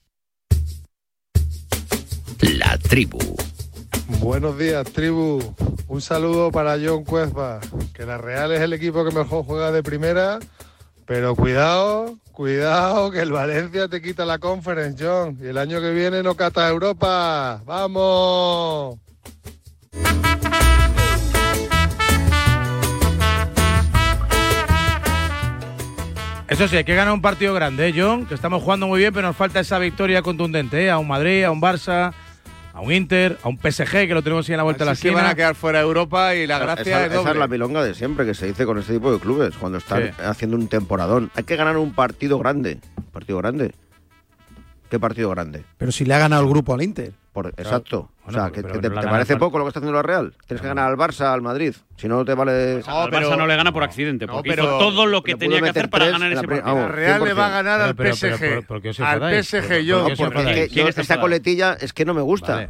La 2.39 2.77
tribu. 2.77 3.19
Buenos 4.07 4.57
días, 4.57 4.85
tribu. 4.91 5.41
Un 5.87 6.01
saludo 6.01 6.51
para 6.51 6.77
John 6.83 7.03
Cuezba, 7.03 7.59
que 7.93 8.05
la 8.05 8.17
Real 8.17 8.51
es 8.51 8.61
el 8.61 8.73
equipo 8.73 9.03
que 9.03 9.13
mejor 9.13 9.45
juega 9.45 9.71
de 9.71 9.83
primera, 9.83 10.39
pero 11.05 11.35
cuidado, 11.35 12.17
cuidado, 12.31 13.11
que 13.11 13.19
el 13.19 13.31
Valencia 13.31 13.87
te 13.87 14.01
quita 14.01 14.25
la 14.25 14.39
conference, 14.39 15.03
John, 15.03 15.37
y 15.41 15.47
el 15.47 15.57
año 15.57 15.81
que 15.81 15.91
viene 15.91 16.23
no 16.23 16.35
cata 16.35 16.69
Europa. 16.69 17.61
¡Vamos! 17.65 18.97
Eso 26.47 26.67
sí, 26.67 26.75
hay 26.75 26.83
que 26.83 26.95
ganar 26.95 27.13
un 27.13 27.21
partido 27.21 27.53
grande, 27.53 27.87
¿eh, 27.87 27.93
John? 27.95 28.25
Que 28.25 28.33
estamos 28.33 28.61
jugando 28.61 28.85
muy 28.85 28.99
bien, 28.99 29.13
pero 29.13 29.25
nos 29.25 29.37
falta 29.37 29.61
esa 29.61 29.79
victoria 29.79 30.21
contundente, 30.21 30.83
¿eh? 30.83 30.91
A 30.91 30.97
un 30.97 31.07
Madrid, 31.07 31.45
a 31.45 31.51
un 31.51 31.61
Barça, 31.61 32.13
a 32.73 32.81
un 32.81 32.91
Inter, 32.93 33.37
a 33.43 33.49
un 33.49 33.57
PSG, 33.57 34.07
que 34.07 34.13
lo 34.13 34.21
tenemos 34.23 34.47
ahí 34.47 34.53
a 34.53 34.57
la 34.57 34.63
vuelta 34.63 34.83
de 34.83 34.85
la 34.85 34.91
Así 34.93 35.01
que 35.03 35.07
esquina. 35.09 35.23
van 35.23 35.31
a 35.31 35.35
quedar 35.35 35.55
fuera 35.55 35.79
de 35.79 35.85
Europa 35.85 36.35
y 36.35 36.47
la 36.47 36.57
gracia 36.59 36.81
esa, 36.83 36.99
es 37.05 37.11
esa 37.11 37.19
es 37.19 37.25
doble. 37.25 37.39
la 37.39 37.47
milonga 37.47 37.83
de 37.83 37.93
siempre 37.93 38.25
que 38.25 38.33
se 38.33 38.47
dice 38.47 38.65
con 38.65 38.77
este 38.79 38.93
tipo 38.93 39.11
de 39.11 39.19
clubes, 39.19 39.55
cuando 39.57 39.77
están 39.77 40.03
Sí. 40.03 40.09
haciendo 40.23 40.55
un 40.57 40.67
temporadón. 40.67 41.29
Hay 41.35 41.43
que 41.43 41.55
ganar 41.55 41.77
un 41.77 41.93
partido 41.93 42.39
grande. 42.39 42.79
¿Partido 43.11 43.37
grande? 43.39 43.73
¿Qué 44.89 44.99
partido 44.99 45.29
grande? 45.29 45.63
Pero 45.77 45.91
si 45.91 46.05
le 46.05 46.13
ha 46.13 46.19
ganado 46.19 46.43
el 46.43 46.49
grupo 46.49 46.73
al 46.73 46.81
Inter. 46.81 47.13
Por, 47.33 47.47
exacto. 47.57 48.09
Bueno, 48.25 48.27
o 48.27 48.31
sea, 48.31 48.41
pero- 48.43 48.53
que, 48.53 48.61
pero 48.61 48.73
que 48.73 48.79
te, 48.81 48.89
no 48.89 48.95
te 48.95 48.99
gana 49.05 49.11
parece 49.11 49.37
poco 49.37 49.57
lo 49.57 49.63
que 49.63 49.69
está 49.69 49.79
haciendo 49.79 49.95
la 49.95 50.03
Real. 50.03 50.33
Tienes 50.47 50.61
que 50.61 50.67
ganar 50.67 50.89
al 50.89 50.97
Barça, 50.97 51.33
al 51.33 51.41
Madrid. 51.41 51.73
Si 51.95 52.07
no, 52.09 52.17
no 52.17 52.25
te 52.25 52.33
vale. 52.33 52.81
al 52.85 53.09
Barça 53.11 53.37
no 53.37 53.47
le 53.47 53.55
gana 53.55 53.71
por 53.71 53.83
accidente, 53.83 54.27
porque 54.27 54.49
pero- 54.49 54.63
hizo 54.63 54.77
todo 54.79 55.05
lo 55.05 55.23
que 55.23 55.35
tenía 55.35 55.61
que 55.61 55.69
hacer 55.69 55.89
para 55.89 56.07
ganar 56.09 56.31
ese 56.31 56.41
partido. 56.45 56.63
vamos, 56.65 56.89
La 56.89 56.95
Real 56.95 57.23
le 57.23 57.33
va 57.33 57.45
a 57.45 57.49
100%. 57.49 57.53
ganar 57.53 57.81
al 57.81 57.95
Pero, 57.95 58.15
pero, 58.19 58.35
PSG. 58.35 58.39
pero, 58.39 58.61
¿por 58.63 58.81
qué 58.81 58.89
os 58.89 58.99
al? 58.99 59.19
PSG, 59.43 59.67
¿Por- 59.67 59.77
yo. 59.79 60.09
No, 60.09 60.15
porque 60.15 60.69
esta 60.97 61.19
coletilla 61.21 61.77
es 61.79 61.93
que 61.93 62.03
no 62.03 62.13
me 62.13 62.21
gusta. 62.21 62.67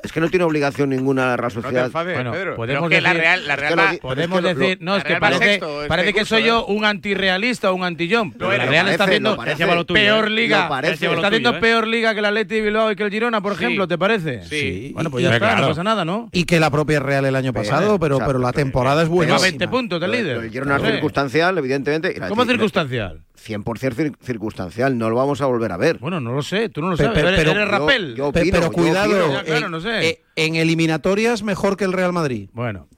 Es 0.00 0.12
que 0.12 0.20
no 0.20 0.28
tiene 0.30 0.44
obligación 0.44 0.90
ninguna 0.90 1.26
la 1.26 1.36
Real 1.36 1.50
No 1.52 1.60
te 1.60 1.62
Sociedad. 1.62 1.86
enfades, 1.86 2.14
Bueno, 2.14 2.30
Pedro. 2.30 2.54
podemos 2.54 2.82
Pero 2.82 2.88
que 2.88 3.00
la 3.00 3.08
decir- 3.10 3.20
Real, 3.20 3.46
la 3.48 3.54
es 3.54 3.60
Real 3.60 3.78
va- 3.80 3.92
Podemos 4.00 4.38
es 4.38 4.44
que 4.46 4.52
lo- 4.54 4.58
decir, 4.60 4.78
no, 4.80 4.96
es 4.96 5.02
que 5.04 5.16
parece, 5.16 5.44
sexto 5.44 5.76
este 5.78 5.88
parece 5.88 6.12
que 6.12 6.20
curso, 6.20 6.34
soy 6.36 6.42
¿eh? 6.42 6.46
yo 6.46 6.66
un 6.66 6.84
antirrealista 6.84 7.72
o 7.72 7.74
un 7.74 7.82
antillón. 7.82 8.30
Pero 8.30 8.48
la 8.48 8.58
Real 8.58 8.88
está 8.88 9.06
parece, 9.06 9.52
haciendo 9.54 9.74
lo 9.74 9.84
tuyo, 9.84 10.00
peor 10.00 10.26
¿eh? 10.28 10.30
liga. 10.30 10.68
Parece. 10.68 10.92
Está 10.94 11.06
haciendo 11.26 11.28
tuyo, 11.50 11.50
¿eh? 11.50 11.60
peor 11.60 11.86
liga 11.88 12.12
que 12.12 12.20
el 12.20 12.24
Atleti 12.26 12.54
de 12.54 12.60
Bilbao 12.62 12.92
y 12.92 12.96
que 12.96 13.02
el 13.02 13.10
Girona, 13.10 13.40
por 13.40 13.56
Sí. 13.56 13.64
ejemplo, 13.64 13.88
¿te 13.88 13.97
parece? 13.98 14.44
Sí. 14.44 14.92
Bueno, 14.94 15.10
pues 15.10 15.24
ya 15.24 15.34
está, 15.34 15.56
no 15.56 15.68
pasa 15.68 15.82
nada, 15.84 16.04
¿no? 16.04 16.28
Y 16.32 16.44
que 16.44 16.58
la 16.60 16.70
propia 16.70 17.00
Real 17.00 17.24
el 17.24 17.36
año 17.36 17.52
Pero, 17.52 17.64
pasado, 17.64 17.98
pero, 17.98 18.16
o 18.16 18.18
sea, 18.18 18.26
pero 18.26 18.38
la 18.38 18.52
pero- 18.52 18.64
temporada 18.64 19.02
es 19.02 19.08
buena. 19.08 19.38
20 19.38 19.68
puntos 19.68 20.00
del 20.00 20.10
Lo- 20.10 20.16
líder. 20.16 20.36
Lo 20.36 20.42
es 20.44 20.56
Hombre, 20.78 20.92
circunstancial, 20.92 21.58
evidentemente. 21.58 22.14
¿Cómo 22.28 22.44
y- 22.44 22.46
circunstancial? 22.46 23.22
100% 23.36 23.94
cir- 23.94 24.16
circunstancial. 24.22 24.96
No 24.98 25.10
lo 25.10 25.16
vamos 25.16 25.40
a 25.40 25.46
volver 25.46 25.72
a 25.72 25.76
ver. 25.76 25.98
Bueno, 25.98 26.20
no 26.20 26.32
lo 26.32 26.42
sé, 26.42 26.68
tú 26.68 26.80
no 26.80 26.90
lo 26.90 26.96
sabes. 26.96 27.12
pe- 27.12 27.20
eres, 27.20 27.34
pero 27.36 27.50
eres 27.52 27.68
rapel. 27.68 28.14
yo 28.16 28.32
Pe- 28.32 28.40
opino, 28.40 28.52
pero 28.58 28.66
yo 28.66 28.72
cuidado, 28.72 29.10
opino. 29.10 29.32
Ya, 29.32 29.44
claro, 29.44 29.66
en, 29.66 29.72
no 29.72 29.80
sé. 29.80 30.08
eh, 30.08 30.22
en 30.36 30.56
eliminatorias 30.56 31.42
mejor 31.42 31.76
que 31.76 31.84
el 31.84 31.92
Real 31.92 32.12
Madrid. 32.12 32.48
Bueno, 32.52 32.88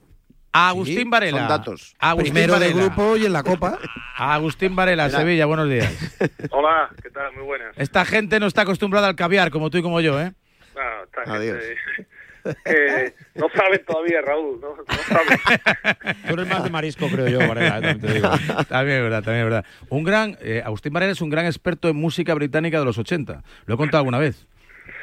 A 0.53 0.67
Agustín 0.67 0.97
Sí, 0.97 1.03
Varela. 1.07 1.37
son 1.37 1.47
datos. 1.47 1.95
A 1.97 2.09
Agustín 2.09 2.33
Primero 2.33 2.59
de 2.59 2.67
Varela. 2.73 2.83
grupo 2.93 3.15
y 3.15 3.25
en 3.25 3.31
la 3.31 3.41
Copa. 3.41 3.79
A 4.17 4.33
Agustín 4.33 4.75
Varela. 4.75 5.09
Sevilla, 5.09 5.45
buenos 5.45 5.69
días. 5.69 5.89
Hola, 6.51 6.89
¿qué 7.01 7.09
tal? 7.09 7.33
Muy 7.35 7.43
buenas. 7.45 7.73
Esta 7.77 8.03
gente 8.03 8.37
no 8.37 8.47
está 8.47 8.63
acostumbrada 8.63 9.07
al 9.07 9.15
caviar, 9.15 9.49
como 9.49 9.69
tú 9.69 9.77
y 9.77 9.81
como 9.81 10.01
yo, 10.01 10.19
¿eh? 10.19 10.33
Ah, 10.81 11.03
esta 11.05 11.33
Adiós. 11.35 11.59
gente, 11.59 12.07
eh, 12.65 13.13
no 13.35 13.47
saben 13.55 13.85
todavía, 13.85 14.21
Raúl, 14.21 14.59
no, 14.59 14.75
no 14.75 14.83
saben. 15.07 16.17
Tú 16.27 16.33
eres 16.33 16.47
más 16.47 16.63
de 16.63 16.69
marisco, 16.71 17.07
creo 17.07 17.27
yo, 17.27 17.39
Varela, 17.47 17.77
eh, 17.77 17.81
también 17.81 18.01
te 18.01 18.13
digo. 18.13 18.29
También 18.67 18.97
es 18.97 19.03
verdad, 19.03 19.23
también 19.23 19.45
es 19.45 19.51
verdad. 19.51 19.65
Un 19.89 20.03
gran, 20.03 20.37
eh, 20.41 20.63
Agustín 20.65 20.91
Varela 20.91 21.11
es 21.11 21.21
un 21.21 21.29
gran 21.29 21.45
experto 21.45 21.87
en 21.89 21.97
música 21.97 22.33
británica 22.33 22.79
de 22.79 22.85
los 22.85 22.97
80. 22.97 23.43
Lo 23.65 23.75
he 23.75 23.77
contado 23.77 23.99
alguna 23.99 24.17
vez. 24.17 24.47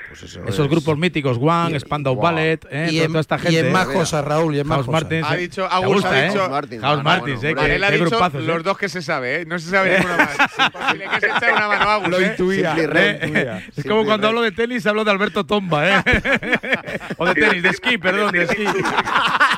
Pues 0.09 0.23
eso 0.23 0.41
Esos 0.47 0.65
es- 0.65 0.71
grupos 0.71 0.97
míticos, 0.97 1.37
One, 1.41 1.79
Spandau 1.79 2.15
Wow. 2.15 2.23
Ballet, 2.23 2.65
eh, 2.71 2.89
Y 2.91 2.95
toda, 2.95 3.05
en, 3.05 3.09
toda 3.13 3.21
esta 3.21 3.37
y 3.37 3.41
gente. 3.41 3.59
en 3.61 3.73
más 3.73 3.89
eh. 3.89 3.93
cosas, 3.93 4.25
Raúl, 4.25 4.55
y 4.57 4.61
en 4.61 4.67
más. 4.67 4.87
Martins. 4.89 5.27
Ha 5.29 5.35
eh. 5.37 5.39
dicho, 5.41 5.69
¿Te 5.69 5.75
Agus 5.75 5.95
gusta, 5.95 6.11
ha 6.11 6.19
eh? 6.25 6.29
dicho, 6.29 6.39
House 6.39 6.51
Martins. 6.51 6.83
House 6.83 6.99
Ah, 6.99 7.03
Martins, 7.03 7.41
bueno, 7.43 7.61
eh, 7.61 7.65
que- 7.67 7.75
Él 7.75 7.85
ha 7.85 7.91
dicho 7.91 8.05
grupazos, 8.07 8.43
los 8.45 8.57
eh. 8.59 8.63
dos 8.63 8.79
que 8.79 8.89
se 8.89 9.03
sabe, 9.03 9.43
¿eh? 9.43 9.45
No 9.47 9.59
se 9.59 9.71
sabe 9.71 9.99
ninguno 9.99 10.17
más. 10.17 10.29
Es 10.59 10.65
imposible 10.65 11.09
que 11.09 11.21
se 11.21 11.27
eche 11.27 11.53
una 11.53 11.69
mano 11.69 11.91
Agus, 11.91 12.09
Lo 12.09 12.19
¿eh? 12.21 12.27
intuía. 12.27 12.75
Es 13.77 13.85
como 13.85 14.05
cuando 14.07 14.29
hablo 14.29 14.43
de 14.43 14.53
tenis, 14.53 14.87
hablo 14.87 15.05
de 15.05 15.11
Alberto 15.11 15.45
Tomba, 15.45 15.89
¿eh? 15.89 16.03
o 17.19 17.27
de 17.27 17.35
tenis, 17.35 17.63
de 17.63 17.69
esquí, 17.69 17.99
perdón, 17.99 18.33
de 18.33 18.45
esquí. 18.45 18.65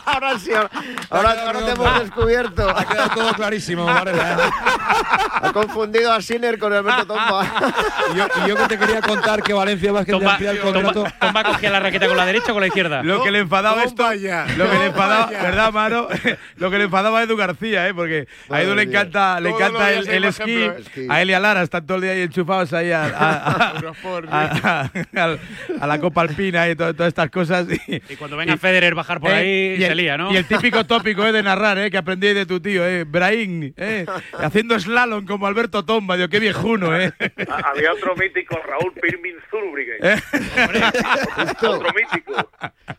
ahora 0.05 0.39
sí, 0.39 0.51
ahora, 0.53 0.71
ahora, 1.11 1.47
ahora 1.47 1.65
te 1.65 1.71
hemos 1.73 2.01
descubierto. 2.01 2.69
Ha 2.77 2.85
quedado 2.85 3.11
todo 3.11 3.33
clarísimo, 3.35 3.85
Varela. 3.85 4.33
¿eh? 4.33 4.51
Ha 5.43 5.53
confundido 5.53 6.13
a 6.13 6.21
Sinner 6.21 6.59
con 6.59 6.73
Alberto 6.73 7.07
Tomba. 7.07 7.47
Y 8.13 8.17
yo, 8.17 8.27
y 8.45 8.49
yo 8.49 8.57
que 8.57 8.65
te 8.67 8.79
quería 8.79 9.01
contar 9.01 9.43
que 9.43 9.53
Valencia 9.53 9.93
Vázquez 9.93 10.13
Tomba, 10.15 10.37
amplía 10.49 10.51
el 10.53 10.59
contrato. 10.61 11.05
Tomba- 11.05 11.19
Tomba 11.19 11.45
cogía 11.45 11.71
la 11.71 11.81
raqueta 11.81 12.07
con 12.09 12.17
la 12.17 12.27
derecha 12.27 12.51
o 12.51 12.55
con 12.55 12.61
la 12.61 12.67
izquierda. 12.67 13.03
Lo 13.03 13.23
que 13.23 13.31
le 13.31 13.39
enfadaba 13.41 13.85
esto, 13.85 14.13
ya, 14.15 14.47
lo 14.57 14.71
que 14.71 14.79
le 14.79 14.87
enfadaba. 14.87 15.27
¿verdad, 15.31 15.73
Mano? 15.73 16.09
Lo 16.57 16.71
que 16.71 16.79
le 16.79 16.85
enfadaba 16.85 17.21
a 17.21 17.23
Edu 17.23 17.37
García, 17.37 17.89
¿eh? 17.89 17.95
Porque 17.95 18.27
a 18.51 18.61
Edu 18.63 18.75
le 18.75 18.83
encanta, 18.83 19.41
le 19.41 19.51
encanta 19.51 19.93
el, 19.93 20.09
el 20.09 20.25
esquí, 20.25 20.71
a 21.09 21.23
él 21.23 21.31
y 21.31 21.33
a 21.33 21.41
Lara 21.41 21.63
están 21.63 21.87
todo 21.87 21.97
el 21.97 22.03
día 22.03 22.13
ahí 22.13 22.21
enchufados 22.23 22.73
ahí 22.75 22.93
a, 22.93 23.05
a- 23.05 23.09
a- 23.11 23.83
a- 24.31 24.91
a- 25.17 25.39
a 25.81 25.87
la 25.87 25.99
Copa 25.99 26.21
Alpina 26.23 26.69
y 26.69 26.77
todo- 26.77 26.93
todas 26.95 27.09
estas 27.09 27.31
cosas. 27.31 27.67
Y, 27.87 27.95
Y 28.13 28.17
cuando 28.17 28.37
venga 28.37 28.57
Federer 28.57 28.95
bajar 28.95 29.21
por 29.21 29.31
eh, 29.31 29.35
ahí, 29.35 29.81
y 29.81 29.83
el, 29.85 29.89
se 29.89 29.95
lía, 29.95 30.17
¿no? 30.19 30.33
Y 30.33 30.37
el 30.37 30.45
típico 30.45 30.85
tópico 30.85 31.25
eh, 31.27 31.33
de 31.33 31.43
narrar, 31.43 31.79
eh, 31.79 31.91
que 31.91 31.97
aprendí 31.99 32.33
de 32.33 32.45
tu 32.47 32.61
tío, 32.61 32.87
eh, 32.87 33.05
Brahim, 33.05 33.73
eh, 33.77 34.05
haciendo 34.39 34.79
slalom 34.79 35.25
como 35.27 35.47
Alberto 35.47 35.85
Tomba, 35.85 36.17
digo, 36.17 36.29
qué 36.29 36.39
viejuno, 36.41 36.99
eh. 36.99 37.13
Había 37.65 37.93
otro 37.93 38.15
mítico, 38.17 38.59
Raúl 38.67 38.93
Pirmin 39.01 39.37
Zurbriggen. 39.51 39.97
Otro 41.63 41.89
mítico. 41.95 42.51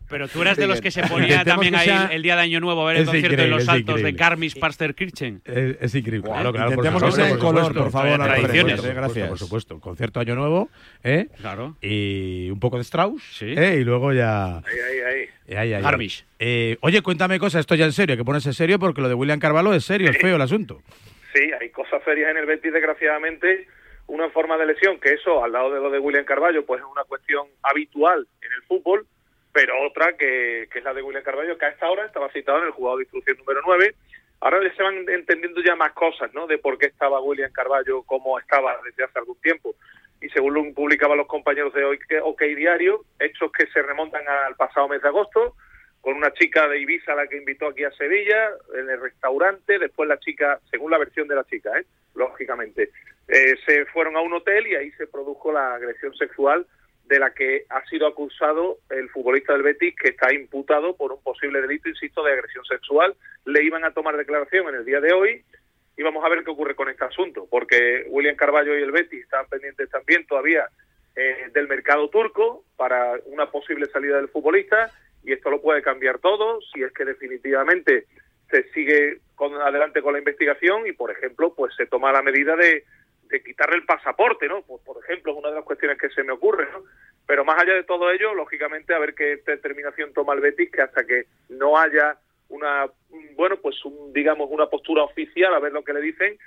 Pero 0.08 0.28
tú 0.28 0.42
eras 0.42 0.56
de 0.56 0.66
los 0.66 0.80
que 0.80 0.90
se 0.90 1.02
ponía 1.04 1.44
también 1.44 1.74
ahí 1.74 1.86
sea- 1.86 2.08
el, 2.12 2.22
día 2.22 2.36
de 2.36 2.42
Año 2.42 2.60
Nuevo 2.60 2.82
a 2.82 2.86
ver 2.86 2.96
el 2.96 3.02
Es 3.02 3.08
concierto 3.08 3.28
en 3.28 3.32
increíble, 3.40 3.56
los 3.56 3.68
altos 3.68 3.94
de 3.94 4.00
increíble. 4.00 4.18
Garmisch 4.18 4.58
Parsterkirchen. 4.58 5.42
Es, 5.44 5.76
es 5.80 5.94
increíble. 5.94 6.28
Claro, 6.30 6.52
claro, 6.52 6.70
por 6.74 6.84
Intentemos 6.86 7.02
que 7.02 7.10
supuesto, 7.10 7.16
sea 7.16 7.24
en 7.26 7.30
por 7.30 7.38
color, 7.40 7.64
supuesto. 7.66 7.82
por 7.84 7.92
favor. 7.92 8.14
Tradiciones. 8.18 8.44
Alfredo, 8.44 8.66
Tradiciones. 8.66 8.94
Gracias. 8.96 9.28
Por 9.28 9.38
supuesto, 9.38 9.80
concierto 9.80 10.20
Año 10.20 10.34
Nuevo, 10.34 10.68
¿eh? 11.04 11.28
Claro. 11.38 11.76
Y 11.80 12.50
un 12.50 12.60
poco 12.60 12.76
de 12.76 12.82
Strauss, 12.82 13.22
Sí. 13.38 13.54
¿eh? 13.56 13.78
Y 13.80 13.84
luego 13.84 14.12
ya... 14.12 14.58
Ahí, 14.58 14.62
ahí, 14.66 15.00
ahí. 15.00 15.28
eh, 15.48 15.56
ahí. 15.58 16.08
Eh, 16.38 16.76
oye, 16.80 17.02
cuéntame 17.02 17.38
cosas, 17.38 17.60
esto 17.60 17.74
ya 17.74 17.84
en 17.84 17.92
serio, 17.92 18.16
que 18.16 18.24
ponerse 18.24 18.52
serio 18.52 18.78
porque 18.78 19.00
lo 19.00 19.08
de 19.08 19.14
William 19.14 19.38
Carvalho 19.38 19.72
es 19.74 19.84
serio, 19.84 20.10
es 20.10 20.18
feo 20.18 20.36
el 20.36 20.42
asunto. 20.42 20.82
Sí, 21.34 21.40
hay 21.60 21.70
cosas 21.70 22.02
serias 22.04 22.30
en 22.30 22.36
el 22.36 22.46
Betis, 22.46 22.72
desgraciadamente. 22.72 23.66
Una 24.12 24.28
forma 24.28 24.58
de 24.58 24.66
lesión, 24.66 25.00
que 25.00 25.14
eso, 25.14 25.42
al 25.42 25.52
lado 25.52 25.72
de 25.72 25.80
lo 25.80 25.88
de 25.88 25.98
William 25.98 26.26
Carballo, 26.26 26.66
pues 26.66 26.82
es 26.82 26.86
una 26.86 27.02
cuestión 27.04 27.48
habitual 27.62 28.28
en 28.42 28.52
el 28.52 28.62
fútbol, 28.64 29.06
pero 29.54 29.72
otra 29.86 30.18
que, 30.18 30.68
que 30.70 30.80
es 30.80 30.84
la 30.84 30.92
de 30.92 31.00
William 31.00 31.24
Carballo, 31.24 31.56
que 31.56 31.64
a 31.64 31.70
esta 31.70 31.88
hora 31.88 32.04
estaba 32.04 32.30
citado 32.30 32.58
en 32.58 32.66
el 32.66 32.72
jugador 32.72 32.98
de 32.98 33.04
instrucción 33.04 33.38
número 33.38 33.62
9. 33.64 33.94
Ahora 34.40 34.62
ya 34.62 34.76
se 34.76 34.82
van 34.82 35.08
entendiendo 35.08 35.62
ya 35.62 35.76
más 35.76 35.92
cosas, 35.92 36.30
¿no? 36.34 36.46
De 36.46 36.58
por 36.58 36.76
qué 36.76 36.88
estaba 36.88 37.22
William 37.22 37.50
Carballo 37.52 38.02
como 38.02 38.38
estaba 38.38 38.76
desde 38.84 39.02
hace 39.02 39.18
algún 39.18 39.40
tiempo. 39.40 39.74
Y 40.20 40.28
según 40.28 40.52
lo 40.52 40.74
publicaban 40.74 41.16
los 41.16 41.26
compañeros 41.26 41.72
de 41.72 41.82
hoy, 41.82 41.98
que 42.06 42.20
OK 42.20 42.42
Diario, 42.42 43.06
hechos 43.18 43.50
que 43.50 43.66
se 43.68 43.80
remontan 43.80 44.28
al 44.28 44.56
pasado 44.56 44.88
mes 44.88 45.00
de 45.00 45.08
agosto, 45.08 45.56
con 46.02 46.16
una 46.16 46.34
chica 46.34 46.68
de 46.68 46.80
Ibiza 46.80 47.14
la 47.14 47.28
que 47.28 47.38
invitó 47.38 47.68
aquí 47.68 47.84
a 47.84 47.90
Sevilla, 47.92 48.50
en 48.74 48.90
el 48.90 49.00
restaurante, 49.00 49.78
después 49.78 50.06
la 50.06 50.18
chica, 50.18 50.60
según 50.70 50.90
la 50.90 50.98
versión 50.98 51.28
de 51.28 51.36
la 51.36 51.44
chica, 51.44 51.70
¿eh? 51.78 51.86
lógicamente, 52.14 52.90
eh, 53.28 53.56
se 53.64 53.84
fueron 53.86 54.16
a 54.16 54.20
un 54.20 54.32
hotel 54.34 54.66
y 54.66 54.74
ahí 54.74 54.90
se 54.92 55.06
produjo 55.06 55.52
la 55.52 55.74
agresión 55.74 56.14
sexual 56.14 56.66
de 57.06 57.18
la 57.18 57.32
que 57.34 57.66
ha 57.68 57.84
sido 57.86 58.06
acusado 58.06 58.78
el 58.90 59.08
futbolista 59.10 59.52
del 59.52 59.62
Betis, 59.62 59.94
que 59.96 60.08
está 60.10 60.32
imputado 60.32 60.96
por 60.96 61.12
un 61.12 61.22
posible 61.22 61.60
delito, 61.60 61.88
insisto, 61.88 62.22
de 62.22 62.32
agresión 62.32 62.64
sexual. 62.64 63.14
Le 63.44 63.62
iban 63.64 63.84
a 63.84 63.92
tomar 63.92 64.16
declaración 64.16 64.68
en 64.68 64.76
el 64.76 64.84
día 64.84 65.00
de 65.00 65.12
hoy 65.12 65.44
y 65.96 66.02
vamos 66.02 66.24
a 66.24 66.28
ver 66.28 66.42
qué 66.42 66.50
ocurre 66.50 66.74
con 66.74 66.88
este 66.88 67.04
asunto, 67.04 67.46
porque 67.50 68.06
William 68.08 68.36
Carballo 68.36 68.78
y 68.78 68.82
el 68.82 68.92
Betis 68.92 69.24
están 69.24 69.46
pendientes 69.48 69.90
también 69.90 70.26
todavía 70.26 70.68
eh, 71.14 71.50
del 71.52 71.68
mercado 71.68 72.08
turco 72.08 72.64
para 72.76 73.14
una 73.26 73.50
posible 73.50 73.86
salida 73.86 74.16
del 74.16 74.28
futbolista 74.28 74.90
y 75.22 75.32
esto 75.32 75.50
lo 75.50 75.60
puede 75.60 75.82
cambiar 75.82 76.18
todo 76.18 76.60
si 76.72 76.82
es 76.82 76.92
que 76.92 77.04
definitivamente 77.04 78.06
se 78.50 78.64
sigue 78.70 79.18
con, 79.34 79.54
adelante 79.54 80.00
con 80.00 80.14
la 80.14 80.18
investigación 80.18 80.86
y 80.86 80.92
por 80.92 81.10
ejemplo 81.10 81.54
pues 81.54 81.74
se 81.76 81.86
toma 81.86 82.12
la 82.12 82.22
medida 82.22 82.56
de, 82.56 82.84
de 83.32 83.42
quitarle 83.42 83.76
el 83.76 83.84
pasaporte 83.84 84.46
no 84.46 84.62
pues, 84.62 84.80
por 84.82 85.02
ejemplo 85.02 85.32
es 85.32 85.38
una 85.38 85.48
de 85.48 85.56
las 85.56 85.64
cuestiones 85.64 85.98
que 85.98 86.10
se 86.10 86.22
me 86.22 86.32
ocurre 86.32 86.68
no 86.70 86.84
pero 87.26 87.44
más 87.44 87.60
allá 87.60 87.74
de 87.74 87.82
todo 87.82 88.10
ello 88.10 88.34
lógicamente 88.34 88.94
a 88.94 88.98
ver 88.98 89.14
qué 89.14 89.38
determinación 89.44 90.12
toma 90.12 90.34
el 90.34 90.40
Betis 90.40 90.70
que 90.70 90.82
hasta 90.82 91.04
que 91.04 91.24
no 91.48 91.76
haya 91.78 92.18
una 92.48 92.86
bueno 93.34 93.56
pues 93.56 93.84
un, 93.84 94.12
digamos 94.12 94.48
una 94.50 94.66
postura 94.66 95.02
oficial 95.02 95.54
a 95.54 95.58
ver 95.58 95.72
lo 95.72 95.82
que 95.82 95.94
le 95.94 96.00
dicen 96.00 96.38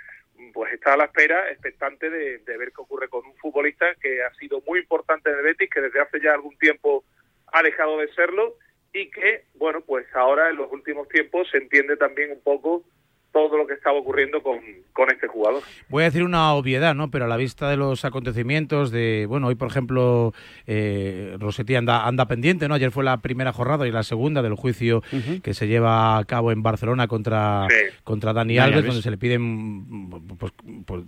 pues 0.54 0.72
está 0.74 0.94
a 0.94 0.98
la 0.98 1.06
espera 1.06 1.50
expectante 1.50 2.10
de, 2.10 2.38
de 2.40 2.58
ver 2.58 2.72
qué 2.72 2.82
ocurre 2.82 3.10
con 3.10 3.26
un 3.26 3.36
futbolista 3.38 3.86
que 3.96 4.22
ha 4.24 4.34
sido 4.36 4.62
muy 4.68 4.80
importante 4.80 5.30
en 5.30 5.38
el 5.38 5.44
Betis 5.44 5.70
que 5.70 5.82
desde 5.82 6.00
hace 6.00 6.22
ya 6.22 6.34
algún 6.34 6.58
tiempo 6.58 7.04
ha 7.52 7.64
dejado 7.64 7.98
de 7.98 8.14
serlo 8.14 8.56
y 8.96 9.10
que, 9.12 9.44
bueno, 9.56 9.82
pues 9.82 10.06
ahora 10.16 10.50
en 10.50 10.56
los 10.56 10.72
últimos 10.72 11.10
tiempos 11.10 11.50
se 11.52 11.58
entiende 11.58 11.98
también 11.98 12.32
un 12.32 12.42
poco 12.42 12.84
todo 13.36 13.58
lo 13.58 13.68
que 13.68 13.74
estaba 13.74 14.00
ocurriendo 14.00 14.42
con, 14.42 14.62
con 14.94 15.12
este 15.12 15.28
jugador. 15.28 15.62
Voy 15.90 16.04
a 16.04 16.06
decir 16.06 16.24
una 16.24 16.54
obviedad, 16.54 16.96
¿no? 16.96 17.12
Pero 17.12 17.26
a 17.26 17.28
la 17.28 17.36
vista 17.36 17.70
de 17.70 17.76
los 17.76 18.06
acontecimientos 18.06 18.92
de, 18.92 19.26
bueno, 19.28 19.48
hoy 19.48 19.56
por 19.56 19.68
ejemplo, 19.68 20.34
eh, 20.68 21.36
Rosetti 21.38 21.76
anda, 21.76 22.08
anda 22.08 22.30
pendiente, 22.30 22.70
¿no? 22.70 22.76
Ayer 22.76 22.92
fue 22.92 23.04
la 23.04 23.18
primera 23.18 23.52
jornada 23.52 23.86
y 23.86 23.92
la 23.92 24.04
segunda 24.04 24.42
del 24.42 24.56
juicio 24.56 25.04
que 25.44 25.54
se 25.54 25.68
lleva 25.68 26.18
a 26.18 26.24
cabo 26.24 26.54
en 26.54 26.64
Barcelona 26.64 27.10
contra, 27.10 27.68
contra 28.06 28.32
Dani, 28.32 28.56
Dani 28.56 28.68
Alves, 28.68 28.78
Alves. 28.78 28.88
donde 28.88 29.04
se 29.04 29.12
le 29.12 29.18
piden 29.18 30.10
pues, 30.40 30.54
pues, 30.86 31.04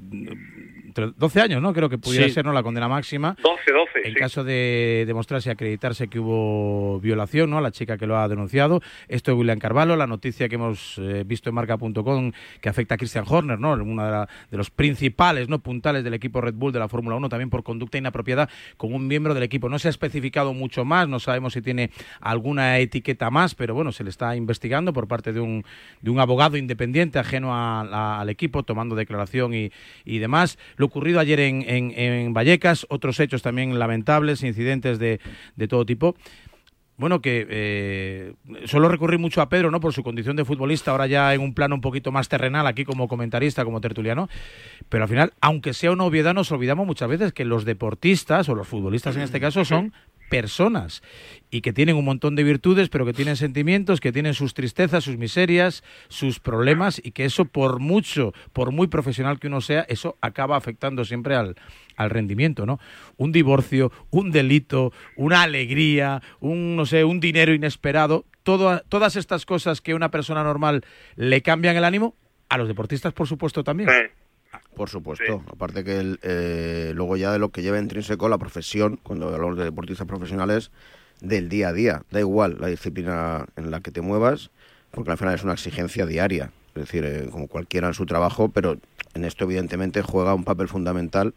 entre 0.97 1.13
12 1.17 1.41
años, 1.41 1.61
¿no? 1.61 1.73
Creo 1.73 1.89
que 1.89 1.97
pudiera 1.97 2.25
Sí. 2.27 2.33
ser 2.33 2.45
¿no? 2.45 2.53
la 2.53 2.63
condena 2.63 2.87
máxima. 2.87 3.35
12, 3.43 3.71
12. 3.71 4.07
En 4.07 4.13
sí. 4.13 4.19
caso 4.19 4.43
de 4.43 5.03
demostrarse 5.07 5.49
y 5.49 5.51
acreditarse 5.51 6.07
que 6.07 6.19
hubo 6.19 6.99
violación, 6.99 7.49
¿no? 7.49 7.61
La 7.61 7.71
chica 7.71 7.97
que 7.97 8.07
lo 8.07 8.17
ha 8.17 8.27
denunciado. 8.27 8.81
Esto 9.07 9.31
es 9.31 9.37
William 9.37 9.59
Carvalho, 9.59 9.95
la 9.95 10.07
noticia 10.07 10.49
que 10.49 10.55
hemos 10.55 10.97
eh, 10.97 11.23
visto 11.25 11.49
en 11.49 11.55
marca.com 11.55 12.31
que 12.61 12.69
afecta 12.69 12.95
a 12.95 12.97
Christian 12.97 13.25
Horner, 13.27 13.59
¿no? 13.59 13.73
Uno 13.73 14.03
de, 14.05 14.11
la- 14.11 14.29
de 14.49 14.57
los 14.57 14.69
principales, 14.71 15.49
¿no? 15.49 15.59
Puntales 15.59 16.03
del 16.03 16.13
equipo 16.13 16.41
Red 16.41 16.55
Bull 16.55 16.71
de 16.71 16.79
la 16.79 16.87
Fórmula 16.87 17.15
1, 17.15 17.29
también 17.29 17.49
por 17.49 17.63
conducta 17.63 17.97
inapropiada 17.97 18.49
con 18.77 18.93
un 18.93 19.07
miembro 19.07 19.33
del 19.33 19.43
equipo. 19.43 19.69
No 19.69 19.79
se 19.79 19.87
ha 19.87 19.91
especificado 19.91 20.53
mucho 20.53 20.85
más, 20.85 21.07
no 21.07 21.19
sabemos 21.19 21.53
si 21.53 21.61
tiene 21.61 21.91
alguna 22.21 22.77
etiqueta 22.79 23.29
más, 23.29 23.55
pero 23.55 23.73
bueno, 23.73 23.91
se 23.91 24.03
le 24.03 24.09
está 24.09 24.35
investigando 24.35 24.93
por 24.93 25.07
parte 25.07 25.33
de 25.33 25.39
un, 25.39 25.63
de 26.01 26.09
un 26.09 26.19
abogado 26.19 26.57
independiente 26.57 27.19
ajeno 27.19 27.53
a- 27.53 27.81
a- 27.81 28.21
al 28.21 28.29
equipo, 28.29 28.63
tomando 28.63 28.95
declaración 28.95 29.53
y, 29.53 29.71
y 30.05 30.19
demás. 30.19 30.57
Lo 30.77 30.86
ocurrido 30.87 31.19
ayer 31.19 31.39
en, 31.39 31.61
en- 31.67 31.91
en 31.97 32.33
Vallecas, 32.33 32.85
otros 32.89 33.19
hechos 33.19 33.41
también 33.41 33.77
lamentables, 33.79 34.43
incidentes 34.43 34.99
de, 34.99 35.19
de 35.55 35.67
todo 35.67 35.85
tipo. 35.85 36.15
Bueno, 36.99 37.21
que 37.21 37.45
eh, 37.47 38.33
suelo 38.65 38.89
recurrir 38.89 39.19
mucho 39.19 39.39
a 39.43 39.49
Pedro, 39.49 39.69
¿no? 39.69 39.79
Por 39.79 39.93
su 39.93 40.01
condición 40.01 40.35
de 40.35 40.45
futbolista, 40.45 40.89
ahora 40.89 41.05
ya 41.05 41.31
en 41.35 41.41
un 41.41 41.53
plano 41.53 41.75
un 41.75 41.81
poquito 41.81 42.11
más 42.11 42.27
terrenal, 42.27 42.65
aquí 42.65 42.85
como 42.85 43.07
comentarista, 43.07 43.63
como 43.63 43.81
tertuliano. 43.81 44.29
Pero 44.89 45.03
al 45.03 45.09
final, 45.09 45.33
aunque 45.39 45.75
sea 45.75 45.91
una 45.91 46.05
obviedad, 46.05 46.33
nos 46.33 46.51
olvidamos 46.51 46.87
muchas 46.87 47.07
veces 47.07 47.33
que 47.33 47.45
los 47.45 47.65
deportistas, 47.65 48.49
o 48.49 48.55
los 48.55 48.67
futbolistas 48.67 49.15
en 49.15 49.21
este 49.21 49.39
caso, 49.39 49.63
son 49.63 49.93
personas 50.29 51.01
y 51.49 51.61
que 51.61 51.73
tienen 51.73 51.95
un 51.95 52.05
montón 52.05 52.35
de 52.35 52.43
virtudes, 52.43 52.89
pero 52.89 53.05
que 53.05 53.13
tienen 53.13 53.35
sentimientos, 53.35 53.99
que 53.99 54.11
tienen 54.11 54.33
sus 54.33 54.53
tristezas, 54.53 55.03
sus 55.03 55.17
miserias, 55.17 55.83
sus 56.09 56.39
problemas 56.39 57.01
y 57.03 57.11
que 57.11 57.25
eso 57.25 57.45
por 57.45 57.79
mucho, 57.79 58.33
por 58.53 58.71
muy 58.71 58.87
profesional 58.87 59.39
que 59.39 59.47
uno 59.47 59.61
sea, 59.61 59.85
eso 59.87 60.17
acaba 60.21 60.57
afectando 60.57 61.05
siempre 61.05 61.35
al, 61.35 61.55
al 61.95 62.09
rendimiento, 62.09 62.65
¿no? 62.65 62.79
Un 63.17 63.31
divorcio, 63.31 63.91
un 64.09 64.31
delito, 64.31 64.91
una 65.15 65.43
alegría, 65.43 66.21
un 66.39 66.75
no 66.75 66.85
sé, 66.85 67.03
un 67.03 67.19
dinero 67.19 67.53
inesperado, 67.53 68.25
todo, 68.43 68.81
todas 68.89 69.15
estas 69.15 69.45
cosas 69.45 69.81
que 69.81 69.93
a 69.93 69.95
una 69.95 70.11
persona 70.11 70.43
normal 70.43 70.83
le 71.15 71.41
cambian 71.41 71.75
el 71.75 71.83
ánimo, 71.83 72.15
a 72.49 72.57
los 72.57 72.67
deportistas 72.67 73.13
por 73.13 73.27
supuesto 73.27 73.63
también. 73.63 73.89
Por 74.75 74.89
supuesto. 74.89 75.43
Aparte 75.51 75.83
que 75.83 75.99
el, 75.99 76.19
eh, 76.21 76.91
luego 76.93 77.17
ya 77.17 77.31
de 77.31 77.39
lo 77.39 77.49
que 77.49 77.61
lleva 77.61 77.79
intrínseco 77.79 78.29
la 78.29 78.37
profesión, 78.37 78.99
cuando 79.01 79.33
hablamos 79.33 79.57
de 79.57 79.63
deportistas 79.63 80.07
profesionales, 80.07 80.71
del 81.21 81.49
día 81.49 81.69
a 81.69 81.73
día. 81.73 82.03
Da 82.11 82.19
igual 82.19 82.57
la 82.59 82.67
disciplina 82.67 83.45
en 83.55 83.71
la 83.71 83.81
que 83.81 83.91
te 83.91 84.01
muevas, 84.01 84.51
porque 84.91 85.11
al 85.11 85.17
final 85.17 85.35
es 85.35 85.43
una 85.43 85.53
exigencia 85.53 86.05
diaria, 86.05 86.51
es 86.75 86.81
decir, 86.85 87.05
eh, 87.05 87.27
como 87.31 87.47
cualquiera 87.47 87.87
en 87.87 87.93
su 87.93 88.05
trabajo, 88.05 88.49
pero 88.49 88.77
en 89.13 89.25
esto 89.25 89.45
evidentemente 89.45 90.01
juega 90.01 90.33
un 90.33 90.43
papel 90.43 90.67
fundamental 90.67 91.33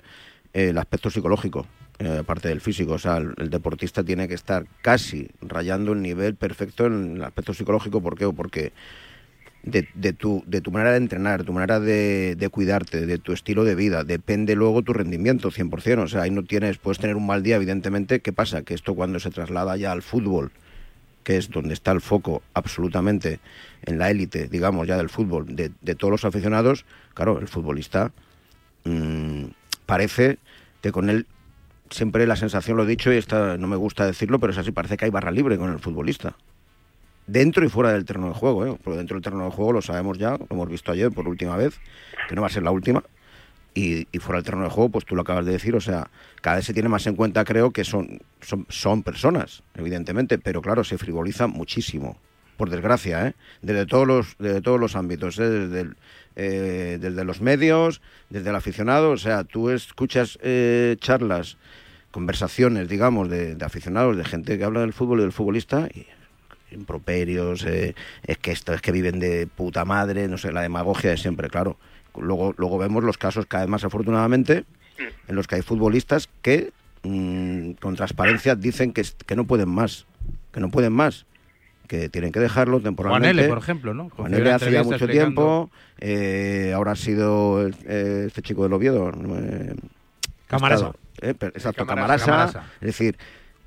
eh, 0.52 0.70
el 0.70 0.78
aspecto 0.78 1.10
psicológico, 1.10 1.66
eh, 1.98 2.18
aparte 2.20 2.48
del 2.48 2.60
físico. 2.60 2.92
O 2.92 2.98
sea, 2.98 3.18
el, 3.18 3.34
el 3.38 3.50
deportista 3.50 4.04
tiene 4.04 4.28
que 4.28 4.34
estar 4.34 4.66
casi 4.82 5.30
rayando 5.40 5.92
el 5.92 6.02
nivel 6.02 6.34
perfecto 6.34 6.86
en 6.86 7.16
el 7.16 7.24
aspecto 7.24 7.54
psicológico. 7.54 8.00
¿Por 8.00 8.18
qué? 8.18 8.28
Porque 8.28 8.72
de, 9.62 9.88
de 9.94 10.12
tu, 10.12 10.42
de 10.46 10.60
tu 10.60 10.70
manera 10.70 10.92
de 10.92 10.98
entrenar, 10.98 11.44
tu 11.44 11.52
manera 11.52 11.80
de, 11.80 12.34
de 12.36 12.48
cuidarte, 12.48 13.06
de 13.06 13.18
tu 13.18 13.32
estilo 13.32 13.64
de 13.64 13.74
vida, 13.74 14.04
depende 14.04 14.54
luego 14.54 14.82
tu 14.82 14.92
rendimiento 14.92 15.50
100%. 15.50 16.02
O 16.02 16.08
sea, 16.08 16.22
ahí 16.22 16.30
no 16.30 16.44
tienes, 16.44 16.78
puedes 16.78 16.98
tener 16.98 17.16
un 17.16 17.26
mal 17.26 17.42
día, 17.42 17.56
evidentemente. 17.56 18.20
¿Qué 18.20 18.32
pasa? 18.32 18.62
Que 18.62 18.74
esto 18.74 18.94
cuando 18.94 19.20
se 19.20 19.30
traslada 19.30 19.76
ya 19.76 19.92
al 19.92 20.02
fútbol, 20.02 20.52
que 21.24 21.36
es 21.36 21.50
donde 21.50 21.74
está 21.74 21.92
el 21.92 22.00
foco 22.00 22.42
absolutamente 22.54 23.40
en 23.84 23.98
la 23.98 24.10
élite, 24.10 24.48
digamos, 24.48 24.86
ya 24.86 24.96
del 24.96 25.10
fútbol, 25.10 25.54
de, 25.54 25.70
de 25.80 25.94
todos 25.94 26.10
los 26.10 26.24
aficionados, 26.24 26.84
claro, 27.14 27.38
el 27.38 27.48
futbolista 27.48 28.12
mm, 28.84 29.44
parece 29.86 30.38
que 30.80 30.92
con 30.92 31.10
él 31.10 31.26
siempre 31.90 32.26
la 32.26 32.36
sensación, 32.36 32.76
lo 32.76 32.84
he 32.84 32.86
dicho 32.86 33.12
y 33.12 33.16
esta, 33.16 33.58
no 33.58 33.66
me 33.66 33.76
gusta 33.76 34.06
decirlo, 34.06 34.38
pero 34.38 34.52
es 34.52 34.58
así, 34.58 34.70
parece 34.70 34.96
que 34.96 35.04
hay 35.04 35.10
barra 35.10 35.30
libre 35.30 35.58
con 35.58 35.72
el 35.72 35.78
futbolista. 35.78 36.36
Dentro 37.30 37.64
y 37.64 37.68
fuera 37.68 37.92
del 37.92 38.04
terreno 38.04 38.26
de 38.26 38.34
juego, 38.34 38.66
¿eh? 38.66 38.76
porque 38.82 38.98
dentro 38.98 39.14
del 39.14 39.22
terreno 39.22 39.44
de 39.44 39.52
juego 39.52 39.72
lo 39.74 39.82
sabemos 39.82 40.18
ya, 40.18 40.30
lo 40.30 40.48
hemos 40.50 40.68
visto 40.68 40.90
ayer 40.90 41.12
por 41.12 41.28
última 41.28 41.56
vez, 41.56 41.78
que 42.28 42.34
no 42.34 42.40
va 42.40 42.48
a 42.48 42.50
ser 42.50 42.64
la 42.64 42.72
última. 42.72 43.04
Y, 43.72 44.08
y 44.10 44.18
fuera 44.18 44.38
del 44.38 44.44
terreno 44.44 44.64
de 44.64 44.70
juego, 44.70 44.88
pues 44.88 45.04
tú 45.04 45.14
lo 45.14 45.22
acabas 45.22 45.46
de 45.46 45.52
decir, 45.52 45.76
o 45.76 45.80
sea, 45.80 46.10
cada 46.40 46.56
vez 46.56 46.64
se 46.64 46.74
tiene 46.74 46.88
más 46.88 47.06
en 47.06 47.14
cuenta, 47.14 47.44
creo, 47.44 47.70
que 47.70 47.84
son, 47.84 48.18
son, 48.40 48.66
son 48.68 49.04
personas, 49.04 49.62
evidentemente, 49.76 50.38
pero 50.38 50.60
claro, 50.60 50.82
se 50.82 50.98
frivoliza 50.98 51.46
muchísimo, 51.46 52.18
por 52.56 52.68
desgracia, 52.68 53.28
¿eh? 53.28 53.34
desde, 53.62 53.86
todos 53.86 54.08
los, 54.08 54.36
desde 54.40 54.60
todos 54.60 54.80
los 54.80 54.96
ámbitos, 54.96 55.38
¿eh? 55.38 55.48
desde, 55.48 55.92
eh, 56.34 56.98
desde 57.00 57.24
los 57.24 57.40
medios, 57.40 58.02
desde 58.28 58.50
el 58.50 58.56
aficionado, 58.56 59.12
o 59.12 59.18
sea, 59.18 59.44
tú 59.44 59.70
escuchas 59.70 60.36
eh, 60.42 60.96
charlas, 60.98 61.58
conversaciones, 62.10 62.88
digamos, 62.88 63.30
de, 63.30 63.54
de 63.54 63.64
aficionados, 63.64 64.16
de 64.16 64.24
gente 64.24 64.58
que 64.58 64.64
habla 64.64 64.80
del 64.80 64.92
fútbol 64.92 65.20
y 65.20 65.22
del 65.22 65.32
futbolista, 65.32 65.86
y 65.94 66.08
improperios, 66.72 67.64
eh, 67.66 67.94
es 68.26 68.38
que 68.38 68.52
esto 68.52 68.72
es 68.74 68.80
que 68.82 68.92
viven 68.92 69.18
de 69.20 69.46
puta 69.46 69.84
madre, 69.84 70.28
no 70.28 70.38
sé, 70.38 70.52
la 70.52 70.62
demagogia 70.62 71.10
de 71.10 71.16
siempre, 71.16 71.48
claro. 71.48 71.76
Luego, 72.18 72.54
luego 72.58 72.78
vemos 72.78 73.04
los 73.04 73.18
casos 73.18 73.46
cada 73.46 73.64
vez 73.64 73.70
más 73.70 73.84
afortunadamente 73.84 74.64
en 75.28 75.34
los 75.36 75.46
que 75.46 75.54
hay 75.56 75.62
futbolistas 75.62 76.28
que 76.42 76.72
mm, 77.04 77.72
con 77.80 77.94
transparencia 77.96 78.54
dicen 78.56 78.92
que, 78.92 79.04
que 79.26 79.36
no 79.36 79.44
pueden 79.44 79.68
más, 79.68 80.06
que 80.52 80.60
no 80.60 80.70
pueden 80.70 80.92
más, 80.92 81.24
que 81.86 82.08
tienen 82.08 82.32
que 82.32 82.40
dejarlo 82.40 82.80
temporalmente. 82.80 83.28
Juan 83.32 83.38
L, 83.38 83.48
por 83.48 83.58
ejemplo, 83.58 83.94
¿no? 83.94 84.10
Juan 84.10 84.34
L 84.34 84.52
hace 84.52 84.70
ya 84.70 84.82
mucho 84.82 84.96
explicando- 84.96 85.10
tiempo, 85.12 85.70
eh, 86.00 86.72
ahora 86.74 86.92
ha 86.92 86.96
sido 86.96 87.66
eh, 87.66 88.24
este 88.26 88.42
chico 88.42 88.62
del 88.64 88.72
Oviedo. 88.72 89.10
eh, 89.10 89.74
Camarasa. 90.46 90.92
Estado, 91.20 91.52
exacto, 91.54 91.86
Camarasa. 91.86 92.64
Es 92.80 92.86
decir, 92.86 93.16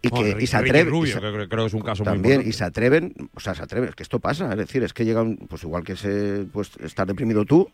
y, 0.03 0.09
Bueno, 0.09 0.25
que, 0.25 0.29
y 0.31 0.33
Ricky 0.35 0.47
se 0.47 0.57
atreven. 0.57 0.89
Rubio, 0.89 1.09
y 1.09 1.13
se- 1.13 1.19
que 1.21 1.47
creo, 1.47 1.47
que 1.63 1.65
es 1.65 1.73
un 1.73 1.81
caso 1.81 2.03
muy 2.03 2.11
también, 2.13 2.33
importante. 2.41 2.49
y 2.49 2.53
se 2.53 2.63
atreven, 2.65 3.13
o 3.33 3.39
sea, 3.39 3.55
se 3.55 3.63
atreven, 3.63 3.89
es 3.89 3.95
que 3.95 4.03
esto 4.03 4.19
pasa, 4.19 4.51
es 4.51 4.57
decir, 4.57 4.83
es 4.83 4.93
que 4.93 5.05
llegan, 5.05 5.37
pues 5.49 5.63
igual 5.63 5.83
que 5.83 5.95
se, 5.95 6.45
pues 6.51 6.71
estar 6.83 7.07
deprimido 7.07 7.45
tú, 7.45 7.71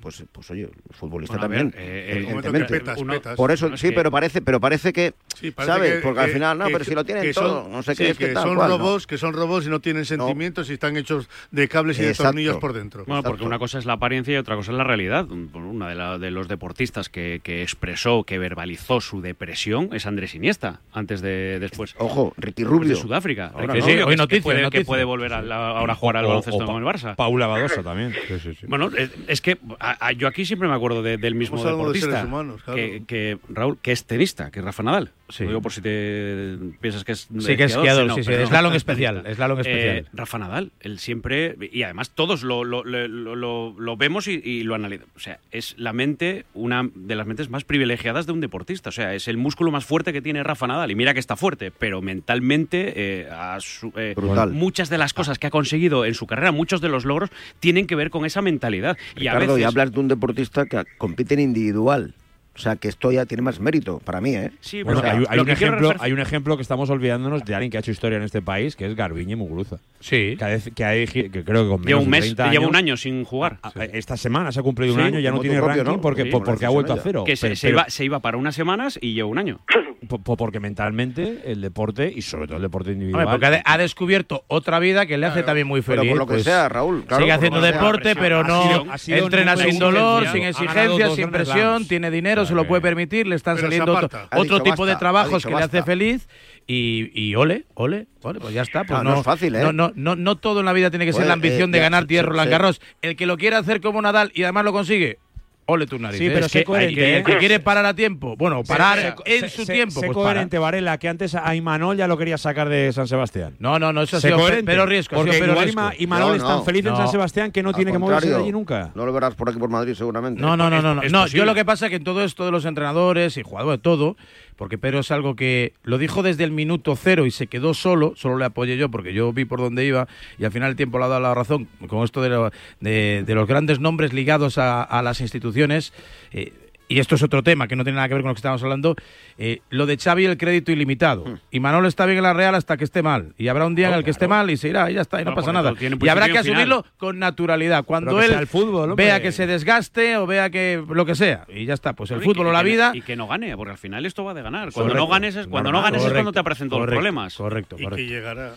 pues, 0.00 0.24
pues 0.32 0.50
oye, 0.50 0.62
el 0.64 0.94
futbolista 0.94 1.36
Bueno, 1.36 1.44
a 1.46 1.48
ver, 1.48 1.58
también, 1.72 1.74
eh, 1.88 2.12
evidentemente. 2.16 2.66
que 2.66 2.80
petas, 2.80 2.98
petas. 3.02 3.36
Por 3.36 3.50
eso, 3.50 3.76
sí, 3.76 3.88
que- 3.88 3.92
pero 3.94 4.10
parece, 4.10 4.40
pero 4.42 4.60
parece 4.60 4.92
que, 4.92 5.14
Sí, 5.38 5.50
parece 5.50 5.72
¿sabes? 5.72 5.92
que- 5.94 6.00
Porque 6.00 6.20
al 6.20 6.30
final, 6.30 6.58
no, 6.58 6.66
que- 6.66 6.72
pero 6.72 6.84
si 6.84 6.94
lo 6.94 7.04
tienen 7.04 7.24
que 7.24 7.32
todo, 7.32 7.62
son- 7.64 7.72
no 7.72 7.82
sé 7.82 7.94
sí, 7.94 8.04
qué, 8.04 8.10
es 8.10 8.18
que, 8.18 8.28
que 8.28 8.32
tal 8.34 8.42
son 8.44 8.54
cual, 8.56 9.06
que 9.06 9.18
son 9.18 9.32
robots 9.32 9.66
y 9.66 9.70
no 9.70 9.80
tienen 9.80 10.04
sentimientos 10.04 10.70
y 10.70 10.74
están 10.74 10.96
hechos 10.96 11.28
de 11.50 11.68
cables 11.68 11.98
y 11.98 12.02
de 12.02 12.14
tornillos 12.14 12.56
por 12.58 12.72
dentro. 12.72 13.04
Bueno, 13.06 13.22
porque 13.22 13.44
una 13.44 13.58
cosa 13.58 13.78
es 13.78 13.84
la 13.86 13.94
apariencia 13.94 14.34
y 14.34 14.36
otra 14.36 14.56
cosa 14.56 14.70
es 14.72 14.78
la 14.78 14.84
realidad. 14.84 15.26
Una 15.30 15.88
de, 15.88 15.94
la- 15.94 16.18
de 16.18 16.30
los 16.30 16.48
deportistas 16.48 17.08
que, 17.08 17.40
que 17.42 17.62
expresó, 17.62 18.24
que 18.24 18.38
verbalizó 18.38 19.00
su 19.00 19.20
depresión 19.20 19.90
es 19.92 20.06
Andrés 20.06 20.34
Iniesta, 20.34 20.80
antes 20.92 21.20
de 21.20 21.58
después. 21.60 21.94
Ojo, 21.98 22.32
Ricky 22.36 22.62
de 22.62 22.68
Rubio. 22.68 22.96
Sudáfrica. 22.96 23.50
Ahora 23.54 23.74
Ricky 23.74 23.86
Sí, 23.86 23.96
que 23.96 24.02
hoy 24.04 24.10
que 24.10 24.16
noticia, 24.16 24.42
puede, 24.42 24.70
que 24.70 24.84
puede 24.84 25.04
volver 25.04 25.32
a 25.32 25.42
la- 25.42 25.68
ahora 25.70 25.92
a 25.92 25.96
jugar 25.96 26.16
al 26.18 26.26
baloncesto 26.26 26.64
con 26.64 26.76
el 26.76 26.84
Barça. 26.84 27.14
Paula 27.16 27.46
Badosa 27.46 27.82
también. 27.82 28.12
Sí, 28.28 28.38
sí, 28.40 28.54
sí. 28.54 28.66
Bueno, 28.66 28.90
es 29.28 29.40
que 29.40 29.58
a- 29.80 30.06
a- 30.08 30.12
yo 30.12 30.28
aquí 30.28 30.44
siempre 30.44 30.68
me 30.68 30.74
acuerdo 30.74 31.02
de- 31.02 31.18
del 31.18 31.34
mismo 31.34 31.62
de 31.62 31.70
deportista. 31.70 32.10
seres 32.10 32.24
humanos, 32.24 32.62
claro. 32.62 32.76
que, 32.76 33.02
que, 33.06 33.38
Raúl, 33.48 33.78
que 33.80 33.92
es 33.92 34.04
tenista, 34.04 34.50
que 34.50 34.58
es 34.60 34.64
Rafa 34.64 34.82
Nadal. 34.82 35.10
Sí. 35.28 35.42
Lo 35.42 35.48
digo 35.50 35.60
por 35.62 35.72
si 35.72 35.80
te 35.80 36.56
piensas 36.80 37.02
que 37.04 37.12
es. 37.12 37.28
Sí, 37.40 37.56
que 37.56 37.64
es 37.64 37.72
esquiador, 37.74 38.06
no, 38.06 38.14
sí, 38.14 38.22
sí, 38.22 38.30
no. 38.30 38.46
slalom 38.46 38.74
especial, 38.74 39.24
Eh, 39.26 39.30
especial. 39.32 40.08
Rafa 40.12 40.38
Nadal, 40.38 40.70
él 40.80 40.98
siempre. 41.00 41.56
Y 41.72 41.82
además 41.82 42.10
todos 42.10 42.44
lo, 42.44 42.62
lo, 42.62 42.84
lo- 42.84 43.08
lo- 43.08 43.34
lo- 43.34 43.74
lo 43.76 43.96
vemos 43.96 44.28
y, 44.28 44.40
y 44.44 44.62
lo 44.62 44.74
analizamos. 44.76 45.10
O 45.16 45.20
sea, 45.20 45.40
es 45.50 45.74
la 45.78 45.92
mente, 45.92 46.44
una 46.54 46.88
de 46.94 47.16
las 47.16 47.26
mentes 47.26 47.50
más 47.50 47.64
privilegiadas 47.64 48.26
de 48.26 48.32
un 48.32 48.40
deportista. 48.40 48.90
O 48.90 48.92
sea, 48.92 49.14
es 49.14 49.26
el 49.26 49.36
músculo 49.36 49.70
más 49.72 49.84
fuerte 49.84 50.12
que 50.12 50.22
tiene 50.22 50.44
Rafa 50.44 50.66
Nadal. 50.68 50.90
Y 50.90 50.94
mira 50.94 51.12
que 51.12 51.20
está 51.20 51.34
fuerte, 51.34 51.72
pero 51.76 52.00
mentalmente, 52.02 52.92
eh, 52.94 53.28
a 53.30 53.58
su- 53.60 53.92
eh, 53.96 54.14
Brutal. 54.16 54.52
muchas 54.52 54.90
de 54.90 54.98
las 54.98 55.12
cosas 55.12 55.38
que 55.40 55.48
ha 55.48 55.50
conseguido 55.50 56.04
en 56.04 56.14
su 56.14 56.26
carrera, 56.26 56.52
muchos 56.52 56.80
de 56.80 56.88
los 56.88 57.04
logros, 57.04 57.30
tienen 57.58 57.86
que 57.86 57.96
ver 57.96 58.10
con 58.10 58.26
esa 58.26 58.42
mentalidad. 58.42 58.96
Y 59.16 59.26
a 59.26 59.32
Ricardo, 59.34 59.54
veces. 59.54 59.60
y 59.62 59.64
hablas 59.64 59.92
de 59.92 60.00
un 60.00 60.08
deportista 60.08 60.66
que 60.66 60.84
compite 60.98 61.34
en 61.34 61.40
individual. 61.40 62.14
O 62.56 62.58
sea, 62.58 62.76
que 62.76 62.88
esto 62.88 63.12
ya 63.12 63.26
tiene 63.26 63.42
más 63.42 63.60
mérito 63.60 63.98
para 64.00 64.20
mí, 64.20 64.34
¿eh? 64.34 64.50
Sí, 64.60 64.82
Bueno, 64.82 65.00
O 65.00 65.02
sea, 65.02 65.12
hay, 65.28 65.38
un 65.38 65.48
ejemplo, 65.50 65.92
refer- 65.92 65.96
hay 66.00 66.12
un 66.12 66.20
ejemplo 66.20 66.56
que 66.56 66.62
estamos 66.62 66.88
olvidándonos 66.90 67.44
de 67.44 67.54
alguien 67.54 67.70
que 67.70 67.76
ha 67.76 67.80
hecho 67.80 67.90
historia 67.90 68.16
en 68.16 68.24
este 68.24 68.40
país, 68.42 68.76
que 68.76 68.86
es 68.86 68.94
Garbiñe 68.96 69.36
Muguruza. 69.36 69.76
Sí. 70.00 70.36
Que, 70.38 70.44
ha 70.44 70.58
que, 70.58 70.84
ha 70.84 71.06
que 71.06 71.30
creo 71.30 71.42
que 71.64 71.68
con 71.68 71.80
menos 71.80 71.86
Lleva 71.86 71.98
un 72.00 72.04
de 72.06 72.10
mes, 72.10 72.20
30 72.20 72.50
lleva 72.50 72.66
un 72.66 72.76
año 72.76 72.96
sin 72.96 73.24
jugar. 73.24 73.58
a- 73.62 73.68
a- 73.78 73.84
Esta 73.84 74.16
semana 74.16 74.50
se 74.52 74.60
ha 74.60 74.62
cumplido 74.62 74.94
Sí, 74.94 75.00
un 75.00 75.06
año, 75.06 75.18
ya 75.20 75.30
no 75.30 75.40
tiene 75.40 75.56
propio, 75.58 75.76
ranking 75.84 75.96
¿no? 75.96 76.00
porque, 76.00 76.22
Sí, 76.24 76.30
por- 76.30 76.40
bueno, 76.40 76.52
porque 76.52 76.66
ha 76.66 76.70
vuelto 76.70 76.92
a 76.94 76.98
cero. 76.98 77.24
Que 77.24 77.36
se, 77.36 77.46
Pero- 77.48 77.56
se 77.56 77.68
iba, 77.68 77.88
se 77.88 78.04
iba 78.04 78.20
para 78.20 78.36
unas 78.38 78.54
semanas 78.54 78.98
y 79.02 79.12
lleva 79.14 79.28
un 79.28 79.38
año. 79.38 79.60
po- 80.06 80.18
po- 80.18 80.36
porque 80.36 80.60
mentalmente 80.60 81.42
el 81.46 81.60
deporte, 81.60 82.12
y 82.14 82.22
sobre 82.22 82.46
todo 82.46 82.56
el 82.56 82.62
deporte 82.62 82.92
individual. 82.92 83.26
Hombre, 83.26 83.38
porque 83.48 83.62
ha, 83.64 83.72
ha 83.72 83.78
descubierto 83.78 84.44
otra 84.48 84.78
vida 84.78 85.06
que 85.06 85.18
le 85.18 85.26
hace 85.26 85.42
también 85.42 85.66
muy 85.66 85.82
feliz. 85.82 86.00
Pero 86.02 86.10
por 86.12 86.18
lo 86.18 86.26
que 86.26 86.32
pues, 86.34 86.44
sea, 86.44 86.68
Raúl. 86.68 87.04
claro, 87.04 87.22
sigue 87.22 87.32
haciendo 87.32 87.60
sea. 87.60 87.72
deporte, 87.72 88.14
pero 88.16 88.40
Ha 88.40 88.42
no 88.44 88.62
sido- 88.62 88.86
ha 88.92 88.98
sido 88.98 89.18
entrena 89.24 89.56
sin 89.56 89.78
dolor, 89.78 90.26
sin 90.32 90.42
exigencias, 90.44 91.14
sin 91.14 91.30
presión, 91.30 91.86
tiene 91.86 92.10
dinero, 92.10 92.46
se 92.46 92.54
lo 92.54 92.66
puede 92.66 92.82
permitir, 92.82 93.26
le 93.26 93.36
están 93.36 93.58
saliendo 93.58 93.92
otro, 94.32 94.62
tipo 94.62 94.86
de 94.86 94.92
basta, 94.92 94.98
trabajos 94.98 95.44
que 95.44 95.50
le 95.54 95.62
hace 95.62 95.82
feliz 95.82 96.28
y, 96.66 97.10
y 97.14 97.34
ole, 97.36 97.64
ole, 97.74 98.06
ole, 98.22 98.40
pues 98.40 98.52
ya 98.54 98.62
está. 98.62 98.84
Pues 98.84 98.98
Ah, 98.98 99.04
no 99.04 99.18
es 99.18 99.22
fácil, 99.24 99.54
¿eh? 99.54 99.62
No, 99.62 99.72
no, 99.72 99.92
no, 99.94 100.16
no 100.16 100.36
todo 100.36 100.60
en 100.60 100.66
la 100.66 100.72
vida 100.72 100.90
tiene 100.90 101.04
que 101.06 101.12
ser 101.12 101.20
Pues, 101.20 101.28
la 101.28 101.34
ambición 101.34 101.70
eh, 101.70 101.72
de 101.72 101.78
ya, 101.78 101.82
ganar 101.84 102.02
sí, 102.04 102.08
tierra 102.08 102.26
sí, 102.26 102.30
Roland 102.30 102.48
sí. 102.48 102.50
Garros. 102.50 102.80
El 103.02 103.16
que 103.16 103.26
lo 103.26 103.36
quiere 103.36 103.56
hacer 103.56 103.80
como 103.80 104.02
Nadal 104.02 104.32
y 104.34 104.42
además 104.42 104.64
lo 104.64 104.72
consigue, 104.72 105.18
ole 105.66 105.86
tu 105.86 105.98
nariz. 105.98 106.18
Sí, 106.18 106.26
¿eh? 106.26 106.30
pero 106.32 106.46
Es 106.46 106.52
sé 106.52 106.58
que, 106.60 106.64
coherente, 106.64 106.92
el 106.92 106.96
que- 106.96 107.16
el 107.18 107.24
que 107.24 107.32
¿eh? 107.32 107.38
quiere 107.38 107.60
parar 107.60 107.84
a 107.86 107.94
tiempo, 107.94 108.36
bueno, 108.36 108.62
parar 108.64 108.98
Sé- 109.24 109.36
en 109.44 109.50
su 109.50 109.64
sé- 109.64 109.72
tiempo, 109.72 110.00
sé 110.00 110.06
pues 110.06 110.14
coherente, 110.16 110.56
para. 110.58 110.60
Varela, 110.66 110.98
que 110.98 111.08
antes 111.08 111.34
a 111.34 111.54
Imanol 111.54 111.96
ya 111.96 112.06
lo 112.06 112.16
quería 112.16 112.38
sacar 112.38 112.68
de 112.68 112.92
San 112.92 113.08
Sebastián. 113.08 113.56
No, 113.58 113.78
no, 113.78 113.92
no, 113.92 114.02
eso 114.02 114.16
ha 114.16 114.20
sido 114.20 114.36
coherente, 114.38 114.64
pero 114.64 114.86
riesgo. 114.86 115.16
Porque 115.16 115.32
pero 115.32 115.52
igual 115.52 115.64
riesgo. 115.64 115.80
Ima- 115.82 115.94
Imanol 115.98 116.28
No, 116.28 116.34
es 116.36 116.42
tan 116.42 116.56
no. 116.58 116.62
feliz 116.64 116.84
en 116.86 116.92
No. 116.92 116.96
San 116.96 117.08
Sebastián 117.08 117.50
que 117.50 117.62
no 117.62 117.70
Al 117.70 117.74
tiene 117.74 117.92
que 117.92 117.98
moverse 117.98 118.28
de 118.28 118.36
allí 118.36 118.52
nunca. 118.52 118.90
No 118.94 119.04
lo 119.04 119.12
verás 119.12 119.34
por 119.34 119.48
aquí 119.48 119.58
por 119.58 119.68
Madrid, 119.70 119.94
seguramente. 119.94 120.40
No, 120.40 120.56
no, 120.56 120.70
no, 120.70 120.80
no, 120.82 120.94
no. 120.94 121.26
yo 121.26 121.44
lo 121.44 121.54
que 121.54 121.64
pasa 121.64 121.86
es 121.86 121.90
que 121.90 121.96
en 121.96 122.04
todo 122.04 122.22
esto 122.22 122.44
de 122.44 122.52
los 122.52 122.64
entrenadores 122.64 123.36
y 123.36 123.42
jugadores, 123.42 123.82
todo, 123.82 124.16
porque 124.56 124.78
Pedro 124.78 125.00
es 125.00 125.10
algo 125.10 125.36
que 125.36 125.72
lo 125.84 125.98
dijo 125.98 126.22
desde 126.22 126.44
el 126.44 126.50
minuto 126.50 126.96
cero 126.96 127.26
y 127.26 127.30
se 127.30 127.46
quedó 127.46 127.74
solo, 127.74 128.14
solo 128.16 128.38
le 128.38 128.46
apoyé 128.46 128.76
yo 128.76 128.90
porque 128.90 129.12
yo 129.12 129.32
vi 129.32 129.44
por 129.44 129.60
dónde 129.60 129.84
iba 129.84 130.08
y 130.38 130.44
al 130.44 130.52
final 130.52 130.70
el 130.70 130.76
tiempo 130.76 130.98
le 130.98 131.04
ha 131.04 131.08
dado 131.08 131.20
la 131.20 131.34
razón 131.34 131.68
con 131.88 132.02
esto 132.04 132.22
de, 132.22 132.28
lo- 132.30 132.50
de- 132.80 133.22
de 133.26 133.34
los 133.34 133.46
grandes 133.46 133.80
nombres 133.80 134.12
ligados 134.12 134.58
a, 134.58 134.82
a 134.82 135.02
las 135.02 135.20
instituciones. 135.20 135.92
eh, 136.32 136.52
y 136.88 137.00
esto 137.00 137.14
es 137.16 137.22
otro 137.22 137.42
tema 137.42 137.66
que 137.68 137.74
no 137.76 137.82
tiene 137.84 137.96
nada 137.96 138.08
que 138.08 138.14
ver 138.14 138.22
con 138.22 138.28
lo 138.28 138.34
que 138.34 138.38
estábamos 138.38 138.62
hablando. 138.62 138.94
eh, 139.38 139.60
lo 139.70 139.86
de 139.86 139.96
Xavi, 139.96 140.24
el 140.24 140.36
crédito 140.38 140.72
ilimitado. 140.72 141.24
Y 141.50 141.60
Manolo 141.60 141.88
está 141.88 142.06
bien 142.06 142.18
en 142.18 142.22
la 142.22 142.32
Real 142.32 142.54
hasta 142.54 142.76
que 142.76 142.84
esté 142.84 143.02
mal. 143.02 143.34
Y 143.36 143.48
habrá 143.48 143.66
un 143.66 143.74
día 143.74 143.88
en 143.88 143.94
el 143.94 144.04
que 144.04 144.10
esté 144.10 144.28
mal 144.28 144.48
y 144.50 144.56
se 144.56 144.68
irá 144.68 144.90
y 144.90 144.94
ya 144.94 145.00
está, 145.02 145.16
y 145.20 145.24
no 145.24 145.32
Claro, 145.32 145.36
pasa 145.36 145.52
nada. 145.52 145.74
Y 145.78 146.08
habrá 146.08 146.26
que 146.26 146.32
final. 146.42 146.46
asumirlo 146.54 146.84
con 146.96 147.18
naturalidad. 147.18 147.84
Cuando 147.84 148.20
él 148.22 148.32
el 148.32 148.46
fútbol, 148.46 148.90
hombre. 148.90 149.04
vea 149.06 149.20
que 149.20 149.32
se 149.32 149.46
desgaste 149.46 150.16
o 150.16 150.26
vea 150.26 150.48
que 150.50 150.82
lo 150.88 151.04
que 151.04 151.14
sea. 151.14 151.44
Y 151.48 151.64
ya 151.66 151.74
está, 151.74 151.92
pues 151.94 152.10
el 152.12 152.18
Y 152.20 152.24
fútbol 152.24 152.44
que- 152.46 152.50
o 152.50 152.52
la 152.52 152.62
y 152.62 152.64
vida. 152.64 152.90
Y 152.94 153.02
que 153.02 153.16
no 153.16 153.26
gane, 153.26 153.56
porque 153.56 153.72
al 153.72 153.78
final 153.78 154.06
esto 154.06 154.24
va 154.24 154.32
de 154.34 154.42
ganar. 154.42 154.72
Cuando 154.72 154.92
Correcto. 154.92 155.06
no 155.06 155.12
ganes 155.12 155.36
es 155.36 155.46
cuando 155.48 155.72
no 155.72 155.82
ganes 155.82 155.98
es 155.98 156.02
cuando 156.04 156.14
Correcto, 156.14 156.32
te 156.32 156.38
aparecen 156.40 156.68
todos 156.68 156.82
los 156.82 156.90
problemas. 156.90 157.34
Correcto, 157.36 157.76
Y 157.76 157.78
que 157.78 157.84
correcto. 157.84 158.10
llegará. 158.12 158.52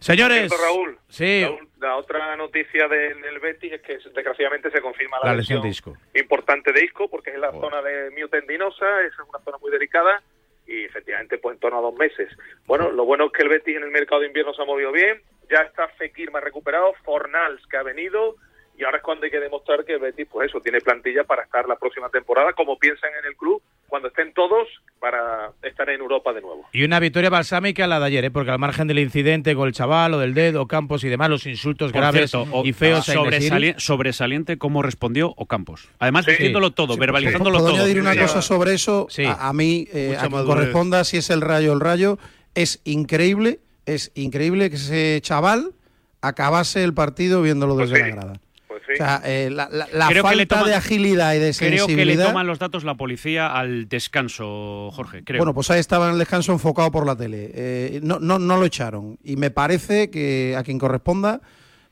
Señores, 0.00 0.48
Cierto, 0.48 0.56
Raúl. 0.58 0.98
sí, 1.08 1.44
Raúl, 1.44 1.68
La 1.80 1.96
otra 1.96 2.36
noticia 2.36 2.88
del, 2.88 3.20
del 3.20 3.38
Betis 3.40 3.72
es 3.72 3.82
que 3.82 3.98
desgraciadamente 4.14 4.70
se 4.70 4.80
confirma 4.80 5.18
la, 5.22 5.30
la 5.30 5.36
lesión 5.36 5.62
lesión 5.62 5.62
de 5.62 5.68
Isco. 5.68 5.96
importante 6.14 6.72
de 6.72 6.84
Isco, 6.84 7.08
porque 7.08 7.30
es 7.30 7.38
la 7.38 7.52
zona 7.52 7.82
de 7.82 8.10
miotendinosa, 8.10 9.02
es 9.02 9.12
una 9.18 9.38
zona 9.44 9.58
muy 9.58 9.70
delicada 9.70 10.22
y 10.66 10.84
efectivamente 10.84 11.38
pues 11.38 11.54
en 11.54 11.60
torno 11.60 11.78
a 11.78 11.82
dos 11.82 11.94
meses. 11.94 12.28
Bueno, 12.66 12.90
lo 12.90 13.04
bueno 13.04 13.26
es 13.26 13.32
que 13.32 13.42
el 13.42 13.48
Betis 13.48 13.76
en 13.76 13.84
el 13.84 13.90
mercado 13.90 14.20
de 14.20 14.26
invierno 14.28 14.52
se 14.54 14.62
ha 14.62 14.66
movido 14.66 14.92
bien, 14.92 15.22
ya 15.50 15.62
está 15.62 15.88
Fekir 15.88 16.30
más 16.30 16.44
recuperado, 16.44 16.92
Fornals 17.04 17.66
que 17.68 17.76
ha 17.78 17.82
venido 17.82 18.36
y 18.76 18.84
ahora 18.84 18.98
es 18.98 19.02
cuando 19.02 19.24
hay 19.24 19.30
que 19.30 19.40
demostrar 19.40 19.84
que 19.84 19.94
el 19.94 19.98
Betis 20.00 20.28
pues 20.30 20.48
eso 20.50 20.60
tiene 20.60 20.80
plantilla 20.80 21.24
para 21.24 21.42
estar 21.42 21.66
la 21.66 21.76
próxima 21.76 22.10
temporada 22.10 22.52
como 22.52 22.78
piensan 22.78 23.10
en 23.18 23.24
el 23.24 23.36
club 23.36 23.62
cuando 23.88 24.08
estén 24.08 24.32
todos 24.34 24.68
para 25.00 25.50
estar 25.62 25.88
en 25.88 26.00
Europa 26.00 26.32
de 26.32 26.40
nuevo. 26.40 26.66
Y 26.72 26.84
una 26.84 27.00
victoria 27.00 27.30
balsámica 27.30 27.86
la 27.86 27.98
de 28.00 28.06
ayer, 28.06 28.24
¿eh? 28.26 28.30
porque 28.30 28.50
al 28.50 28.58
margen 28.58 28.86
del 28.86 28.98
incidente 28.98 29.54
con 29.54 29.68
el 29.68 29.74
chaval 29.74 30.14
o 30.14 30.18
del 30.18 30.34
dedo, 30.34 30.66
Campos 30.66 31.04
y 31.04 31.08
demás, 31.08 31.30
los 31.30 31.46
insultos 31.46 31.92
Por 31.92 32.00
graves 32.00 32.32
y 32.64 32.72
feos. 32.72 33.06
Sobresali 33.06 33.74
sobresaliente 33.78 34.58
cómo 34.58 34.82
respondió 34.82 35.32
Ocampos. 35.36 35.88
Además, 35.98 36.26
diciéndolo 36.26 36.72
todo, 36.72 36.94
sí, 36.94 37.00
verbalizándolo 37.00 37.58
todo. 37.58 37.84
Decir 37.84 38.00
una 38.00 38.16
cosa 38.16 38.42
sobre 38.42 38.74
eso, 38.74 39.08
a, 39.26 39.48
a, 39.48 39.52
mí, 39.52 39.88
eh, 39.92 40.16
a 40.18 40.28
quien 40.28 40.44
corresponda 40.44 41.04
si 41.04 41.16
es 41.16 41.30
el 41.30 41.40
rayo 41.40 41.72
o 41.72 41.74
el 41.74 41.80
rayo, 41.80 42.18
es 42.54 42.80
increíble, 42.84 43.60
es 43.86 44.12
increíble 44.14 44.68
que 44.68 44.76
ese 44.76 45.20
chaval 45.22 45.72
acabase 46.20 46.82
el 46.84 46.94
partido 46.94 47.42
viéndolo 47.42 47.76
desde 47.76 47.92
pues 47.92 48.02
la 48.02 48.08
grada 48.08 48.40
sí. 48.88 48.94
O 48.94 48.96
sea, 48.96 49.20
eh, 49.24 49.50
la, 49.50 49.68
la, 49.70 49.86
la 49.92 50.10
falta 50.22 50.46
toman, 50.46 50.66
de 50.66 50.74
agilidad 50.74 51.34
y 51.34 51.38
de 51.38 51.52
sensibilidad... 51.52 51.86
Creo 51.86 51.96
que 51.96 52.04
le 52.04 52.16
toman 52.16 52.46
los 52.46 52.58
datos 52.58 52.84
la 52.84 52.96
policía 52.96 53.52
al 53.52 53.88
descanso, 53.88 54.90
Jorge, 54.92 55.22
creo. 55.24 55.38
Bueno, 55.38 55.54
pues 55.54 55.70
ahí 55.70 55.78
estaba 55.78 56.06
en 56.06 56.14
el 56.14 56.18
descanso 56.18 56.52
enfocado 56.52 56.90
por 56.90 57.06
la 57.06 57.14
tele. 57.16 57.50
Eh, 57.54 58.00
no, 58.02 58.18
no, 58.18 58.38
no 58.38 58.56
lo 58.56 58.64
echaron. 58.64 59.18
Y 59.22 59.36
me 59.36 59.50
parece 59.50 60.10
que 60.10 60.56
a 60.56 60.64
quien 60.64 60.78
corresponda... 60.78 61.40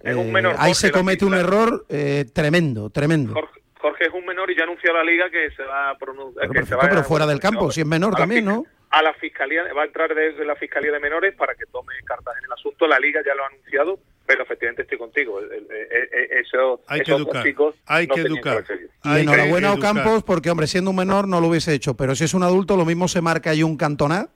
Es 0.00 0.14
un 0.14 0.28
eh, 0.28 0.32
menor, 0.32 0.56
ahí 0.58 0.74
se 0.74 0.90
comete 0.90 1.24
un 1.24 1.34
error 1.34 1.86
eh, 1.88 2.26
tremendo, 2.32 2.90
tremendo. 2.90 3.32
Jorge, 3.32 3.60
Jorge, 3.80 4.04
es 4.06 4.12
un 4.12 4.26
menor 4.26 4.50
y 4.50 4.56
ya 4.56 4.64
anunció 4.64 4.90
a 4.90 4.98
la 4.98 5.04
liga 5.04 5.30
que 5.30 5.50
se 5.56 5.62
va 5.62 5.90
a 5.90 5.98
pronunciar... 5.98 6.48
Pero, 6.48 6.78
pero, 6.80 7.04
fuera 7.04 7.26
del 7.26 7.40
campo, 7.40 7.70
si 7.70 7.80
es 7.80 7.86
menor 7.86 8.14
también, 8.14 8.44
¿no? 8.44 8.64
a 8.90 9.02
la 9.02 9.12
fiscalía, 9.14 9.62
va 9.74 9.82
a 9.82 9.86
entrar 9.86 10.14
desde 10.14 10.44
la 10.44 10.56
fiscalía 10.56 10.92
de 10.92 11.00
menores 11.00 11.34
para 11.34 11.54
que 11.54 11.66
tome 11.66 11.92
cartas 12.04 12.34
en 12.38 12.44
el 12.44 12.52
asunto. 12.52 12.86
La 12.86 12.98
liga 12.98 13.20
ya 13.24 13.34
lo 13.34 13.44
ha 13.44 13.48
anunciado 13.48 13.98
pero 14.26 14.42
efectivamente 14.42 14.82
estoy 14.82 14.98
contigo. 14.98 15.40
Eso, 15.40 16.80
hay 16.86 17.00
que 17.00 17.10
esos 17.10 17.22
educar, 17.22 17.44
chicos 17.44 17.74
hay 17.86 18.06
que 18.06 18.20
educar. 18.20 18.64
Que 18.64 19.20
enhorabuena 19.20 19.68
a 19.68 19.74
Ocampos 19.74 20.22
porque, 20.24 20.50
hombre, 20.50 20.66
siendo 20.66 20.90
un 20.90 20.96
menor 20.96 21.28
no 21.28 21.40
lo 21.40 21.48
hubiese 21.48 21.72
hecho, 21.72 21.94
pero 21.94 22.14
si 22.14 22.24
es 22.24 22.34
un 22.34 22.42
adulto 22.42 22.76
lo 22.76 22.84
mismo 22.84 23.08
se 23.08 23.20
marca 23.20 23.50
ahí 23.50 23.62
un 23.62 23.76
cantonal. 23.76 24.30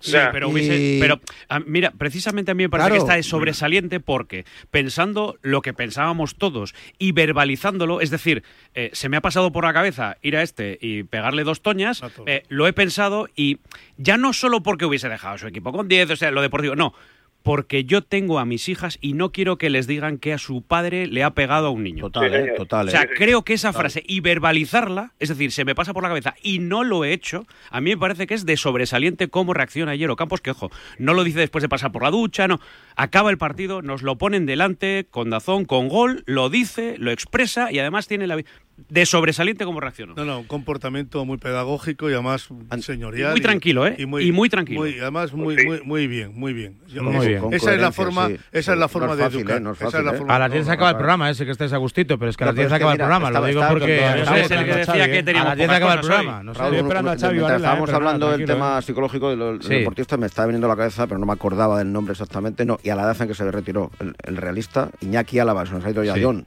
Sí, 0.00 0.16
pero, 0.32 0.48
hubiese, 0.48 0.98
pero 1.00 1.20
ah, 1.48 1.58
mira, 1.58 1.90
precisamente 1.90 2.52
a 2.52 2.54
mí 2.54 2.62
me 2.62 2.68
parece 2.68 2.90
que 2.92 2.96
está 2.98 3.18
es 3.18 3.26
sobresaliente 3.26 3.98
porque 3.98 4.44
pensando 4.70 5.36
lo 5.42 5.60
que 5.60 5.74
pensábamos 5.74 6.36
todos 6.36 6.72
y 6.98 7.10
verbalizándolo, 7.10 8.00
es 8.00 8.10
decir, 8.10 8.44
eh, 8.74 8.90
se 8.92 9.08
me 9.08 9.16
ha 9.16 9.20
pasado 9.20 9.50
por 9.50 9.64
la 9.64 9.72
cabeza 9.72 10.16
ir 10.22 10.36
a 10.36 10.42
este 10.42 10.78
y 10.80 11.02
pegarle 11.02 11.42
dos 11.42 11.62
toñas, 11.62 12.00
eh, 12.26 12.44
lo 12.48 12.68
he 12.68 12.72
pensado 12.72 13.26
y 13.34 13.58
ya 13.96 14.18
no 14.18 14.32
solo 14.32 14.62
porque 14.62 14.84
hubiese 14.84 15.08
dejado 15.08 15.34
a 15.34 15.38
su 15.38 15.48
equipo 15.48 15.72
con 15.72 15.88
10, 15.88 16.10
o 16.10 16.16
sea, 16.16 16.30
lo 16.30 16.42
deportivo, 16.42 16.76
no, 16.76 16.94
porque 17.42 17.84
yo 17.84 18.02
tengo 18.02 18.38
a 18.38 18.44
mis 18.44 18.68
hijas 18.68 18.98
y 19.00 19.14
no 19.14 19.32
quiero 19.32 19.58
que 19.58 19.70
les 19.70 19.86
digan 19.86 20.18
que 20.18 20.32
a 20.32 20.38
su 20.38 20.62
padre 20.62 21.06
le 21.06 21.24
ha 21.24 21.30
pegado 21.30 21.68
a 21.68 21.70
un 21.70 21.82
niño. 21.82 22.10
Total, 22.10 22.34
¿eh? 22.34 22.52
total. 22.56 22.86
¿eh? 22.86 22.88
O 22.88 22.92
sea, 22.92 23.06
creo 23.08 23.42
que 23.42 23.54
esa 23.54 23.72
frase 23.72 24.02
y 24.06 24.20
verbalizarla, 24.20 25.12
es 25.18 25.28
decir, 25.30 25.52
se 25.52 25.64
me 25.64 25.74
pasa 25.74 25.94
por 25.94 26.02
la 26.02 26.10
cabeza 26.10 26.34
y 26.42 26.58
no 26.58 26.84
lo 26.84 27.04
he 27.04 27.12
hecho, 27.12 27.46
a 27.70 27.80
mí 27.80 27.90
me 27.90 27.96
parece 27.96 28.26
que 28.26 28.34
es 28.34 28.44
de 28.44 28.56
sobresaliente 28.56 29.28
cómo 29.28 29.54
reacciona 29.54 29.92
ayer 29.92 30.10
Ocampos, 30.10 30.40
que 30.40 30.50
ojo, 30.50 30.70
no 30.98 31.14
lo 31.14 31.24
dice 31.24 31.40
después 31.40 31.62
de 31.62 31.68
pasar 31.68 31.92
por 31.92 32.02
la 32.02 32.10
ducha, 32.10 32.48
no. 32.48 32.60
Acaba 32.96 33.30
el 33.30 33.38
partido, 33.38 33.82
nos 33.82 34.02
lo 34.02 34.18
ponen 34.18 34.46
delante, 34.46 35.06
con 35.10 35.30
dazón, 35.30 35.64
con 35.64 35.88
gol, 35.88 36.24
lo 36.26 36.50
dice, 36.50 36.96
lo 36.98 37.10
expresa 37.10 37.72
y 37.72 37.78
además 37.78 38.08
tiene 38.08 38.26
la 38.26 38.42
de 38.88 39.06
sobresaliente 39.06 39.64
cómo 39.64 39.80
reaccionó. 39.80 40.14
No, 40.14 40.24
no, 40.24 40.40
un 40.40 40.46
comportamiento 40.46 41.24
muy 41.24 41.38
pedagógico 41.38 42.08
y 42.08 42.14
además 42.14 42.48
señorial. 42.80 43.32
Muy 43.32 43.40
tranquilo, 43.40 43.86
¿eh? 43.86 43.96
Y 43.98 44.06
muy, 44.06 44.24
y 44.24 44.32
muy 44.32 44.48
tranquilo. 44.48 44.80
Muy, 44.80 44.98
además 44.98 45.32
muy, 45.32 45.56
muy, 45.64 45.80
muy, 45.82 46.06
bien, 46.06 46.32
muy 46.34 46.52
bien. 46.52 46.78
Muy 47.00 47.26
bien. 47.26 47.42
Esa 47.52 47.74
es 47.74 47.80
la 47.80 47.92
forma, 47.92 48.28
sí. 48.28 48.38
esa 48.52 48.72
es 48.72 48.78
la 48.78 48.88
forma 48.88 49.08
no 49.08 49.14
es 49.14 49.20
fácil, 49.20 49.36
de 49.36 49.42
educar. 49.42 49.56
Eh, 49.56 49.60
no 49.60 49.72
es 49.72 49.78
fácil, 49.78 49.88
esa 49.88 49.98
es 49.98 50.04
la 50.04 50.12
¿eh? 50.12 50.18
forma 50.18 50.36
a 50.36 50.38
las 50.38 50.52
10 50.52 50.66
se 50.66 50.72
acaba 50.72 50.90
el 50.90 50.96
programa, 50.96 51.30
ese 51.30 51.44
que 51.44 51.50
estáis 51.50 51.72
a 51.72 51.76
gustito, 51.76 52.18
pero 52.18 52.30
es 52.30 52.36
que 52.36 52.44
a 52.44 52.46
las 52.48 52.56
10 52.56 52.68
se 52.68 52.74
acaba 52.74 52.92
el 52.92 52.98
programa, 52.98 53.30
lo 53.30 53.44
digo 53.44 53.62
porque... 53.68 54.04
A 54.04 54.16
las 54.16 54.34
10 54.34 55.70
acaba 55.70 55.92
el 55.94 55.98
¿eh? 55.98 56.02
programa. 56.02 56.42
Esperando 56.52 57.10
a 57.10 57.14
Estábamos 57.14 57.90
hablando 57.90 58.30
del 58.30 58.46
tema 58.46 58.80
psicológico 58.82 59.30
de 59.30 59.36
los 59.36 59.68
deportistas, 59.68 60.18
me 60.18 60.26
estaba 60.26 60.46
viniendo 60.46 60.66
a 60.66 60.70
la 60.70 60.76
cabeza, 60.76 61.06
pero 61.06 61.18
no 61.18 61.26
me 61.26 61.32
acordaba 61.32 61.78
del 61.78 61.92
nombre 61.92 62.12
exactamente, 62.12 62.64
no, 62.64 62.78
y 62.82 62.90
a 62.90 62.96
la 62.96 63.02
edad 63.02 63.20
en 63.20 63.28
que 63.28 63.34
se 63.34 63.44
le 63.44 63.50
retiró 63.50 63.90
el 63.98 64.36
realista, 64.36 64.90
Iñaki 65.00 65.38
Álava, 65.38 65.66
se 65.66 65.72
nos 65.72 65.84
ha 65.84 65.90
ido 65.90 66.04
ya 66.04 66.14
John 66.20 66.46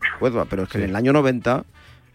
pero 0.50 0.64
es 0.64 0.70
que 0.70 0.78
en 0.78 0.86
el 0.86 0.96
año 0.96 1.14
90 1.14 1.66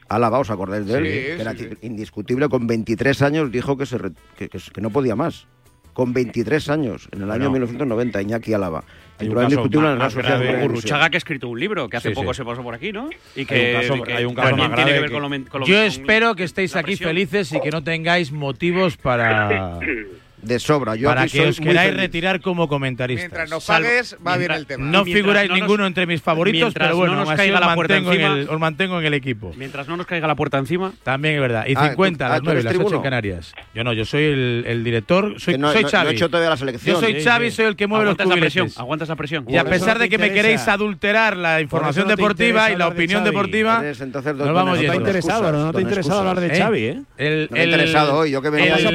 Álava, 0.09 0.39
¿os 0.39 0.51
acordáis 0.51 0.87
de 0.87 0.99
él? 0.99 1.05
Sí, 1.05 1.11
que 1.11 1.41
era 1.41 1.55
indiscutible, 1.83 2.49
con 2.49 2.67
23 2.67 3.23
años 3.23 3.51
dijo 3.51 3.77
que, 3.77 3.87
se 3.87 3.99
re, 3.99 4.11
que, 4.37 4.81
no 4.81 4.91
podía 4.91 5.17
más. 5.17 5.47
Con 5.93 6.13
23 6.13 6.69
años, 6.69 7.09
en 7.11 7.23
el 7.23 7.31
año 7.31 7.45
no. 7.45 7.53
1990, 7.53 8.21
Iñaki 8.21 8.53
Álava. 8.53 8.85
Hay 9.19 9.29
un, 9.29 9.43
indiscutible 9.43 9.93
en 9.93 9.99
la 9.99 10.11
sociedad 10.11 10.39
de 10.39 10.67
Urruchaga 10.67 11.09
que 11.09 11.17
ha 11.17 11.19
escrito 11.19 11.49
un 11.49 11.59
libro 11.59 11.89
que 11.89 11.97
hace 11.97 12.11
poco 12.11 12.35
se 12.35 12.45
pasó 12.45 12.63
por 12.63 12.75
aquí, 12.75 12.93
¿no? 12.93 13.09
Y 13.35 13.47
que 13.47 13.77
hay 13.77 14.25
un 14.27 14.35
caso, 14.35 14.55
que 14.55 14.61
más 14.61 15.49
con 15.49 15.65
Yo 15.65 15.81
espero 15.81 16.35
que 16.35 16.45
estéis 16.45 16.77
aquí 16.77 16.97
felices 16.97 17.51
y 17.53 17.61
que 17.61 17.71
no 17.71 17.83
tengáis 17.83 18.31
motivos 18.31 18.99
para 18.99 19.81
de 20.47 20.59
sobra. 20.59 20.97
Yo 20.97 21.09
Para 21.09 21.27
que 21.27 21.47
os 21.47 21.61
queráis 21.61 21.95
retirar 21.95 22.41
como 22.41 22.69
comentaristas. 22.69 23.25
Mientras 23.25 23.51
nos 23.51 23.65
pagues, 23.65 24.09
Salvo, 24.09 24.25
va 24.25 24.37
bien 24.37 24.51
el 24.53 24.67
tema. 24.67 24.85
No 24.85 25.05
figuráis 25.05 25.51
ninguno 25.51 25.87
entre 25.87 26.07
mis 26.07 26.23
favoritos, 26.23 26.75
pero 26.75 26.97
bueno, 26.97 27.15
no 27.15 27.25
nos 27.25 27.35
caiga 27.35 27.61
la 27.61 27.75
puerta 27.75 27.97
encima, 27.97 28.27
el, 28.27 28.49
os 28.49 28.59
mantengo 28.59 28.99
en 29.01 29.07
el 29.07 29.15
equipo. 29.15 29.53
Mientras 29.57 29.89
no 29.89 29.97
nos 29.97 30.07
caiga 30.07 30.27
la 30.27 30.35
puerta 30.35 30.59
encima. 30.59 30.93
También 31.03 31.37
es 31.37 31.41
verdad. 31.41 31.67
Y 31.67 31.75
50, 31.75 32.29
las 32.29 32.43
9, 32.43 32.63
las 32.63 32.77
8 32.77 32.97
en 32.97 33.03
Canarias. 33.03 33.55
Yo 33.75 33.85
no, 33.85 33.93
yo 33.93 34.05
soy 34.05 34.25
el, 34.25 34.85
director, 34.85 35.41
soy, 35.41 35.59
no, 35.59 35.73
soy 35.73 35.85
Xavi. 35.85 36.17
Yo 36.17 37.01
soy 37.01 37.23
Xavi, 37.23 37.51
soy 37.51 37.67
el 37.67 37.77
que 37.77 37.87
mueve 37.87 38.05
los 38.05 38.17
cubiletes. 38.17 38.79
Aguantas 38.79 39.09
la 39.09 39.17
presión. 39.17 39.45
Y 39.49 39.57
a 39.57 39.65
pesar 39.65 39.99
de 39.99 40.09
que 40.09 40.19
me 40.19 40.33
queréis 40.33 40.67
adulterar 40.69 41.37
la 41.37 41.61
información 41.61 42.09
deportiva 42.09 42.71
y 42.71 42.77
la 42.77 42.89
opinión 42.89 43.25
deportiva, 43.25 43.83
nos 43.83 44.53
vamos 44.53 44.81
yendo. 44.81 44.97
No 44.97 45.73
te 45.73 45.81
interesado 45.81 46.19
hablar 46.19 46.41
de 46.41 46.47
¿Eh? 46.47 46.59
Xavi, 46.59 46.85
¿eh? 47.19 47.49
Interesado 47.51 48.19
hoy, 48.19 48.31
yo 48.31 48.43
que 48.43 48.51
me 48.51 48.71
Ha 48.71 48.77
pasado 48.77 48.95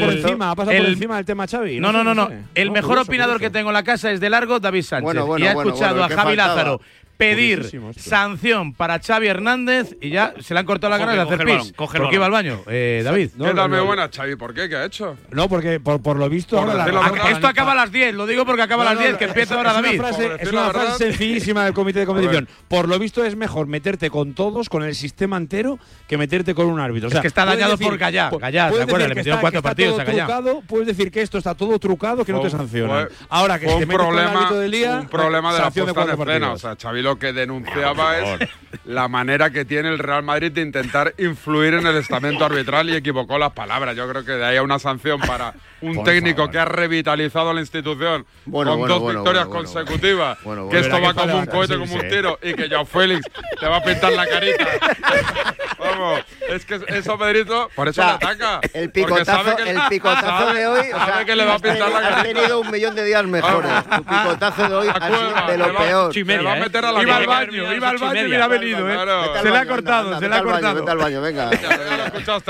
por 0.65 0.89
encima 0.89 1.15
del 1.17 1.25
tema 1.25 1.40
Xavi. 1.47 1.79
No, 1.79 1.91
no, 1.91 2.03
no. 2.03 2.13
no, 2.13 2.29
no. 2.29 2.35
El 2.55 2.71
mejor 2.71 2.99
opinador 2.99 3.39
que 3.39 3.49
tengo 3.49 3.69
en 3.69 3.73
la 3.73 3.83
casa 3.83 4.11
es 4.11 4.19
de 4.19 4.29
largo 4.29 4.59
David 4.59 4.83
Sánchez. 4.83 5.03
Bueno, 5.03 5.25
bueno, 5.25 5.45
y 5.45 5.47
ha 5.47 5.53
bueno, 5.53 5.69
escuchado 5.71 6.03
a 6.03 6.09
Javi 6.09 6.35
faltaba. 6.35 6.55
Lázaro 6.55 6.81
pedir 7.21 7.93
sanción 7.97 8.73
para 8.73 8.99
Xavi 8.99 9.27
Hernández 9.27 9.95
y 10.01 10.09
ya 10.09 10.33
se 10.39 10.53
le 10.53 10.59
han 10.59 10.65
cortado 10.65 10.89
la 10.89 10.97
cara 10.97 11.13
de 11.13 11.21
hacer 11.21 11.45
pis. 11.45 11.73
Porque 11.75 12.15
iba 12.15 12.25
al 12.25 12.31
baño. 12.31 12.61
Eh, 12.67 13.01
David. 13.03 13.31
No, 13.35 13.53
Dame 13.53 13.79
buena, 13.81 14.09
Xavi. 14.09 14.35
¿Por 14.35 14.53
qué? 14.53 14.67
¿Qué 14.67 14.75
ha 14.75 14.85
hecho? 14.85 15.15
No, 15.29 15.47
porque 15.47 15.79
por, 15.79 16.15
lo 16.17 16.29
visto 16.29 16.59
ahora 16.59 16.73
la... 16.73 16.85
verdad, 16.85 17.31
Esto 17.31 17.47
acaba 17.47 17.73
a 17.73 17.75
las 17.75 17.91
10. 17.91 18.15
Lo 18.15 18.25
digo 18.25 18.45
porque 18.45 18.63
acaba 18.63 18.83
a 18.83 18.93
las 18.93 18.99
10, 18.99 19.17
que 19.17 19.25
empieza 19.25 19.55
ahora 19.55 19.73
David. 19.73 19.97
Frase, 19.97 20.31
es 20.39 20.51
una 20.51 20.69
frase 20.69 20.97
sencillísima 20.97 21.65
del 21.65 21.73
comité 21.73 21.99
de 21.99 22.05
competición. 22.05 22.47
Por 22.67 22.87
lo 22.87 22.97
visto 22.97 23.23
es 23.23 23.35
mejor 23.35 23.67
meterte 23.67 24.09
con 24.09 24.33
todos, 24.33 24.69
con 24.69 24.83
el 24.83 24.95
sistema 24.95 25.37
entero, 25.37 25.77
que 26.07 26.17
meterte 26.17 26.55
con 26.55 26.67
un 26.67 26.79
árbitro. 26.79 27.07
O 27.07 27.11
sea, 27.11 27.19
es 27.19 27.21
que 27.21 27.27
está 27.27 27.45
dañado 27.45 27.71
decir, 27.71 27.87
por 27.87 27.97
Gallá. 27.97 28.31
Gallá, 28.31 28.71
¿se 28.71 28.81
acuerdan? 28.81 29.09
Le 29.09 29.15
metieron 29.15 29.41
cuatro 29.41 29.61
partidos 29.61 29.99
a 29.99 30.03
Gallá. 30.03 30.27
Puedes 30.67 30.87
decir 30.87 31.11
que 31.11 31.21
esto 31.21 31.37
está 31.37 31.53
todo 31.53 31.77
trucado, 31.77 32.25
que 32.25 32.31
no 32.31 32.41
te 32.41 32.49
sancionan. 32.49 33.09
Ahora 33.29 33.59
que 33.59 33.67
si 33.67 33.79
te 33.79 33.85
metes 33.85 34.07
el 34.07 34.19
árbitro 34.19 34.59
del 34.59 34.71
día… 34.71 34.99
Un 35.01 35.07
problema 35.07 35.53
de 35.53 35.59
la 35.59 35.71
puesta 35.71 36.03
en 36.03 36.21
escena. 36.21 36.53
O 36.53 36.57
Xavi 36.57 37.01
lo 37.11 37.19
que 37.19 37.33
denunciaba 37.33 38.17
es 38.19 38.49
la 38.85 39.09
manera 39.09 39.49
que 39.49 39.65
tiene 39.65 39.89
el 39.89 39.99
Real 39.99 40.23
Madrid 40.23 40.49
de 40.49 40.61
intentar 40.61 41.13
influir 41.17 41.73
en 41.73 41.85
el 41.85 41.97
estamento 41.97 42.45
arbitral 42.45 42.89
y 42.89 42.95
equivocó 42.95 43.37
las 43.37 43.51
palabras. 43.51 43.97
Yo 43.97 44.07
creo 44.07 44.23
que 44.23 44.31
de 44.31 44.45
ahí 44.45 44.55
a 44.55 44.63
una 44.63 44.79
sanción 44.79 45.19
para 45.19 45.53
un 45.81 45.95
Por 45.95 46.05
técnico 46.05 46.37
favor. 46.37 46.51
que 46.51 46.59
ha 46.59 46.65
revitalizado 46.65 47.53
la 47.53 47.61
institución 47.61 48.25
bueno, 48.45 48.71
con 48.71 48.79
bueno, 48.79 48.93
dos 48.93 49.03
bueno, 49.03 49.19
victorias 49.19 49.47
consecutivas, 49.47 50.37
que 50.69 50.79
esto 50.79 51.01
va 51.01 51.13
como 51.13 51.37
un 51.37 51.45
cohete, 51.45 51.77
como 51.77 51.95
un 51.95 52.09
tiro, 52.09 52.39
y 52.41 52.53
que 52.53 52.69
Joao 52.69 52.85
Félix 52.85 53.25
te 53.59 53.67
va 53.67 53.77
a 53.77 53.83
pintar 53.83 54.13
la 54.13 54.27
carita. 54.27 54.65
Vamos, 55.79 56.21
es 56.47 56.63
que 56.63 56.79
eso 56.89 57.17
Pedrito, 57.17 57.69
por 57.75 57.87
eso 57.87 58.01
o 58.01 58.03
sea, 58.03 58.17
le 58.19 58.25
ataca. 58.25 58.61
El 58.73 58.91
picotazo, 58.91 59.57
el 59.57 59.79
picotazo 59.89 60.53
de 60.53 60.67
hoy, 60.67 60.87
o 60.93 61.05
sea, 61.05 61.25
que 61.25 61.35
le 61.35 61.45
va 61.45 61.55
a 61.55 61.59
pintar 61.59 61.91
la 61.91 62.01
carita. 62.01 62.19
Ha 62.19 62.23
tenido 62.23 62.59
un 62.59 62.71
millón 62.71 62.95
de 62.95 63.03
días 63.03 63.25
mejores. 63.25 63.71
Tu 63.83 64.03
picotazo 64.03 64.69
de 64.69 64.75
hoy 64.75 64.87
ha 64.87 65.07
sido 65.07 65.47
de 65.47 65.57
lo 65.57 65.75
peor. 65.75 66.13
Chimeria, 66.13 66.39
se 66.41 66.45
va 66.45 66.53
a 66.53 66.57
¿eh? 66.57 66.61
meter 66.61 66.85
a 66.85 66.91
la 66.91 67.01
iba 67.01 67.15
al 67.17 67.25
baño, 67.25 67.73
iba 67.73 67.89
al 67.89 67.97
baño 67.97 68.27
y 68.27 68.35
ha 68.35 68.47
venido, 68.47 68.89
¿eh? 68.89 68.97
Se 69.41 69.49
le 69.49 69.57
ha 69.57 69.65
cortado, 69.65 70.19
se 70.19 70.29
le 70.29 70.35
ha 70.35 70.43
cortado. 70.43 70.75
Vete 70.75 70.91
al 70.91 70.97
baño, 70.97 71.21
venga. 71.21 71.49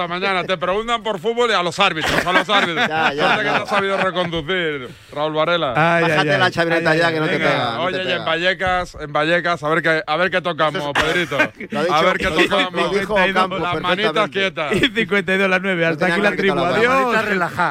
Mañana. 0.07 0.43
Te 0.43 0.57
preguntan 0.57 1.03
por 1.03 1.19
fútbol 1.19 1.49
y 1.51 1.53
a 1.53 1.63
los 1.63 1.79
árbitros, 1.79 2.25
a 2.25 2.33
los 2.33 2.49
árbitros. 2.49 2.89
Que 3.37 3.43
no 3.43 3.51
has 3.55 3.69
sabido 3.69 3.97
reconducir, 3.97 4.89
Raúl 5.13 5.33
Varela. 5.33 5.73
Ay, 5.75 6.03
Bájate 6.03 6.31
ay, 6.33 6.39
la 6.39 6.51
chavireta 6.51 6.95
ya, 6.95 7.11
que 7.11 7.19
no 7.19 7.25
venga, 7.25 7.37
te 7.37 7.43
pega. 7.43 7.71
No 7.75 7.83
oye, 7.83 7.97
te 7.97 8.03
pega. 8.03 8.15
en 8.15 8.25
Vallecas, 8.25 8.97
en 8.99 9.13
Vallecas, 9.13 9.63
a 9.63 9.69
ver 9.69 9.81
qué, 9.81 10.03
a 10.05 10.17
ver 10.17 10.31
qué 10.31 10.41
tocamos, 10.41 10.91
Pedrito. 10.93 11.37
A 11.39 12.01
ver 12.01 12.17
qué 12.17 12.27
tocamos. 12.27 13.61
Las 13.61 13.81
manitas 13.81 14.29
quietas. 14.29 14.73
Y 14.73 14.79
52 14.89 15.45
a 15.45 15.47
las 15.47 15.61
9, 15.61 15.85
hasta 15.85 16.05
aquí 16.07 16.21
la 16.21 16.31
tribu. 16.35 16.59
Adiós. 16.59 17.15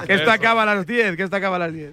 Que 0.07 0.15
esta 0.15 0.33
acaba 0.33 0.63
a 0.63 0.67
las 0.67 0.87
10, 0.87 1.17
que 1.17 1.23
esta 1.23 1.37
acaba 1.39 1.57
a 1.57 1.61
las 1.61 1.73
10. 1.75 1.93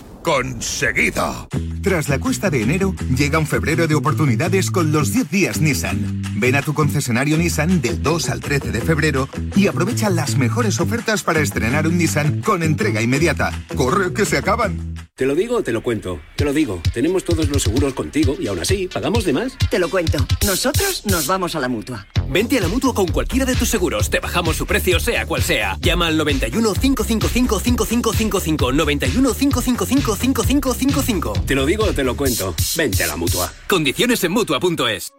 ¡Conseguido! 0.23 1.47
Tras 1.81 2.07
la 2.07 2.19
cuesta 2.19 2.51
de 2.51 2.61
enero, 2.61 2.93
llega 3.17 3.39
un 3.39 3.47
febrero 3.47 3.87
de 3.87 3.95
oportunidades 3.95 4.69
con 4.69 4.91
los 4.91 5.11
10 5.13 5.31
días 5.31 5.61
Nissan. 5.61 6.21
Ven 6.35 6.55
a 6.55 6.61
tu 6.61 6.75
concesionario 6.75 7.37
Nissan 7.37 7.81
del 7.81 8.03
2 8.03 8.29
al 8.29 8.39
13 8.39 8.71
de 8.71 8.81
febrero 8.81 9.27
y 9.55 9.65
aprovecha 9.65 10.11
las 10.11 10.37
mejores 10.37 10.79
ofertas 10.79 11.23
para 11.23 11.39
estrenar 11.39 11.87
un 11.87 11.97
Nissan 11.97 12.41
con 12.41 12.61
entrega 12.61 13.01
inmediata. 13.01 13.51
¡Corre, 13.75 14.13
que 14.13 14.25
se 14.25 14.37
acaban! 14.37 14.91
¿Te 15.15 15.27
lo 15.27 15.35
digo 15.35 15.57
o 15.57 15.61
te 15.63 15.71
lo 15.71 15.83
cuento? 15.83 16.19
Te 16.35 16.45
lo 16.45 16.53
digo. 16.53 16.81
Tenemos 16.93 17.23
todos 17.23 17.47
los 17.49 17.61
seguros 17.61 17.93
contigo 17.93 18.35
y 18.39 18.47
aún 18.47 18.59
así, 18.59 18.87
¿pagamos 18.87 19.23
de 19.23 19.33
más? 19.33 19.55
Te 19.69 19.77
lo 19.77 19.89
cuento. 19.89 20.17
Nosotros 20.45 21.03
nos 21.05 21.27
vamos 21.27 21.53
a 21.55 21.59
la 21.59 21.67
mutua. 21.67 22.07
Vente 22.27 22.57
a 22.57 22.61
la 22.61 22.67
mutua 22.67 22.93
con 22.93 23.07
cualquiera 23.07 23.45
de 23.45 23.55
tus 23.55 23.69
seguros. 23.69 24.09
Te 24.09 24.19
bajamos 24.19 24.55
su 24.55 24.65
precio, 24.65 24.99
sea 24.99 25.25
cual 25.25 25.43
sea. 25.43 25.77
Llama 25.79 26.07
al 26.07 26.17
91 26.17 26.73
555 26.73 27.59
5555. 27.59 28.71
91 28.71 29.33
555 29.33 30.10
5555. 30.15 31.33
Te 31.45 31.55
lo 31.55 31.65
digo 31.65 31.85
o 31.85 31.93
te 31.93 32.03
lo 32.03 32.15
cuento. 32.15 32.53
Vente 32.75 33.03
a 33.03 33.07
la 33.07 33.15
mutua. 33.15 33.51
Condiciones 33.67 34.23
en 34.23 34.31
mutua.es. 34.31 35.13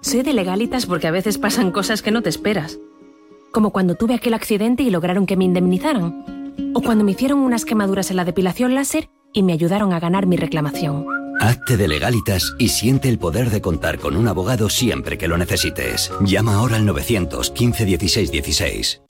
Soy 0.00 0.22
de 0.22 0.32
legalitas 0.32 0.86
porque 0.86 1.06
a 1.06 1.12
veces 1.12 1.38
pasan 1.38 1.70
cosas 1.70 2.02
que 2.02 2.10
no 2.10 2.22
te 2.22 2.28
esperas. 2.28 2.78
Como 3.52 3.70
cuando 3.70 3.94
tuve 3.94 4.14
aquel 4.14 4.34
accidente 4.34 4.82
y 4.82 4.90
lograron 4.90 5.26
que 5.26 5.36
me 5.36 5.44
indemnizaran. 5.44 6.52
O 6.74 6.82
cuando 6.82 7.04
me 7.04 7.12
hicieron 7.12 7.38
unas 7.38 7.64
quemaduras 7.64 8.10
en 8.10 8.16
la 8.16 8.24
depilación 8.24 8.74
láser 8.74 9.08
y 9.32 9.42
me 9.42 9.52
ayudaron 9.52 9.92
a 9.92 10.00
ganar 10.00 10.26
mi 10.26 10.36
reclamación. 10.36 11.06
Hazte 11.40 11.76
de 11.76 11.88
legalitas 11.88 12.54
y 12.58 12.68
siente 12.68 13.08
el 13.08 13.18
poder 13.18 13.50
de 13.50 13.60
contar 13.60 13.98
con 13.98 14.16
un 14.16 14.28
abogado 14.28 14.68
siempre 14.68 15.18
que 15.18 15.28
lo 15.28 15.38
necesites. 15.38 16.12
Llama 16.20 16.56
ahora 16.56 16.76
al 16.76 16.86
915 16.86 17.84
16 17.84 18.30
16. 18.30 19.02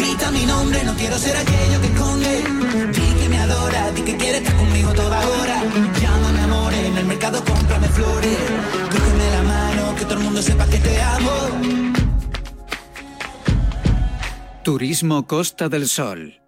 Grita 0.00 0.30
mi 0.30 0.46
nombre, 0.46 0.82
no 0.84 0.94
quiero 0.94 1.18
ser 1.18 1.36
aquello 1.36 1.80
que 1.82 1.86
esconde. 1.88 2.42
Di 2.96 3.08
que 3.20 3.28
me 3.28 3.38
adora, 3.38 3.90
di 3.92 4.02
que 4.02 4.16
quiere 4.16 4.38
estar 4.38 4.56
conmigo 4.56 4.92
toda 4.94 5.18
hora. 5.28 5.62
Llámame 6.00 6.40
amor, 6.40 6.72
en 6.72 6.96
el 6.96 7.04
mercado 7.04 7.44
cómprame 7.44 7.88
flores. 7.88 8.38
Cógeme 8.92 9.30
la 9.36 9.42
mano, 9.42 9.94
que 9.96 10.04
todo 10.04 10.14
el 10.14 10.24
mundo 10.24 10.40
sepa 10.40 10.66
que 10.66 10.78
te 10.78 11.02
amo. 11.02 11.30
Turismo 14.64 15.26
Costa 15.26 15.68
del 15.68 15.86
Sol. 15.86 16.40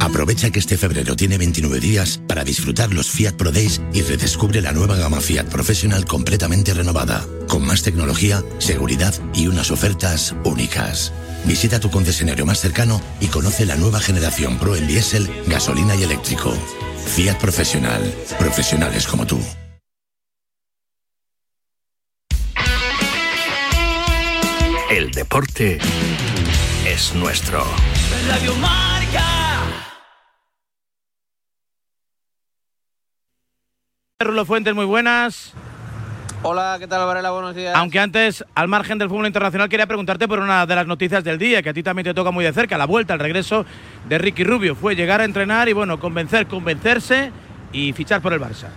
Aprovecha 0.00 0.50
que 0.50 0.58
este 0.58 0.76
febrero 0.76 1.16
tiene 1.16 1.38
29 1.38 1.80
días 1.80 2.20
para 2.26 2.44
disfrutar 2.44 2.92
los 2.92 3.10
Fiat 3.10 3.36
Pro 3.36 3.52
Days 3.52 3.80
y 3.92 4.02
redescubre 4.02 4.60
la 4.60 4.72
nueva 4.72 4.96
gama 4.96 5.20
Fiat 5.20 5.46
Professional 5.46 6.04
completamente 6.04 6.74
renovada, 6.74 7.24
con 7.48 7.64
más 7.66 7.82
tecnología, 7.82 8.42
seguridad 8.58 9.14
y 9.34 9.46
unas 9.48 9.70
ofertas 9.70 10.34
únicas. 10.44 11.12
Visita 11.46 11.78
tu 11.78 11.90
concesionario 11.90 12.44
más 12.44 12.58
cercano 12.58 13.00
y 13.20 13.28
conoce 13.28 13.66
la 13.66 13.76
nueva 13.76 14.00
generación 14.00 14.58
Pro 14.58 14.74
en 14.74 14.88
diésel, 14.88 15.30
gasolina 15.46 15.94
y 15.94 16.02
eléctrico. 16.02 16.52
Fiat 17.14 17.38
Professional. 17.38 18.02
Profesionales 18.38 19.06
como 19.06 19.26
tú. 19.26 19.38
El 24.90 25.10
deporte 25.12 25.78
es 26.84 27.14
nuestro. 27.14 27.64
Radio 28.28 28.54
Marca. 28.56 29.24
Rulo 34.18 34.44
Fuentes, 34.44 34.74
muy 34.74 34.86
buenas. 34.86 35.54
Hola, 36.42 36.76
¿qué 36.78 36.86
tal 36.86 37.04
Varela? 37.06 37.30
Buenos 37.30 37.54
días. 37.54 37.74
Aunque 37.74 37.98
antes, 37.98 38.44
al 38.54 38.68
margen 38.68 38.98
del 38.98 39.08
fútbol 39.08 39.26
internacional, 39.26 39.68
quería 39.68 39.86
preguntarte 39.86 40.28
por 40.28 40.38
una 40.38 40.66
de 40.66 40.74
las 40.74 40.86
noticias 40.86 41.24
del 41.24 41.38
día, 41.38 41.62
que 41.62 41.70
a 41.70 41.74
ti 41.74 41.82
también 41.82 42.04
te 42.04 42.14
toca 42.14 42.30
muy 42.30 42.44
de 42.44 42.52
cerca, 42.52 42.78
la 42.78 42.86
vuelta, 42.86 43.14
el 43.14 43.20
regreso 43.20 43.64
de 44.08 44.18
Ricky 44.18 44.44
Rubio. 44.44 44.74
Fue 44.74 44.94
llegar 44.94 45.20
a 45.20 45.24
entrenar 45.24 45.68
y, 45.68 45.72
bueno, 45.72 45.98
convencer, 45.98 46.46
convencerse 46.46 47.32
y 47.72 47.92
fichar 47.92 48.20
por 48.20 48.32
el 48.32 48.40
Barça. 48.40 48.68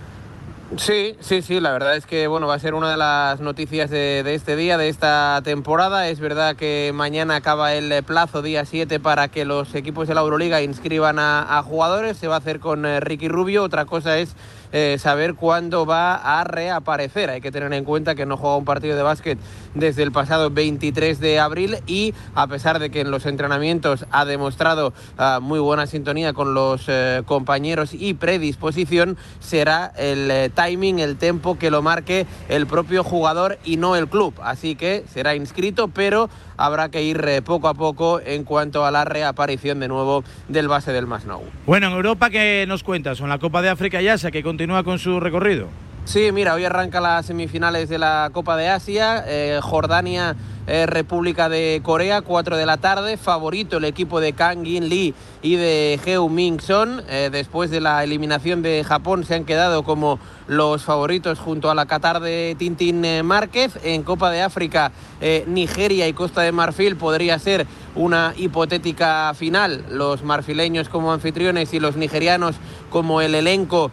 Sí, 0.76 1.16
sí, 1.18 1.42
sí, 1.42 1.58
la 1.58 1.72
verdad 1.72 1.96
es 1.96 2.06
que 2.06 2.28
bueno, 2.28 2.46
va 2.46 2.54
a 2.54 2.58
ser 2.60 2.74
una 2.74 2.92
de 2.92 2.96
las 2.96 3.40
noticias 3.40 3.90
de, 3.90 4.22
de 4.22 4.34
este 4.36 4.54
día, 4.54 4.78
de 4.78 4.88
esta 4.88 5.40
temporada. 5.42 6.08
Es 6.08 6.20
verdad 6.20 6.54
que 6.54 6.92
mañana 6.94 7.34
acaba 7.34 7.74
el 7.74 8.04
plazo, 8.04 8.40
día 8.40 8.64
7, 8.64 9.00
para 9.00 9.26
que 9.26 9.44
los 9.44 9.74
equipos 9.74 10.06
de 10.06 10.14
la 10.14 10.20
Euroliga 10.20 10.62
inscriban 10.62 11.18
a, 11.18 11.58
a 11.58 11.62
jugadores. 11.64 12.18
Se 12.18 12.28
va 12.28 12.36
a 12.36 12.38
hacer 12.38 12.60
con 12.60 12.86
eh, 12.86 13.00
Ricky 13.00 13.26
Rubio. 13.26 13.64
Otra 13.64 13.84
cosa 13.84 14.18
es 14.18 14.36
eh, 14.72 14.96
saber 14.98 15.34
cuándo 15.34 15.86
va 15.86 16.14
a 16.14 16.44
reaparecer. 16.44 17.30
Hay 17.30 17.40
que 17.40 17.50
tener 17.50 17.72
en 17.72 17.84
cuenta 17.84 18.14
que 18.14 18.26
no 18.26 18.36
juega 18.36 18.56
un 18.56 18.64
partido 18.64 18.96
de 18.96 19.02
básquet 19.02 19.38
desde 19.74 20.02
el 20.02 20.12
pasado 20.12 20.50
23 20.50 21.20
de 21.20 21.38
abril 21.38 21.78
y 21.86 22.14
a 22.34 22.46
pesar 22.46 22.78
de 22.78 22.90
que 22.90 23.00
en 23.00 23.10
los 23.10 23.26
entrenamientos 23.26 24.06
ha 24.10 24.24
demostrado 24.24 24.92
ah, 25.18 25.38
muy 25.40 25.58
buena 25.60 25.86
sintonía 25.86 26.32
con 26.32 26.54
los 26.54 26.84
eh, 26.88 27.22
compañeros 27.26 27.90
y 27.92 28.14
predisposición, 28.14 29.16
será 29.38 29.92
el 29.96 30.30
eh, 30.30 30.50
timing, 30.54 30.98
el 30.98 31.16
tempo 31.16 31.58
que 31.58 31.70
lo 31.70 31.82
marque 31.82 32.26
el 32.48 32.66
propio 32.66 33.04
jugador 33.04 33.58
y 33.64 33.76
no 33.76 33.96
el 33.96 34.08
club. 34.08 34.34
Así 34.42 34.76
que 34.76 35.04
será 35.12 35.34
inscrito, 35.34 35.88
pero 35.88 36.28
habrá 36.56 36.90
que 36.90 37.02
ir 37.02 37.24
eh, 37.26 37.42
poco 37.42 37.68
a 37.68 37.74
poco 37.74 38.20
en 38.20 38.44
cuanto 38.44 38.84
a 38.84 38.90
la 38.90 39.04
reaparición 39.04 39.80
de 39.80 39.88
nuevo 39.88 40.24
del 40.48 40.68
base 40.68 40.92
del 40.92 41.06
Masnou. 41.06 41.42
Bueno, 41.66 41.88
en 41.88 41.92
Europa, 41.94 42.30
¿qué 42.30 42.64
nos 42.68 42.82
cuentas? 42.82 43.20
Con 43.20 43.28
la 43.28 43.38
Copa 43.38 43.62
de 43.62 43.70
África 43.70 44.00
ya, 44.00 44.18
que 44.30 44.42
continúa 44.42 44.84
con 44.84 44.98
su 44.98 45.20
recorrido. 45.20 45.68
Sí, 46.04 46.32
mira, 46.32 46.54
hoy 46.54 46.64
arranca 46.64 47.00
las 47.00 47.26
semifinales 47.26 47.88
de 47.88 47.98
la 47.98 48.30
Copa 48.32 48.56
de 48.56 48.68
Asia. 48.68 49.24
Eh, 49.26 49.60
Jordania, 49.62 50.34
República 50.86 51.48
de 51.48 51.80
Corea, 51.82 52.22
4 52.22 52.56
de 52.56 52.64
la 52.64 52.76
tarde. 52.76 53.16
Favorito 53.16 53.78
el 53.78 53.84
equipo 53.84 54.20
de 54.20 54.34
Kang 54.34 54.64
In 54.64 54.88
Lee 54.88 55.14
y 55.42 55.56
de 55.56 55.98
Heo 56.04 56.28
Min 56.28 56.60
Son. 56.60 57.02
Eh, 57.08 57.30
después 57.32 57.70
de 57.70 57.80
la 57.80 58.04
eliminación 58.04 58.62
de 58.62 58.84
Japón, 58.84 59.24
se 59.24 59.34
han 59.34 59.44
quedado 59.44 59.82
como 59.82 60.18
los 60.46 60.82
favoritos 60.82 61.38
junto 61.38 61.70
a 61.70 61.74
la 61.74 61.86
Qatar 61.86 62.20
de 62.20 62.56
Tintín 62.58 63.04
eh, 63.04 63.22
Márquez. 63.22 63.78
En 63.82 64.02
Copa 64.02 64.30
de 64.30 64.42
África, 64.42 64.92
eh, 65.20 65.44
Nigeria 65.46 66.08
y 66.08 66.12
Costa 66.12 66.42
de 66.42 66.52
Marfil 66.52 66.96
podría 66.96 67.38
ser 67.38 67.66
una 67.94 68.34
hipotética 68.36 69.32
final. 69.34 69.84
Los 69.90 70.22
marfileños 70.22 70.88
como 70.88 71.12
anfitriones 71.12 71.72
y 71.72 71.80
los 71.80 71.96
nigerianos 71.96 72.56
como 72.90 73.20
el 73.20 73.34
elenco 73.34 73.90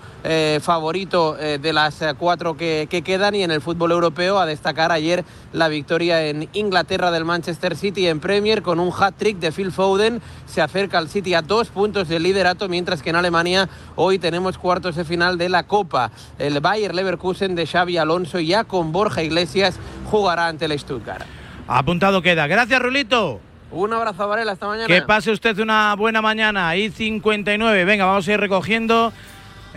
favorito 0.61 1.35
de 1.35 1.71
las 1.71 2.03
cuatro 2.17 2.57
que, 2.57 2.87
que 2.89 3.01
quedan. 3.01 3.33
Y 3.33 3.43
en 3.43 3.51
el 3.51 3.61
fútbol 3.61 3.91
europeo, 3.91 4.39
a 4.39 4.45
destacar 4.45 4.91
ayer 4.91 5.23
la 5.53 5.69
victoria 5.69 6.27
en 6.27 6.49
Inglaterra 6.53 7.11
del 7.11 7.23
Manchester 7.23 7.77
City 7.77 8.07
en 8.07 8.19
Premier 8.19 8.61
con 8.61 8.79
un 8.79 8.91
hat-trick 8.91 9.37
de 9.37 9.51
Phil 9.51 9.71
Foden. 9.71 10.21
Se 10.47 10.61
acerca 10.61 10.97
al 10.97 11.07
City 11.09 11.33
a 11.37 11.41
dos 11.41 11.69
puntos 11.69 12.07
del 12.07 12.23
liderato, 12.23 12.67
mientras 12.67 13.01
que 13.01 13.11
en 13.11 13.15
Alemania 13.15 13.69
hoy 13.95 14.19
tenemos 14.19 14.57
cuartos 14.57 14.95
de 14.95 15.05
final 15.05 15.37
de 15.37 15.49
la 15.49 15.63
Copa. 15.63 16.11
El 16.37 16.59
Bayer 16.59 16.93
Leverkusen 16.93 17.55
de 17.55 17.65
Xavi 17.65 17.97
Alonso 17.97 18.39
ya 18.39 18.63
con 18.65 18.91
Borja 18.91 19.23
Iglesias 19.23 19.79
jugará 20.11 20.47
ante 20.47 20.65
el 20.65 20.77
Stuttgart. 20.77 21.25
Apuntado 21.67 22.21
queda. 22.21 22.47
Gracias, 22.47 22.81
Rulito. 22.81 23.39
Un 23.71 23.93
abrazo, 23.93 24.27
Varela, 24.27 24.53
hasta 24.53 24.67
mañana. 24.67 24.87
Que 24.87 25.01
pase 25.01 25.31
usted 25.31 25.59
una 25.59 25.93
buena 25.95 26.21
mañana. 26.21 26.75
I 26.75 26.89
59. 26.89 27.85
Venga, 27.85 28.05
vamos 28.05 28.27
a 28.27 28.33
ir 28.33 28.39
recogiendo. 28.39 29.11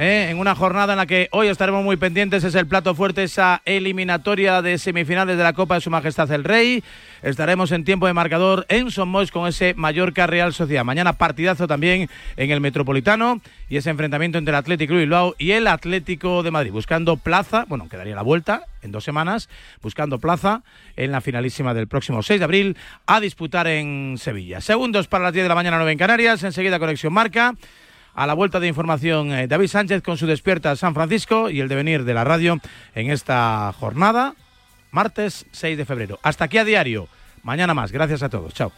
Eh, 0.01 0.31
en 0.31 0.39
una 0.39 0.55
jornada 0.55 0.95
en 0.95 0.97
la 0.97 1.05
que 1.05 1.29
hoy 1.31 1.49
estaremos 1.49 1.85
muy 1.85 1.99
pendientes, 1.99 2.43
es 2.43 2.55
el 2.55 2.67
plato 2.67 2.95
fuerte, 2.95 3.23
esa 3.23 3.61
eliminatoria 3.67 4.63
de 4.63 4.79
semifinales 4.79 5.37
de 5.37 5.43
la 5.43 5.53
Copa 5.53 5.75
de 5.75 5.83
Su 5.83 5.91
Majestad 5.91 6.33
el 6.33 6.43
Rey. 6.43 6.83
Estaremos 7.21 7.71
en 7.71 7.85
tiempo 7.85 8.07
de 8.07 8.15
marcador 8.15 8.65
en 8.71 8.91
Somos 8.91 9.31
con 9.31 9.47
ese 9.47 9.75
Mallorca 9.75 10.27
Real 10.27 10.55
Sociedad. 10.55 10.87
Mañana 10.87 11.13
partidazo 11.13 11.67
también 11.67 12.09
en 12.39 12.51
el 12.51 12.63
Metropolitano 12.63 13.43
y 13.69 13.77
ese 13.77 13.91
enfrentamiento 13.91 14.39
entre 14.39 14.53
el 14.53 14.57
Atlético 14.57 14.95
de 14.95 15.01
Bilbao 15.01 15.35
y 15.37 15.51
el 15.51 15.67
Atlético 15.67 16.43
de 16.43 16.51
Madrid, 16.51 16.73
buscando 16.73 17.19
plaza, 17.19 17.67
bueno, 17.69 17.87
quedaría 17.91 18.15
la 18.15 18.23
vuelta 18.23 18.65
en 18.81 18.93
dos 18.93 19.05
semanas, 19.05 19.51
buscando 19.83 20.19
plaza 20.19 20.63
en 20.97 21.13
la 21.13 21.21
finalísima 21.21 21.75
del 21.75 21.89
próximo 21.89 22.23
6 22.23 22.41
de 22.41 22.45
abril 22.45 22.77
a 23.05 23.21
disputar 23.21 23.67
en 23.67 24.17
Sevilla. 24.17 24.63
Segundos 24.63 25.09
para 25.09 25.25
las 25.25 25.35
10 25.35 25.45
de 25.45 25.49
la 25.51 25.55
mañana, 25.55 25.77
9 25.77 25.93
en 25.93 25.99
Canarias, 25.99 26.43
enseguida 26.43 26.79
conexión 26.79 27.13
marca. 27.13 27.55
A 28.15 28.27
la 28.27 28.35
vuelta 28.35 28.61
de 28.61 28.69
información, 28.69 29.33
eh, 29.33 29.47
David 29.47 29.69
Sánchez 29.69 30.03
con 30.03 30.17
su 30.17 30.27
despierta 30.27 30.77
San 30.77 30.95
Francisco 30.95 31.51
y 31.51 31.61
el 31.61 31.69
devenir 31.69 32.05
de 32.05 32.15
la 32.15 32.25
radio 32.25 32.59
en 32.95 33.11
esta 33.11 33.73
jornada, 33.79 34.35
martes 34.91 35.47
6 35.53 35.79
de 35.79 35.85
febrero. 35.85 36.19
Hasta 36.23 36.45
aquí 36.45 36.59
a 36.59 36.65
diario. 36.65 37.09
Mañana 37.43 37.75
más. 37.75 37.93
Gracias 37.93 38.23
a 38.23 38.29
todos. 38.29 38.53
Chao. 38.55 38.73